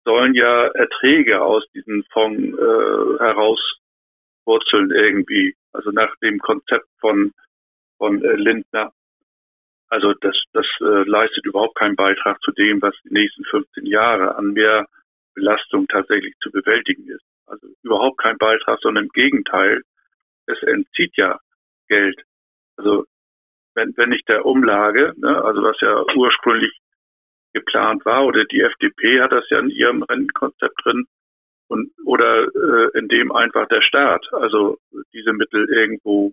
sollen 0.04 0.34
ja 0.34 0.66
Erträge 0.68 1.42
aus 1.42 1.64
diesem 1.74 2.04
Fonds 2.12 2.58
äh, 2.58 3.18
herauswurzeln 3.24 4.90
irgendwie. 4.90 5.56
Also 5.72 5.90
nach 5.90 6.14
dem 6.22 6.38
Konzept 6.38 6.86
von, 7.00 7.32
von 7.98 8.22
äh, 8.22 8.34
Lindner. 8.34 8.92
Also 9.88 10.12
das, 10.20 10.36
das 10.52 10.66
äh, 10.80 11.08
leistet 11.08 11.46
überhaupt 11.46 11.76
keinen 11.76 11.96
Beitrag 11.96 12.40
zu 12.42 12.52
dem, 12.52 12.82
was 12.82 12.94
die 13.04 13.12
nächsten 13.14 13.44
15 13.44 13.86
Jahre 13.86 14.36
an 14.36 14.52
mehr 14.52 14.86
Belastung 15.34 15.86
tatsächlich 15.88 16.34
zu 16.40 16.50
bewältigen 16.50 17.08
ist. 17.08 17.24
Also 17.46 17.66
überhaupt 17.82 18.18
kein 18.18 18.38
Beitrag, 18.38 18.78
sondern 18.80 19.04
im 19.04 19.10
Gegenteil, 19.10 19.82
es 20.46 20.62
entzieht 20.62 21.16
ja 21.16 21.38
Geld. 21.88 22.20
Also 22.76 23.04
wenn, 23.74 23.96
wenn 23.96 24.12
ich 24.12 24.22
der 24.24 24.44
Umlage, 24.46 25.12
ne, 25.16 25.42
also 25.44 25.62
was 25.62 25.80
ja 25.80 26.04
ursprünglich 26.14 26.72
geplant 27.54 28.04
war. 28.04 28.26
Oder 28.26 28.44
die 28.44 28.60
FDP 28.60 29.22
hat 29.22 29.32
das 29.32 29.48
ja 29.48 29.60
in 29.60 29.70
ihrem 29.70 30.02
Rentenkonzept 30.02 30.74
drin. 30.84 31.06
Und, 31.68 31.90
oder 32.04 32.44
äh, 32.44 32.98
in 32.98 33.08
dem 33.08 33.32
einfach 33.32 33.66
der 33.68 33.80
Staat, 33.80 34.26
also 34.32 34.76
diese 35.14 35.32
Mittel 35.32 35.66
irgendwo 35.70 36.32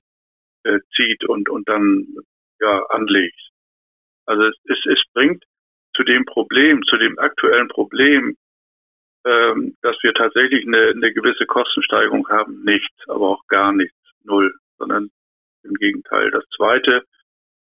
äh, 0.64 0.80
zieht 0.93 1.24
und, 1.24 1.47
und 1.47 1.70
dann 1.70 2.05
ja, 2.59 2.84
anlegt. 2.89 3.39
Also 4.26 4.43
es, 4.43 4.55
es, 4.66 4.80
es 4.86 5.01
bringt 5.14 5.43
zu 5.95 6.03
dem 6.03 6.26
Problem, 6.26 6.84
zu 6.84 6.97
dem 6.97 7.18
aktuellen 7.18 7.70
Problem, 7.70 8.36
ähm, 9.26 9.76
dass 9.82 9.95
wir 10.01 10.13
tatsächlich 10.13 10.65
eine, 10.65 10.89
eine 10.89 11.13
gewisse 11.13 11.45
Kostensteigerung 11.45 12.28
haben, 12.30 12.63
nichts, 12.63 12.95
aber 13.07 13.30
auch 13.30 13.47
gar 13.47 13.72
nichts, 13.72 13.97
null, 14.24 14.53
sondern 14.78 15.11
im 15.63 15.74
Gegenteil. 15.76 16.32
Das 16.32 16.43
Zweite, 16.55 17.03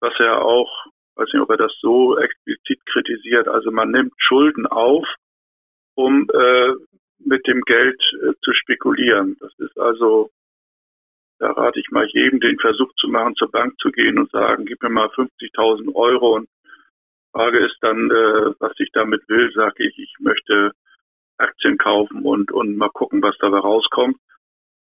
was 0.01 0.15
er 0.19 0.43
auch, 0.43 0.71
weiß 1.17 1.33
nicht, 1.33 1.43
ob 1.43 1.51
er 1.51 1.57
das 1.57 1.73
so 1.81 2.19
explizit 2.19 2.85
kritisiert, 2.87 3.49
also 3.49 3.71
man 3.71 3.91
nimmt 3.91 4.13
Schulden 4.19 4.67
auf, 4.67 5.07
um 5.95 6.29
äh, 6.33 6.73
mit 7.19 7.47
dem 7.47 7.63
Geld 7.63 8.03
äh, 8.23 8.33
zu 8.43 8.53
spekulieren. 8.53 9.37
Das 9.41 9.53
ist 9.59 9.79
also, 9.79 10.31
da 11.39 11.53
rate 11.53 11.79
ich 11.79 11.91
mal 11.91 12.07
jedem, 12.09 12.41
den 12.41 12.59
Versuch 12.59 12.93
zu 12.97 13.09
machen, 13.09 13.37
zur 13.37 13.51
Bank 13.51 13.79
zu 13.79 13.91
gehen 13.91 14.19
und 14.19 14.31
sagen, 14.31 14.67
gib 14.67 14.83
mir 14.83 14.91
mal 14.91 15.09
50.000 15.09 15.95
Euro 15.95 16.35
und 16.35 16.49
Frage 17.33 17.65
ist 17.67 17.77
dann, 17.81 18.11
äh, 18.11 18.55
was 18.61 18.73
ich 18.79 18.91
damit 18.93 19.29
will, 19.29 19.53
sage 19.53 19.85
ich, 19.85 19.99
ich 19.99 20.15
möchte 20.21 20.73
Aktien 21.39 21.79
kaufen 21.79 22.23
und, 22.23 22.53
und 22.53 22.77
mal 22.77 22.91
gucken, 22.91 23.23
was 23.23 23.37
dabei 23.39 23.59
rauskommt. 23.59 24.17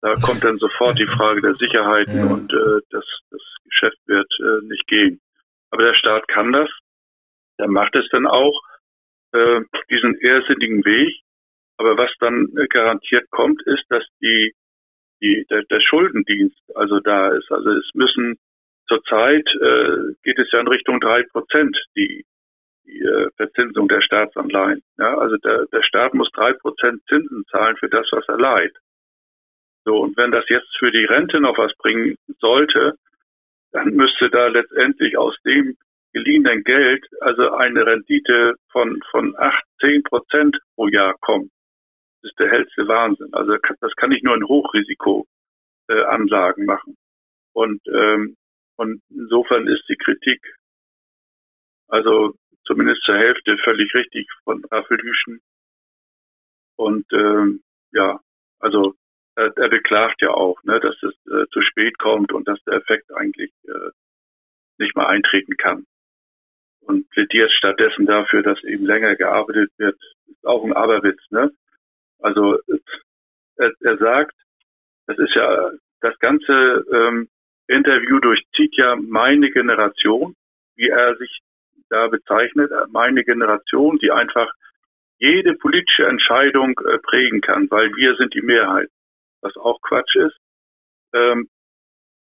Da 0.01 0.15
kommt 0.15 0.43
dann 0.43 0.57
sofort 0.57 0.99
die 0.99 1.07
Frage 1.07 1.41
der 1.41 1.55
Sicherheiten 1.55 2.17
ja. 2.17 2.25
und 2.25 2.51
äh, 2.51 2.81
das, 2.89 3.05
das 3.31 3.41
Geschäft 3.63 3.97
wird 4.05 4.31
äh, 4.39 4.65
nicht 4.65 4.85
gehen. 4.87 5.21
Aber 5.71 5.83
der 5.83 5.93
Staat 5.95 6.27
kann 6.27 6.51
das. 6.51 6.69
Der 7.57 7.69
macht 7.69 7.95
es 7.95 8.07
dann 8.11 8.27
auch, 8.27 8.61
äh, 9.31 9.61
diesen 9.89 10.15
irrsinnigen 10.19 10.83
Weg. 10.85 11.21
Aber 11.77 11.97
was 11.97 12.11
dann 12.19 12.49
äh, 12.57 12.67
garantiert 12.67 13.29
kommt, 13.31 13.61
ist, 13.65 13.83
dass 13.89 14.03
die, 14.21 14.53
die, 15.21 15.45
der, 15.49 15.63
der 15.63 15.79
Schuldendienst 15.79 16.59
also 16.75 16.99
da 16.99 17.29
ist. 17.29 17.51
Also 17.51 17.71
es 17.71 17.89
müssen 17.93 18.37
zurzeit 18.87 19.47
äh, 19.61 20.13
geht 20.23 20.37
es 20.37 20.51
ja 20.51 20.59
in 20.59 20.67
Richtung 20.67 20.99
drei 20.99 21.23
Prozent, 21.23 21.77
die, 21.95 22.25
die 22.85 23.01
äh, 23.01 23.29
Verzinsung 23.37 23.87
der 23.87 24.01
Staatsanleihen. 24.01 24.83
Ja, 24.97 25.17
also 25.17 25.37
der, 25.37 25.65
der 25.67 25.83
Staat 25.83 26.13
muss 26.13 26.29
drei 26.31 26.51
Prozent 26.53 27.01
Zinsen 27.07 27.45
zahlen 27.49 27.77
für 27.77 27.87
das, 27.89 28.05
was 28.11 28.27
er 28.27 28.37
leiht. 28.37 28.75
So, 29.85 30.01
und 30.01 30.17
wenn 30.17 30.31
das 30.31 30.43
jetzt 30.49 30.75
für 30.77 30.91
die 30.91 31.05
Rente 31.05 31.39
noch 31.39 31.57
was 31.57 31.73
bringen 31.77 32.17
sollte, 32.39 32.97
dann 33.71 33.95
müsste 33.95 34.29
da 34.29 34.47
letztendlich 34.47 35.17
aus 35.17 35.37
dem 35.45 35.77
geliehenen 36.13 36.63
Geld 36.63 37.05
also 37.21 37.51
eine 37.51 37.85
Rendite 37.85 38.55
von, 38.71 39.01
von 39.11 39.35
acht, 39.37 39.63
zehn 39.79 40.03
Prozent 40.03 40.57
pro 40.75 40.87
Jahr 40.87 41.15
kommen. 41.21 41.49
Das 42.21 42.31
ist 42.31 42.39
der 42.39 42.49
hellste 42.49 42.87
Wahnsinn. 42.87 43.29
Also 43.33 43.57
das 43.81 43.93
kann 43.95 44.11
ich 44.11 44.23
nur 44.23 44.35
in 44.35 44.47
Hochrisikoanlagen 44.47 46.63
äh, 46.63 46.67
machen. 46.67 46.95
Und, 47.53 47.81
ähm, 47.87 48.35
und 48.77 49.01
insofern 49.09 49.67
ist 49.67 49.87
die 49.89 49.97
Kritik 49.97 50.39
also 51.93 52.33
zumindest 52.65 53.03
zur 53.03 53.15
Hälfte 53.15 53.57
völlig 53.63 53.93
richtig 53.93 54.27
von 54.43 54.63
Raffelhüschen. 54.65 55.41
Und 56.75 57.05
ähm, 57.13 57.63
ja, 57.91 58.19
also 58.59 58.95
er, 59.35 59.55
er 59.55 59.69
beklagt 59.69 60.21
ja 60.21 60.29
auch, 60.29 60.61
ne, 60.63 60.79
dass 60.79 60.95
es 61.03 61.13
äh, 61.31 61.45
zu 61.51 61.61
spät 61.61 61.97
kommt 61.99 62.31
und 62.31 62.47
dass 62.47 62.61
der 62.63 62.75
Effekt 62.75 63.11
eigentlich 63.13 63.51
äh, 63.67 63.91
nicht 64.77 64.95
mal 64.95 65.07
eintreten 65.07 65.57
kann. 65.57 65.85
Und 66.81 67.09
plädiert 67.09 67.51
stattdessen 67.51 68.05
dafür, 68.05 68.43
dass 68.43 68.61
eben 68.63 68.85
länger 68.85 69.15
gearbeitet 69.15 69.71
wird, 69.77 69.97
ist 70.27 70.45
auch 70.45 70.63
ein 70.65 70.73
Aberwitz. 70.73 71.21
Ne? 71.29 71.51
Also 72.19 72.59
er, 73.55 73.71
er 73.79 73.97
sagt, 73.97 74.35
das 75.07 75.17
ist 75.17 75.33
ja 75.35 75.71
das 76.01 76.17
ganze 76.19 76.85
ähm, 76.91 77.29
Interview 77.67 78.19
durchzieht 78.19 78.75
ja 78.75 78.95
meine 78.95 79.49
Generation, 79.51 80.35
wie 80.75 80.89
er 80.89 81.15
sich 81.15 81.39
da 81.93 82.07
bezeichnet, 82.07 82.71
meine 82.89 83.23
Generation, 83.23 83.99
die 83.99 84.11
einfach 84.11 84.51
jede 85.19 85.53
politische 85.53 86.07
Entscheidung 86.07 86.79
äh, 86.79 86.97
prägen 86.97 87.41
kann, 87.41 87.69
weil 87.69 87.95
wir 87.95 88.15
sind 88.15 88.33
die 88.33 88.41
Mehrheit, 88.41 88.89
was 89.41 89.55
auch 89.57 89.79
Quatsch 89.81 90.15
ist. 90.15 90.37
Ähm, 91.13 91.47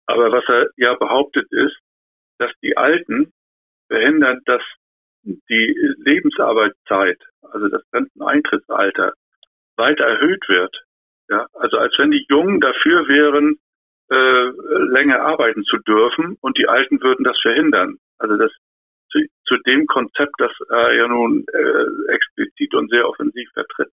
aber 0.06 0.32
was 0.32 0.44
er 0.48 0.68
ja 0.76 0.94
behauptet 0.94 1.46
ist, 1.52 1.78
dass 2.38 2.50
die 2.60 2.76
Alten 2.76 3.32
verhindern, 3.88 4.40
dass 4.46 4.62
die 5.22 5.94
Lebensarbeitszeit, 5.98 7.22
also 7.42 7.68
das 7.68 7.82
Renteneintrittsalter, 7.92 9.12
weiter 9.76 10.04
erhöht 10.04 10.42
wird. 10.48 10.76
Ja, 11.28 11.46
also 11.54 11.78
als 11.78 11.94
wenn 11.98 12.10
die 12.10 12.26
Jungen 12.28 12.60
dafür 12.60 13.06
wären, 13.06 13.58
äh, 14.10 14.50
länger 14.92 15.20
arbeiten 15.20 15.62
zu 15.62 15.78
dürfen 15.78 16.36
und 16.40 16.58
die 16.58 16.66
Alten 16.66 17.00
würden 17.00 17.24
das 17.24 17.38
verhindern. 17.40 17.98
Also 18.18 18.36
das 18.36 18.50
zu, 19.12 19.20
zu 19.46 19.56
dem 19.66 19.86
Konzept, 19.86 20.34
das 20.38 20.52
er 20.70 20.94
ja 20.94 21.08
nun 21.08 21.44
äh, 21.52 22.12
explizit 22.12 22.74
und 22.74 22.90
sehr 22.90 23.08
offensiv 23.08 23.48
vertritt. 23.52 23.92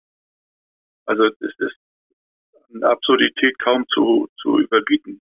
Also 1.06 1.26
es 1.26 1.54
ist 1.60 1.78
eine 2.74 2.88
Absurdität 2.88 3.58
kaum 3.60 3.86
zu, 3.90 4.28
zu 4.42 4.60
überbieten. 4.60 5.22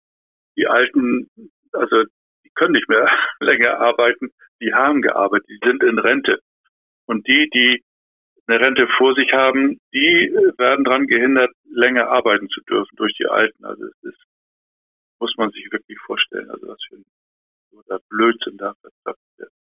Die 0.58 0.68
Alten, 0.68 1.30
also 1.74 2.04
die 2.44 2.52
können 2.56 2.74
nicht 2.74 2.90
mehr 2.90 3.10
länger 3.40 3.80
arbeiten, 3.80 4.32
die 4.62 4.74
haben 4.74 5.02
gearbeitet, 5.02 5.50
die 5.50 5.60
sind 5.64 5.84
in 5.84 6.00
Rente. 6.00 6.40
Und 7.06 7.28
die, 7.28 7.50
die 7.54 7.84
eine 8.48 8.60
Rente 8.60 8.88
vor 8.98 9.16
sich 9.16 9.34
haben, 9.34 9.80
die 9.94 10.32
werden 10.58 10.86
daran 10.86 11.08
gehindert, 11.08 11.52
länger 11.66 12.10
arbeiten 12.10 12.48
zu 12.50 12.62
dürfen 12.62 12.96
durch 12.96 13.14
die 13.18 13.26
Alten. 13.26 13.66
Also 13.66 13.86
es 13.86 14.04
ist, 14.04 14.24
muss 15.20 15.36
man 15.38 15.52
sich 15.52 15.72
wirklich 15.72 16.00
vorstellen, 16.00 16.50
also 16.50 16.68
was 16.68 16.80
für 16.88 16.96
ein 16.96 17.06
oder 17.72 18.00
Blödsinn 18.10 18.58
da 18.58 18.74
verzapft 18.82 19.24
wird. 19.38 19.52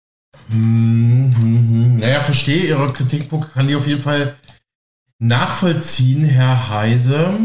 Hm, 0.51 1.35
hm, 1.37 1.69
hm. 1.69 1.97
Naja, 1.99 2.23
verstehe 2.23 2.65
Ihre 2.65 2.93
Kritikpunkt, 2.93 3.53
kann 3.53 3.69
ich 3.69 3.77
auf 3.77 3.87
jeden 3.87 4.01
Fall 4.01 4.37
nachvollziehen, 5.19 6.25
Herr 6.25 6.69
Heise. 6.69 7.39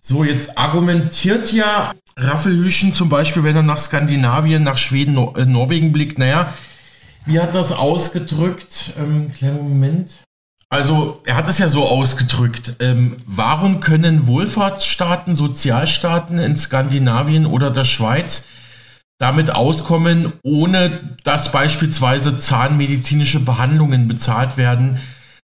So, 0.00 0.24
jetzt 0.24 0.56
argumentiert 0.56 1.52
ja 1.52 1.92
Raffelhüschen 2.16 2.94
zum 2.94 3.08
Beispiel, 3.08 3.44
wenn 3.44 3.56
er 3.56 3.62
nach 3.62 3.78
Skandinavien, 3.78 4.62
nach 4.62 4.78
Schweden, 4.78 5.14
Nor 5.14 5.36
äh, 5.36 5.44
Norwegen 5.44 5.92
blickt, 5.92 6.18
naja, 6.18 6.54
wie 7.26 7.40
hat 7.40 7.54
das 7.54 7.72
ausgedrückt? 7.72 8.94
Ähm, 8.98 9.32
kleinen 9.32 9.58
Moment. 9.58 10.12
Also, 10.70 11.20
er 11.24 11.36
hat 11.36 11.48
es 11.48 11.58
ja 11.58 11.68
so 11.68 11.86
ausgedrückt. 11.86 12.76
Ähm, 12.80 13.16
warum 13.26 13.80
können 13.80 14.26
Wohlfahrtsstaaten, 14.26 15.36
Sozialstaaten 15.36 16.38
in 16.38 16.56
Skandinavien 16.56 17.44
oder 17.44 17.70
der 17.70 17.84
Schweiz 17.84 18.46
damit 19.18 19.50
auskommen, 19.50 20.32
ohne 20.42 21.16
dass 21.24 21.52
beispielsweise 21.52 22.38
zahnmedizinische 22.38 23.40
Behandlungen 23.40 24.06
bezahlt 24.06 24.56
werden, 24.56 24.98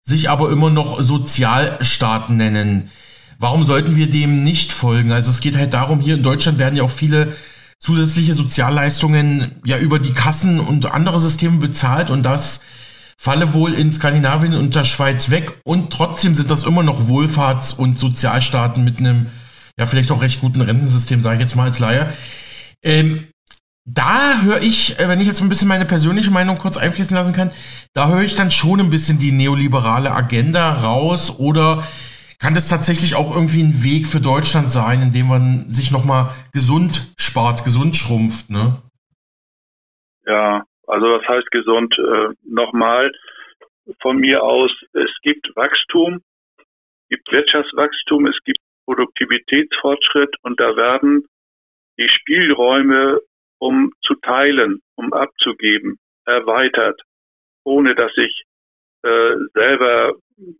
sich 0.03 0.29
aber 0.29 0.51
immer 0.51 0.69
noch 0.69 1.01
Sozialstaaten 1.01 2.37
nennen? 2.37 2.91
Warum 3.39 3.63
sollten 3.63 3.95
wir 3.95 4.09
dem 4.09 4.43
nicht 4.43 4.71
folgen? 4.71 5.11
Also 5.11 5.31
es 5.31 5.41
geht 5.41 5.57
halt 5.57 5.73
darum, 5.73 5.99
hier 5.99 6.15
in 6.15 6.23
Deutschland 6.23 6.59
werden 6.59 6.75
ja 6.75 6.83
auch 6.83 6.91
viele 6.91 7.33
zusätzliche 7.79 8.33
Sozialleistungen 8.33 9.51
ja 9.65 9.77
über 9.77 9.99
die 9.99 10.13
Kassen 10.13 10.59
und 10.59 10.85
andere 10.85 11.19
Systeme 11.19 11.57
bezahlt 11.57 12.09
und 12.11 12.23
das 12.23 12.61
falle 13.17 13.53
wohl 13.53 13.73
in 13.73 13.91
Skandinavien 13.91 14.53
und 14.53 14.75
der 14.75 14.85
Schweiz 14.85 15.29
weg 15.29 15.59
und 15.63 15.91
trotzdem 15.91 16.35
sind 16.35 16.49
das 16.49 16.63
immer 16.63 16.83
noch 16.83 17.07
Wohlfahrts- 17.07 17.75
und 17.75 17.99
Sozialstaaten 17.99 18.83
mit 18.83 18.99
einem, 18.99 19.27
ja, 19.77 19.85
vielleicht 19.85 20.11
auch 20.11 20.21
recht 20.21 20.41
guten 20.41 20.61
Rentensystem, 20.61 21.21
sage 21.21 21.37
ich 21.37 21.41
jetzt 21.41 21.55
mal 21.55 21.65
als 21.65 21.79
Laie. 21.79 22.13
Ähm, 22.83 23.27
da 23.85 24.41
höre 24.41 24.61
ich, 24.61 24.99
äh, 24.99 25.09
wenn 25.09 25.19
ich 25.19 25.27
jetzt 25.27 25.41
ein 25.41 25.49
bisschen 25.49 25.67
meine 25.67 25.85
persönliche 25.85 26.31
Meinung 26.31 26.57
kurz 26.57 26.77
einfließen 26.77 27.15
lassen 27.15 27.35
kann, 27.35 27.51
da 27.93 28.09
höre 28.09 28.23
ich 28.23 28.35
dann 28.35 28.51
schon 28.51 28.79
ein 28.79 28.89
bisschen 28.89 29.19
die 29.19 29.31
neoliberale 29.31 30.11
Agenda 30.11 30.71
raus 30.71 31.39
oder 31.39 31.83
kann 32.39 32.55
das 32.55 32.67
tatsächlich 32.67 33.15
auch 33.15 33.35
irgendwie 33.35 33.63
ein 33.63 33.83
Weg 33.83 34.07
für 34.07 34.19
Deutschland 34.19 34.71
sein, 34.71 35.01
in 35.01 35.11
dem 35.11 35.27
man 35.27 35.69
sich 35.69 35.91
nochmal 35.91 36.31
gesund 36.51 37.13
spart, 37.17 37.63
gesund 37.63 37.95
schrumpft, 37.95 38.49
ne? 38.49 38.81
Ja, 40.25 40.63
also 40.87 41.05
was 41.05 41.27
heißt 41.27 41.51
gesund? 41.51 41.93
Äh, 41.97 42.33
Nochmal 42.45 43.11
von 44.01 44.17
mir 44.17 44.43
aus, 44.43 44.71
es 44.93 45.11
gibt 45.21 45.49
Wachstum, 45.55 46.21
es 46.57 47.09
gibt 47.09 47.31
Wirtschaftswachstum, 47.31 48.27
es 48.27 48.37
gibt 48.45 48.59
Produktivitätsfortschritt 48.85 50.35
und 50.43 50.59
da 50.59 50.75
werden 50.75 51.25
die 51.97 52.09
Spielräume, 52.09 53.19
um 53.63 53.93
zu 54.05 54.15
teilen, 54.15 54.81
um 54.95 55.13
abzugeben, 55.13 55.97
erweitert, 56.25 56.99
ohne 57.63 57.95
dass 57.95 58.11
ich 58.17 58.43
äh, 59.03 59.35
selber 59.53 60.15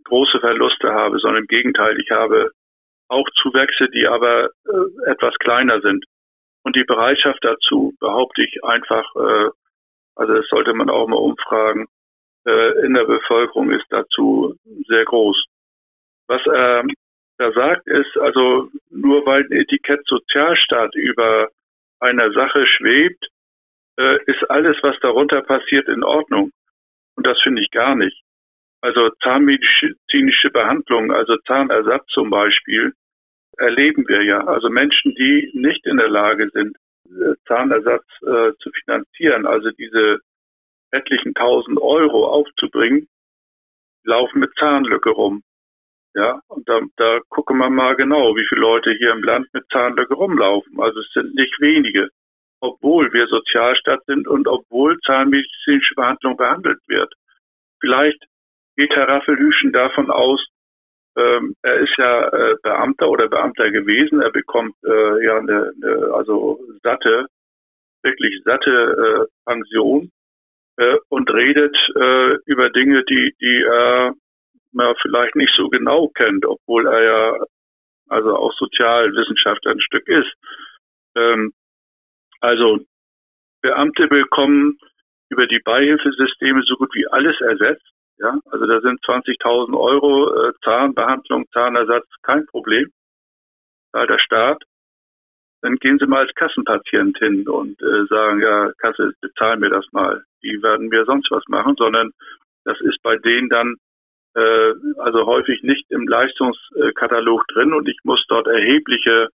große 0.06 0.40
Verluste 0.40 0.94
habe, 0.94 1.20
sondern 1.20 1.44
im 1.44 1.48
Gegenteil, 1.48 2.00
ich 2.00 2.12
habe 2.12 2.52
auch 3.10 3.28
Zuwächse, 3.42 3.90
die 3.90 4.08
aber 4.08 4.52
äh, 4.66 5.12
etwas 5.12 5.36
kleiner 5.40 5.82
sind. 5.82 6.06
Und 6.64 6.78
die 6.78 6.86
Bereitschaft 6.86 7.40
dazu 7.42 7.94
behaupte 8.00 8.42
ich 8.42 8.64
einfach, 8.64 9.06
äh, 9.16 9.50
also 10.16 10.34
das 10.36 10.48
sollte 10.48 10.74
man 10.74 10.90
auch 10.90 11.08
mal 11.08 11.18
umfragen, 11.18 11.88
äh, 12.48 12.86
in 12.86 12.94
der 12.94 13.04
Bevölkerung 13.04 13.72
ist 13.72 13.86
dazu 13.90 14.56
sehr 14.88 15.04
groß. 15.04 15.44
Was 16.28 16.42
er 16.46 16.86
da 17.38 17.52
sagt, 17.52 17.86
ist 17.88 18.18
also 18.18 18.70
nur 18.90 19.26
weil 19.26 19.44
ein 19.44 19.52
Etikett 19.52 20.06
Sozialstaat 20.06 20.96
über 20.96 21.50
einer 22.04 22.32
Sache 22.32 22.66
schwebt, 22.68 23.28
äh, 23.98 24.18
ist 24.26 24.50
alles, 24.50 24.78
was 24.82 25.00
darunter 25.00 25.42
passiert, 25.42 25.88
in 25.88 26.04
Ordnung. 26.04 26.52
Und 27.16 27.26
das 27.26 27.40
finde 27.42 27.62
ich 27.62 27.72
gar 27.72 27.96
nicht. 27.96 28.22
Also 28.82 29.10
zahnmedizinische 29.24 30.50
Behandlung, 30.50 31.12
also 31.12 31.38
Zahnersatz 31.48 32.06
zum 32.08 32.30
Beispiel, 32.30 32.94
erleben 33.58 34.08
wir 34.08 34.24
ja. 34.24 34.46
Also 34.46 34.70
Menschen, 34.70 35.16
die 35.16 35.52
nicht 35.54 35.86
in 35.86 35.98
der 35.98 36.10
Lage 36.10 36.50
sind, 36.50 36.76
äh, 37.06 37.36
Zahnersatz 37.48 38.06
äh, 38.22 38.52
zu 38.60 38.72
finanzieren, 38.84 39.46
also 39.46 39.70
diese 39.72 40.20
etlichen 40.92 41.34
tausend 41.34 41.80
Euro 41.82 42.28
aufzubringen, 42.28 43.08
laufen 44.04 44.40
mit 44.40 44.52
Zahnlücke 44.60 45.10
rum. 45.10 45.44
Ja, 46.16 46.40
und 46.48 46.70
da, 46.70 46.80
da 46.98 47.20
gucken 47.30 47.58
wir 47.58 47.70
mal 47.70 47.96
genau, 47.96 48.36
wie 48.36 48.46
viele 48.48 48.62
Leute 48.62 48.92
hier 48.92 49.12
im 49.12 49.24
Land 49.24 49.48
mit 49.54 49.66
Zahnlücke 49.72 50.14
rumlaufen. 50.14 50.80
Also 50.80 51.00
es 51.00 51.10
sind 51.14 51.34
nicht 51.34 51.60
wenige, 51.60 52.10
obwohl 52.62 53.12
wir 53.14 53.28
Sozialstaat 53.28 54.06
sind 54.06 54.28
und 54.28 54.48
obwohl 54.48 55.00
zahnmedizinische 55.06 55.96
Behandlung 55.96 56.38
behandelt 56.38 56.80
wird. 56.88 57.14
Vielleicht 57.80 58.24
geht 58.76 58.92
Herr 58.92 59.08
Raffelhüschen 59.08 59.74
davon 59.74 60.12
aus, 60.12 60.46
ähm, 61.16 61.56
er 61.62 61.80
ist 61.80 61.96
ja 61.98 62.28
äh, 62.28 62.56
Beamter 62.64 63.10
oder 63.10 63.28
Beamter 63.28 63.70
gewesen, 63.70 64.22
er 64.22 64.32
bekommt 64.32 64.76
äh, 64.84 65.24
ja 65.24 65.38
eine, 65.38 65.72
eine 65.82 66.14
also 66.14 66.60
satte, 66.82 67.28
wirklich 68.02 68.42
satte 68.44 68.72
äh, 68.72 69.26
Pension 69.46 70.12
äh, 70.78 70.98
und 71.10 71.32
redet 71.32 71.76
äh, 71.96 72.38
über 72.46 72.70
Dinge, 72.72 73.04
die, 73.04 73.36
die 73.40 73.62
er 73.62 74.14
man 74.74 74.96
vielleicht 75.02 75.36
nicht 75.36 75.54
so 75.56 75.70
genau 75.70 76.10
kennt, 76.10 76.46
obwohl 76.46 76.88
er 76.88 77.04
ja 77.04 77.46
also 78.10 78.36
auch 78.36 78.54
Sozialwissenschaftler 78.54 79.72
ein 79.72 79.82
Stück 79.82 80.08
ist. 80.08 80.32
Ähm, 81.16 81.54
also 82.42 82.80
Beamte 83.62 84.08
bekommen 84.08 84.78
über 85.30 85.48
die 85.48 85.60
Beihilfesysteme 85.60 86.62
so 86.64 86.76
gut 86.76 86.94
wie 86.94 87.08
alles 87.08 87.40
ersetzt. 87.42 87.88
Ja, 88.18 88.38
also 88.46 88.66
da 88.68 88.80
sind 88.82 89.04
20.000 89.04 89.78
Euro 89.78 90.50
äh, 90.50 90.54
Zahnbehandlung, 90.64 91.46
Zahnersatz 91.52 92.06
kein 92.22 92.46
Problem. 92.46 92.92
Zahlt 93.92 94.10
der 94.10 94.20
Staat. 94.20 94.64
Dann 95.62 95.78
gehen 95.78 95.98
Sie 95.98 96.06
mal 96.06 96.26
als 96.26 96.36
Kassenpatient 96.36 97.18
hin 97.18 97.48
und 97.48 97.82
äh, 97.82 98.06
sagen, 98.08 98.42
ja, 98.42 98.72
Kasse, 98.78 99.14
bezahlen 99.22 99.62
mir 99.62 99.70
das 99.70 99.86
mal. 99.94 100.24
Die 100.44 100.62
werden 100.62 100.90
mir 100.90 101.06
sonst 101.06 101.32
was 101.32 101.44
machen, 101.48 101.76
sondern 101.78 102.12
das 102.66 102.80
ist 102.82 103.02
bei 103.02 103.18
denen 103.18 103.50
dann 103.50 103.78
äh, 104.36 104.74
also 104.98 105.26
häufig 105.26 105.62
nicht 105.64 105.90
im 105.92 106.08
Leistungskatalog 106.08 107.48
drin 107.48 107.74
und 107.74 107.88
ich 107.88 108.00
muss 108.04 108.24
dort 108.28 108.48
erhebliche 108.48 109.30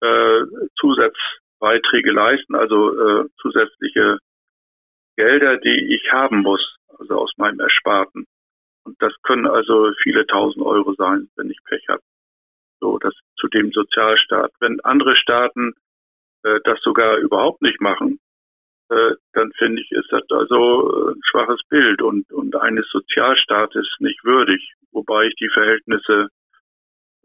äh, 0.00 0.40
Zusatzbeiträge 0.78 2.12
leisten, 2.12 2.54
also 2.54 2.92
äh, 2.92 3.28
zusätzliche 3.40 4.18
Gelder, 5.16 5.56
die 5.58 5.94
ich 5.94 6.12
haben 6.12 6.42
muss, 6.42 6.76
also 6.98 7.18
aus 7.18 7.32
meinem 7.36 7.60
Ersparten. 7.60 8.26
Und 8.84 8.96
das 9.02 9.12
können 9.22 9.46
also 9.46 9.92
viele 10.02 10.26
tausend 10.26 10.64
Euro 10.64 10.94
sein, 10.94 11.28
wenn 11.36 11.50
ich 11.50 11.58
Pech 11.64 11.84
habe. 11.88 12.02
So, 12.80 12.98
das 12.98 13.12
zu 13.36 13.48
dem 13.48 13.72
Sozialstaat. 13.72 14.52
Wenn 14.60 14.80
andere 14.80 15.16
Staaten 15.16 15.74
äh, 16.44 16.60
das 16.64 16.80
sogar 16.82 17.16
überhaupt 17.18 17.62
nicht 17.62 17.80
machen, 17.80 18.20
äh, 18.90 19.14
dann 19.32 19.52
finde 19.58 19.82
ich, 19.82 19.90
ist 19.92 20.10
das 20.10 20.22
also 20.30 21.10
ein 21.10 21.20
schwaches 21.30 21.60
Bild 21.68 22.02
und, 22.02 22.30
und 22.32 22.56
eines 22.56 22.86
Sozialstaates 22.90 23.86
nicht 24.00 24.24
würdig, 24.24 24.72
wobei 24.92 25.26
ich 25.26 25.34
die 25.36 25.50
Verhältnisse, 25.52 26.28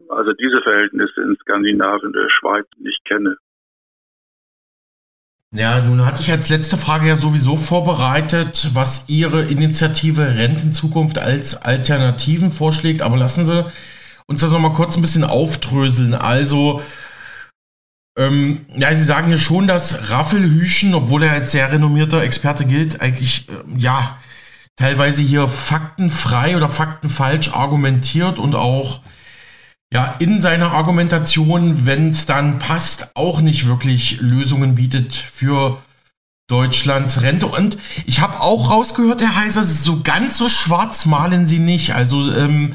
also 0.08 0.32
diese 0.32 0.60
Verhältnisse 0.62 1.22
in 1.22 1.36
Skandinavien 1.40 2.12
der 2.12 2.28
Schweiz 2.30 2.66
nicht 2.78 3.02
kenne. 3.06 3.36
Ja, 5.56 5.80
nun 5.80 6.04
hatte 6.04 6.20
ich 6.20 6.32
als 6.32 6.50
letzte 6.50 6.76
Frage 6.76 7.06
ja 7.06 7.14
sowieso 7.14 7.54
vorbereitet, 7.54 8.70
was 8.74 9.08
Ihre 9.08 9.42
Initiative 9.42 10.22
Rentenzukunft 10.22 11.16
als 11.16 11.62
Alternativen 11.62 12.50
vorschlägt, 12.50 13.02
aber 13.02 13.16
lassen 13.16 13.46
Sie 13.46 13.64
uns 14.26 14.40
das 14.40 14.50
nochmal 14.50 14.72
kurz 14.72 14.96
ein 14.96 15.00
bisschen 15.00 15.22
aufdröseln. 15.22 16.12
Also, 16.12 16.82
ähm, 18.16 18.64
ja, 18.76 18.94
Sie 18.94 19.04
sagen 19.04 19.30
ja 19.30 19.38
schon, 19.38 19.66
dass 19.66 20.10
Raffelhüschen, 20.10 20.94
obwohl 20.94 21.24
er 21.24 21.32
als 21.32 21.52
sehr 21.52 21.72
renommierter 21.72 22.22
Experte 22.22 22.64
gilt, 22.64 23.00
eigentlich, 23.00 23.48
äh, 23.48 23.52
ja, 23.76 24.18
teilweise 24.76 25.22
hier 25.22 25.48
faktenfrei 25.48 26.56
oder 26.56 26.68
faktenfalsch 26.68 27.52
argumentiert 27.52 28.38
und 28.38 28.54
auch, 28.54 29.00
ja, 29.92 30.14
in 30.18 30.40
seiner 30.40 30.72
Argumentation, 30.72 31.86
wenn 31.86 32.10
es 32.10 32.26
dann 32.26 32.58
passt, 32.58 33.16
auch 33.16 33.40
nicht 33.40 33.66
wirklich 33.66 34.20
Lösungen 34.20 34.74
bietet 34.74 35.12
für 35.12 35.82
Deutschlands 36.48 37.22
Rente. 37.22 37.46
Und 37.46 37.78
ich 38.06 38.20
habe 38.20 38.40
auch 38.40 38.70
rausgehört, 38.70 39.22
Herr 39.22 39.36
Heiser, 39.36 39.62
so 39.62 40.02
ganz 40.02 40.36
so 40.36 40.48
schwarz 40.48 41.04
malen 41.06 41.46
Sie 41.46 41.58
nicht. 41.58 41.94
Also, 41.94 42.32
ähm, 42.32 42.74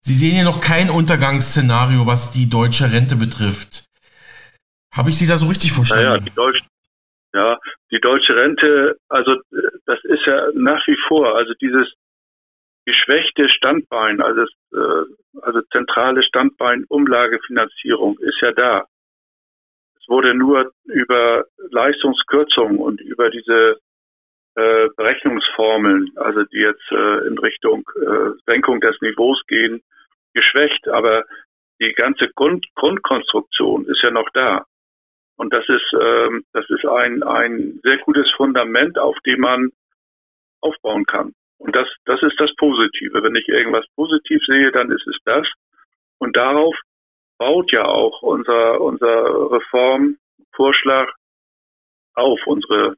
Sie 0.00 0.14
sehen 0.14 0.36
ja 0.36 0.44
noch 0.44 0.60
kein 0.60 0.90
Untergangsszenario, 0.90 2.06
was 2.06 2.32
die 2.32 2.48
deutsche 2.48 2.92
Rente 2.92 3.16
betrifft. 3.16 3.87
Habe 4.98 5.10
ich 5.10 5.18
Sie 5.18 5.28
da 5.28 5.36
so 5.36 5.46
richtig 5.46 5.72
verstanden? 5.72 6.04
Ja, 6.04 6.18
die 6.18 6.34
deutsche, 6.34 6.64
ja, 7.32 7.58
die 7.92 8.00
deutsche 8.00 8.34
Rente, 8.34 8.96
also 9.08 9.36
das 9.86 10.02
ist 10.02 10.26
ja 10.26 10.50
nach 10.54 10.84
wie 10.88 10.98
vor, 11.06 11.36
also 11.36 11.54
dieses 11.60 11.86
geschwächte 12.84 13.48
Standbein, 13.48 14.20
also, 14.20 14.42
äh, 14.72 15.04
also 15.42 15.60
zentrale 15.70 16.24
Standbein 16.24 16.84
Umlagefinanzierung 16.88 18.18
ist 18.18 18.40
ja 18.40 18.50
da. 18.50 18.86
Es 20.00 20.08
wurde 20.08 20.34
nur 20.34 20.72
über 20.86 21.44
Leistungskürzungen 21.70 22.78
und 22.78 23.00
über 23.00 23.30
diese 23.30 23.78
äh, 24.56 24.88
Berechnungsformeln, 24.96 26.10
also 26.16 26.42
die 26.44 26.58
jetzt 26.58 26.90
äh, 26.90 27.26
in 27.28 27.38
Richtung 27.38 27.88
äh, 27.94 28.30
Senkung 28.46 28.80
des 28.80 29.00
Niveaus 29.00 29.40
gehen, 29.46 29.80
geschwächt. 30.34 30.88
Aber 30.88 31.24
die 31.80 31.92
ganze 31.92 32.28
Grund 32.34 32.66
Grundkonstruktion 32.74 33.86
ist 33.86 34.02
ja 34.02 34.10
noch 34.10 34.28
da. 34.32 34.64
Und 35.38 35.52
das 35.52 35.64
ist, 35.68 35.92
ähm, 35.98 36.44
das 36.52 36.68
ist 36.68 36.84
ein, 36.84 37.22
ein 37.22 37.80
sehr 37.84 37.98
gutes 37.98 38.30
Fundament, 38.36 38.98
auf 38.98 39.16
dem 39.24 39.40
man 39.40 39.70
aufbauen 40.60 41.06
kann. 41.06 41.32
Und 41.58 41.74
das, 41.74 41.88
das 42.04 42.20
ist 42.22 42.38
das 42.38 42.54
Positive. 42.56 43.22
Wenn 43.22 43.36
ich 43.36 43.48
irgendwas 43.48 43.86
positiv 43.94 44.40
sehe, 44.46 44.72
dann 44.72 44.90
ist 44.90 45.06
es 45.06 45.16
das. 45.24 45.46
Und 46.18 46.36
darauf 46.36 46.74
baut 47.38 47.70
ja 47.70 47.84
auch 47.84 48.20
unser, 48.22 48.80
unser 48.80 49.52
Reformvorschlag 49.52 51.14
auf, 52.14 52.40
unsere 52.46 52.96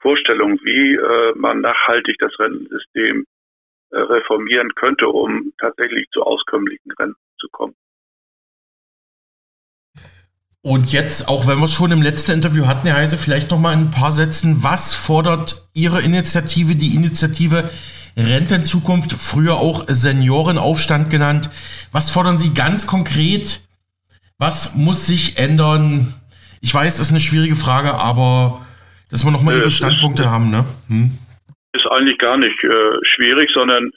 Vorstellung, 0.00 0.58
wie 0.64 0.94
äh, 0.94 1.32
man 1.36 1.60
nachhaltig 1.60 2.16
das 2.18 2.36
Rentensystem 2.38 3.26
äh, 3.90 3.98
reformieren 3.98 4.74
könnte, 4.74 5.08
um 5.08 5.52
tatsächlich 5.60 6.08
zu 6.10 6.22
auskömmlichen 6.22 6.90
Renten 6.98 7.20
zu 7.38 7.48
kommen. 7.50 7.76
Und 10.66 10.92
jetzt, 10.92 11.28
auch 11.28 11.46
wenn 11.46 11.58
wir 11.58 11.66
es 11.66 11.72
schon 11.72 11.92
im 11.92 12.02
letzten 12.02 12.32
Interview 12.32 12.66
hatten, 12.66 12.88
Herr 12.88 12.96
Heise, 12.96 13.16
vielleicht 13.16 13.52
noch 13.52 13.60
mal 13.60 13.72
in 13.72 13.82
ein 13.82 13.90
paar 13.92 14.10
Sätzen. 14.10 14.64
Was 14.64 14.96
fordert 14.96 15.54
Ihre 15.74 16.02
Initiative, 16.02 16.74
die 16.74 16.96
Initiative 16.96 17.70
Rentenzukunft, 18.16 19.12
früher 19.12 19.58
auch 19.58 19.84
Seniorenaufstand 19.86 21.08
genannt? 21.08 21.50
Was 21.92 22.10
fordern 22.10 22.40
Sie 22.40 22.52
ganz 22.52 22.88
konkret? 22.88 23.60
Was 24.40 24.74
muss 24.74 25.06
sich 25.06 25.38
ändern? 25.38 26.14
Ich 26.60 26.74
weiß, 26.74 26.96
das 26.96 27.06
ist 27.06 27.12
eine 27.12 27.20
schwierige 27.20 27.54
Frage, 27.54 27.94
aber 27.94 28.66
dass 29.08 29.24
wir 29.24 29.30
noch 29.30 29.44
mal 29.44 29.56
Ihre 29.56 29.70
Standpunkte 29.70 30.24
ist, 30.24 30.28
haben, 30.28 30.50
ne? 30.50 30.64
Hm? 30.88 31.12
Ist 31.74 31.86
eigentlich 31.92 32.18
gar 32.18 32.38
nicht 32.38 32.58
äh, 32.64 32.98
schwierig, 33.14 33.50
sondern 33.54 33.92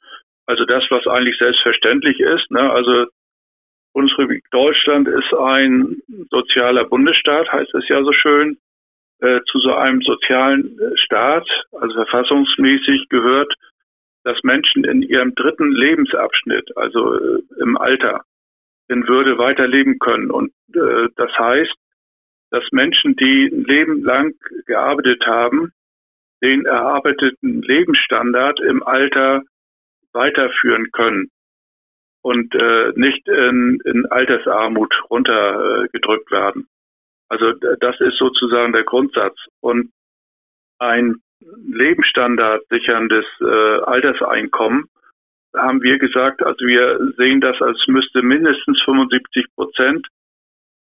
also 0.45 0.65
das, 0.65 0.84
was 0.91 1.07
eigentlich 1.07 1.36
selbstverständlich 1.39 2.20
ist. 2.20 2.51
Ne? 2.51 2.61
Also 2.61 3.07
Bundesrepublik 4.00 4.45
Deutschland 4.52 5.10
ist 5.10 5.34
ein 5.34 6.02
sozialer 6.32 6.86
Bundesstaat, 6.86 7.52
heißt 7.52 7.74
es 7.74 7.86
ja 7.89 8.02
so 8.02 8.14
schön. 8.14 8.58
Äh, 9.20 9.41
zu 9.52 9.60
so 9.60 9.74
einem 9.74 10.02
sozialen 10.02 10.80
Staat, 10.95 11.45
also 11.74 11.95
verfassungsmäßig 11.95 13.10
gehört, 13.10 13.54
dass 14.24 14.41
Menschen 14.43 14.86
in 14.86 15.02
ihrem 15.02 15.36
dritten 15.36 15.74
Lebensabschnitt, 15.74 16.78
also 16.78 17.18
äh, 17.18 17.41
im 17.60 17.76
Alter, 17.76 18.22
in 18.88 19.06
Würde 19.06 19.38
weiterleben 19.38 20.00
können. 20.00 20.32
Und 20.32 20.54
äh, 20.74 21.10
das 21.18 21.38
heißt, 21.38 21.76
dass 22.52 22.64
Menschen, 22.72 23.18
die 23.18 23.52
ein 23.52 23.66
Leben 23.66 24.02
lang 24.06 24.34
gearbeitet 24.66 25.26
haben, 25.26 25.74
den 26.41 26.66
erarbeiteten 26.66 27.62
Lebensstandard 27.64 28.62
im 28.62 28.82
Alter 28.82 29.41
weiterführen 30.14 30.89
können 30.93 31.30
und 32.22 32.53
äh, 32.55 32.91
nicht 32.95 33.28
in, 33.28 33.80
in 33.86 34.05
Altersarmut 34.07 34.93
runtergedrückt 35.09 36.32
äh, 36.32 36.36
werden. 36.36 36.67
Also 37.30 37.53
das 37.53 37.99
ist 37.99 38.17
sozusagen 38.17 38.74
der 38.74 38.84
Grundsatz. 38.84 39.38
Und 39.61 39.91
ein 40.80 41.22
Lebensstandard 41.39 42.63
sicherndes 42.70 43.26
äh, 43.39 43.45
Alterseinkommen, 43.45 44.89
haben 45.55 45.82
wir 45.82 45.97
gesagt, 45.97 46.43
also 46.43 46.65
wir 46.65 47.13
sehen 47.17 47.41
das 47.41 47.59
als 47.61 47.84
müsste 47.88 48.22
mindestens 48.22 48.82
75 48.84 49.45
Prozent, 49.55 50.07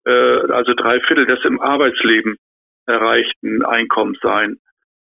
äh, 0.04 0.10
also 0.52 0.74
drei 0.74 1.00
Viertel 1.00 1.26
des 1.26 1.44
im 1.44 1.60
Arbeitsleben 1.60 2.36
erreichten 2.86 3.64
Einkommens 3.64 4.18
sein. 4.20 4.58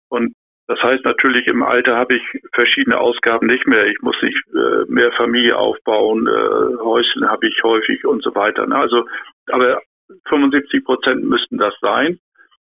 Und 0.09 0.35
das 0.69 0.83
heißt 0.83 1.05
natürlich, 1.05 1.47
im 1.47 1.63
Alter 1.63 1.97
habe 1.97 2.17
ich 2.17 2.23
verschiedene 2.53 2.99
Ausgaben 2.99 3.47
nicht 3.47 3.67
mehr. 3.67 3.87
Ich 3.87 4.01
muss 4.03 4.17
nicht 4.21 4.39
äh, 4.55 4.85
mehr 4.87 5.11
Familie 5.13 5.57
aufbauen, 5.57 6.27
äh, 6.27 6.77
Häuschen 6.83 7.29
habe 7.29 7.49
ich 7.49 7.63
häufig 7.63 8.05
und 8.05 8.23
so 8.23 8.35
weiter. 8.35 8.67
Ne? 8.67 8.77
Also, 8.77 9.07
aber 9.51 9.81
75 10.29 10.85
Prozent 10.85 11.25
müssten 11.25 11.57
das 11.57 11.75
sein. 11.81 12.19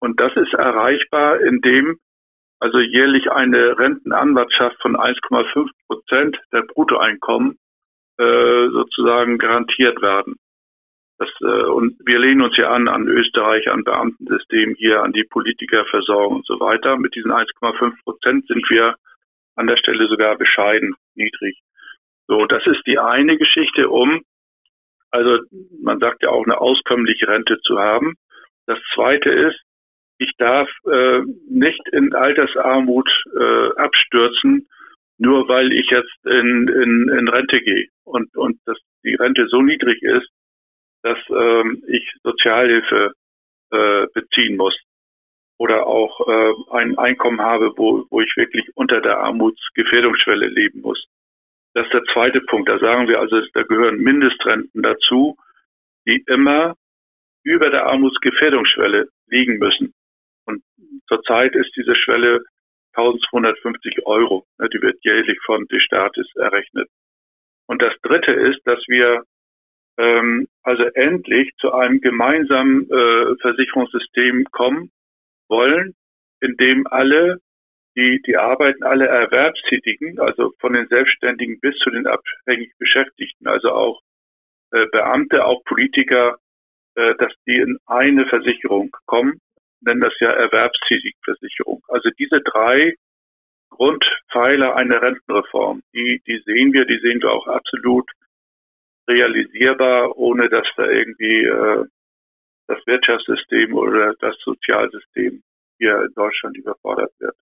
Und 0.01 0.21
das 0.21 0.37
ist 0.37 0.53
erreichbar, 0.53 1.41
indem 1.41 1.99
also 2.61 2.79
jährlich 2.79 3.31
eine 3.31 3.79
Rentenanwartschaft 3.79 4.81
von 4.83 4.95
1,5 4.97 5.71
Prozent 5.87 6.39
der 6.53 6.63
Bruttoeinkommen 6.63 7.57
äh, 8.19 8.69
sozusagen 8.69 9.39
garantiert 9.39 10.03
werden. 10.03 10.37
Das, 11.19 11.29
äh, 11.41 11.65
und 11.65 11.99
wir 12.07 12.19
lehnen 12.19 12.43
uns 12.43 12.57
ja 12.57 12.71
an, 12.71 12.87
an 12.89 13.09
Österreich, 13.09 13.69
an 13.69 13.85
Beamtensystem 13.85 14.77
hier, 14.77 15.03
an 15.03 15.13
die 15.13 15.25
Politikerversorgung 15.25 16.37
und 16.37 16.47
so 16.47 16.61
weiter. 16.61 16.97
Mit 16.97 17.15
diesen 17.17 17.33
1,5 17.33 18.03
Prozent 18.05 18.47
sind 18.47 18.65
wir 18.71 18.95
an 19.57 19.67
der 19.67 19.77
Stelle 19.77 20.07
sogar 20.07 20.37
bescheiden 20.37 20.95
niedrig. 21.15 21.59
So, 22.29 22.47
das 22.47 22.65
ist 22.67 22.87
die 22.87 22.99
eine 22.99 23.37
Geschichte, 23.37 23.89
um, 23.89 24.23
also 25.11 25.39
man 25.83 25.99
sagt 25.99 26.23
ja 26.23 26.29
auch 26.29 26.45
eine 26.45 26.61
auskömmliche 26.61 27.27
Rente 27.27 27.59
zu 27.63 27.79
haben. 27.79 28.15
Das 28.67 28.79
zweite 28.95 29.31
ist, 29.31 29.59
ich 30.19 30.33
darf 30.37 30.69
äh, 30.87 31.23
nicht 31.49 31.81
in 31.93 32.15
Altersarmut 32.15 33.09
äh, 33.35 33.71
abstürzen, 33.77 34.69
nur 35.17 35.49
weil 35.49 35.73
ich 35.73 35.89
jetzt 35.91 36.27
in, 36.27 36.69
in, 36.69 37.09
in 37.09 37.29
Rente 37.29 37.61
gehe 37.61 37.89
und, 38.05 38.37
und 38.37 38.59
dass 38.67 38.79
die 39.05 39.15
Rente 39.15 39.47
so 39.49 39.63
niedrig 39.63 40.03
ist, 40.03 40.29
dass 41.03 41.19
ähm, 41.31 41.83
ich 41.87 42.13
Sozialhilfe 42.23 43.13
äh, 43.71 44.07
beziehen 44.15 44.57
muss 44.57 44.77
oder 45.59 45.87
auch 45.87 46.27
äh, 46.29 46.53
ein 46.73 46.99
Einkommen 46.99 47.41
habe, 47.41 47.73
wo, 47.77 48.07
wo 48.11 48.21
ich 48.21 48.37
wirklich 48.37 48.69
unter 48.77 49.01
der 49.01 49.19
Armutsgefährdungsschwelle 49.19 50.47
leben 50.47 50.81
muss. 50.81 51.05
Das 51.75 51.87
ist 51.87 51.93
der 51.93 52.05
zweite 52.13 52.41
Punkt. 52.41 52.69
Da 52.69 52.79
sagen 52.79 53.09
wir 53.09 53.21
also, 53.21 53.41
da 53.55 53.63
gehören 53.63 53.99
Mindestrenten 53.99 54.83
dazu, 54.83 55.37
die 56.07 56.25
immer 56.27 56.75
über 57.45 57.71
der 57.71 57.87
Armutsgefährdungsschwelle 57.87 59.09
liegen 59.29 59.59
müssen. 59.59 59.95
Und 60.47 60.63
zurzeit 61.09 61.55
ist 61.55 61.75
diese 61.77 61.95
Schwelle 61.95 62.45
1250 62.95 64.07
Euro. 64.07 64.47
Ne, 64.59 64.69
die 64.69 64.81
wird 64.81 64.99
jährlich 65.05 65.39
von 65.45 65.67
des 65.67 65.83
Staates 65.83 66.27
errechnet. 66.37 66.89
Und 67.67 67.83
das 67.83 67.95
Dritte 68.03 68.33
ist, 68.33 68.61
dass 68.67 68.83
wir 68.89 69.25
ähm, 69.99 70.49
also 70.63 70.85
endlich 70.85 71.53
zu 71.59 71.73
einem 71.73 72.01
gemeinsamen 72.01 72.91
äh, 72.91 73.37
Versicherungssystem 73.41 74.47
kommen 74.51 74.91
wollen, 75.49 75.95
in 76.41 76.57
dem 76.57 76.87
alle, 76.87 77.41
die, 77.97 78.23
die 78.27 78.37
arbeiten, 78.37 78.85
alle 78.85 79.07
Erwerbstätigen, 79.07 80.21
also 80.21 80.53
von 80.61 80.73
den 80.73 80.87
Selbstständigen 80.89 81.61
bis 81.61 81.77
zu 81.79 81.91
den 81.91 82.07
abhängig 82.07 82.73
Beschäftigten, 82.79 83.47
also 83.49 83.71
auch 83.73 84.01
äh, 84.73 84.87
Beamte, 84.93 85.45
auch 85.45 85.65
Politiker, 85.65 86.39
äh, 86.95 87.15
dass 87.17 87.33
die 87.47 87.57
in 87.57 87.79
eine 87.87 88.27
Versicherung 88.27 88.97
kommen 89.07 89.41
nennen 89.81 90.01
das 90.01 90.15
ja 90.21 90.31
Erwerbstätigversicherung. 90.31 91.83
Also 91.89 92.11
diese 92.19 92.41
drei 92.41 92.95
Grundpfeiler 93.71 94.77
einer 94.77 95.03
Rentenreform, 95.03 95.83
die, 95.95 96.23
die 96.27 96.43
sehen 96.45 96.73
wir, 96.73 96.85
die 96.85 96.99
sehen 96.99 97.21
wir 97.21 97.33
auch 97.33 97.47
absolut 97.47 98.11
realisierbar, 99.09 100.17
ohne 100.17 100.49
dass 100.49 100.67
da 100.77 100.85
irgendwie 100.85 101.45
äh, 101.45 101.85
das 102.69 102.87
Wirtschaftssystem 102.87 103.75
oder 103.75 104.15
das 104.21 104.37
Sozialsystem 104.45 105.43
hier 105.79 106.03
in 106.03 106.13
Deutschland 106.15 106.57
überfordert 106.57 107.13
wird. 107.19 107.35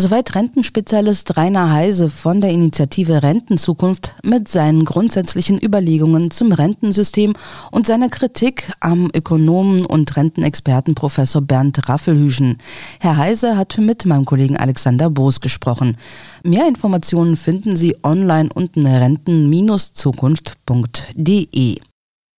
Soweit 0.00 0.36
Rentenspezialist 0.36 1.36
Rainer 1.36 1.72
Heise 1.72 2.08
von 2.08 2.40
der 2.40 2.50
Initiative 2.50 3.24
Rentenzukunft 3.24 4.14
mit 4.22 4.46
seinen 4.46 4.84
grundsätzlichen 4.84 5.60
Überlegungen 5.60 6.30
zum 6.30 6.52
Rentensystem 6.52 7.32
und 7.72 7.88
seiner 7.88 8.08
Kritik 8.08 8.70
am 8.78 9.10
Ökonomen 9.12 9.84
und 9.84 10.16
Rentenexperten 10.16 10.94
Professor 10.94 11.42
Bernd 11.42 11.88
Raffelhüschen. 11.88 12.58
Herr 13.00 13.16
Heise 13.16 13.56
hat 13.56 13.76
mit 13.78 14.06
meinem 14.06 14.24
Kollegen 14.24 14.56
Alexander 14.56 15.10
Boos 15.10 15.40
gesprochen. 15.40 15.96
Mehr 16.44 16.68
Informationen 16.68 17.36
finden 17.36 17.74
Sie 17.74 17.96
online 18.04 18.50
unten 18.54 18.86
renten-zukunft.de. 18.86 21.80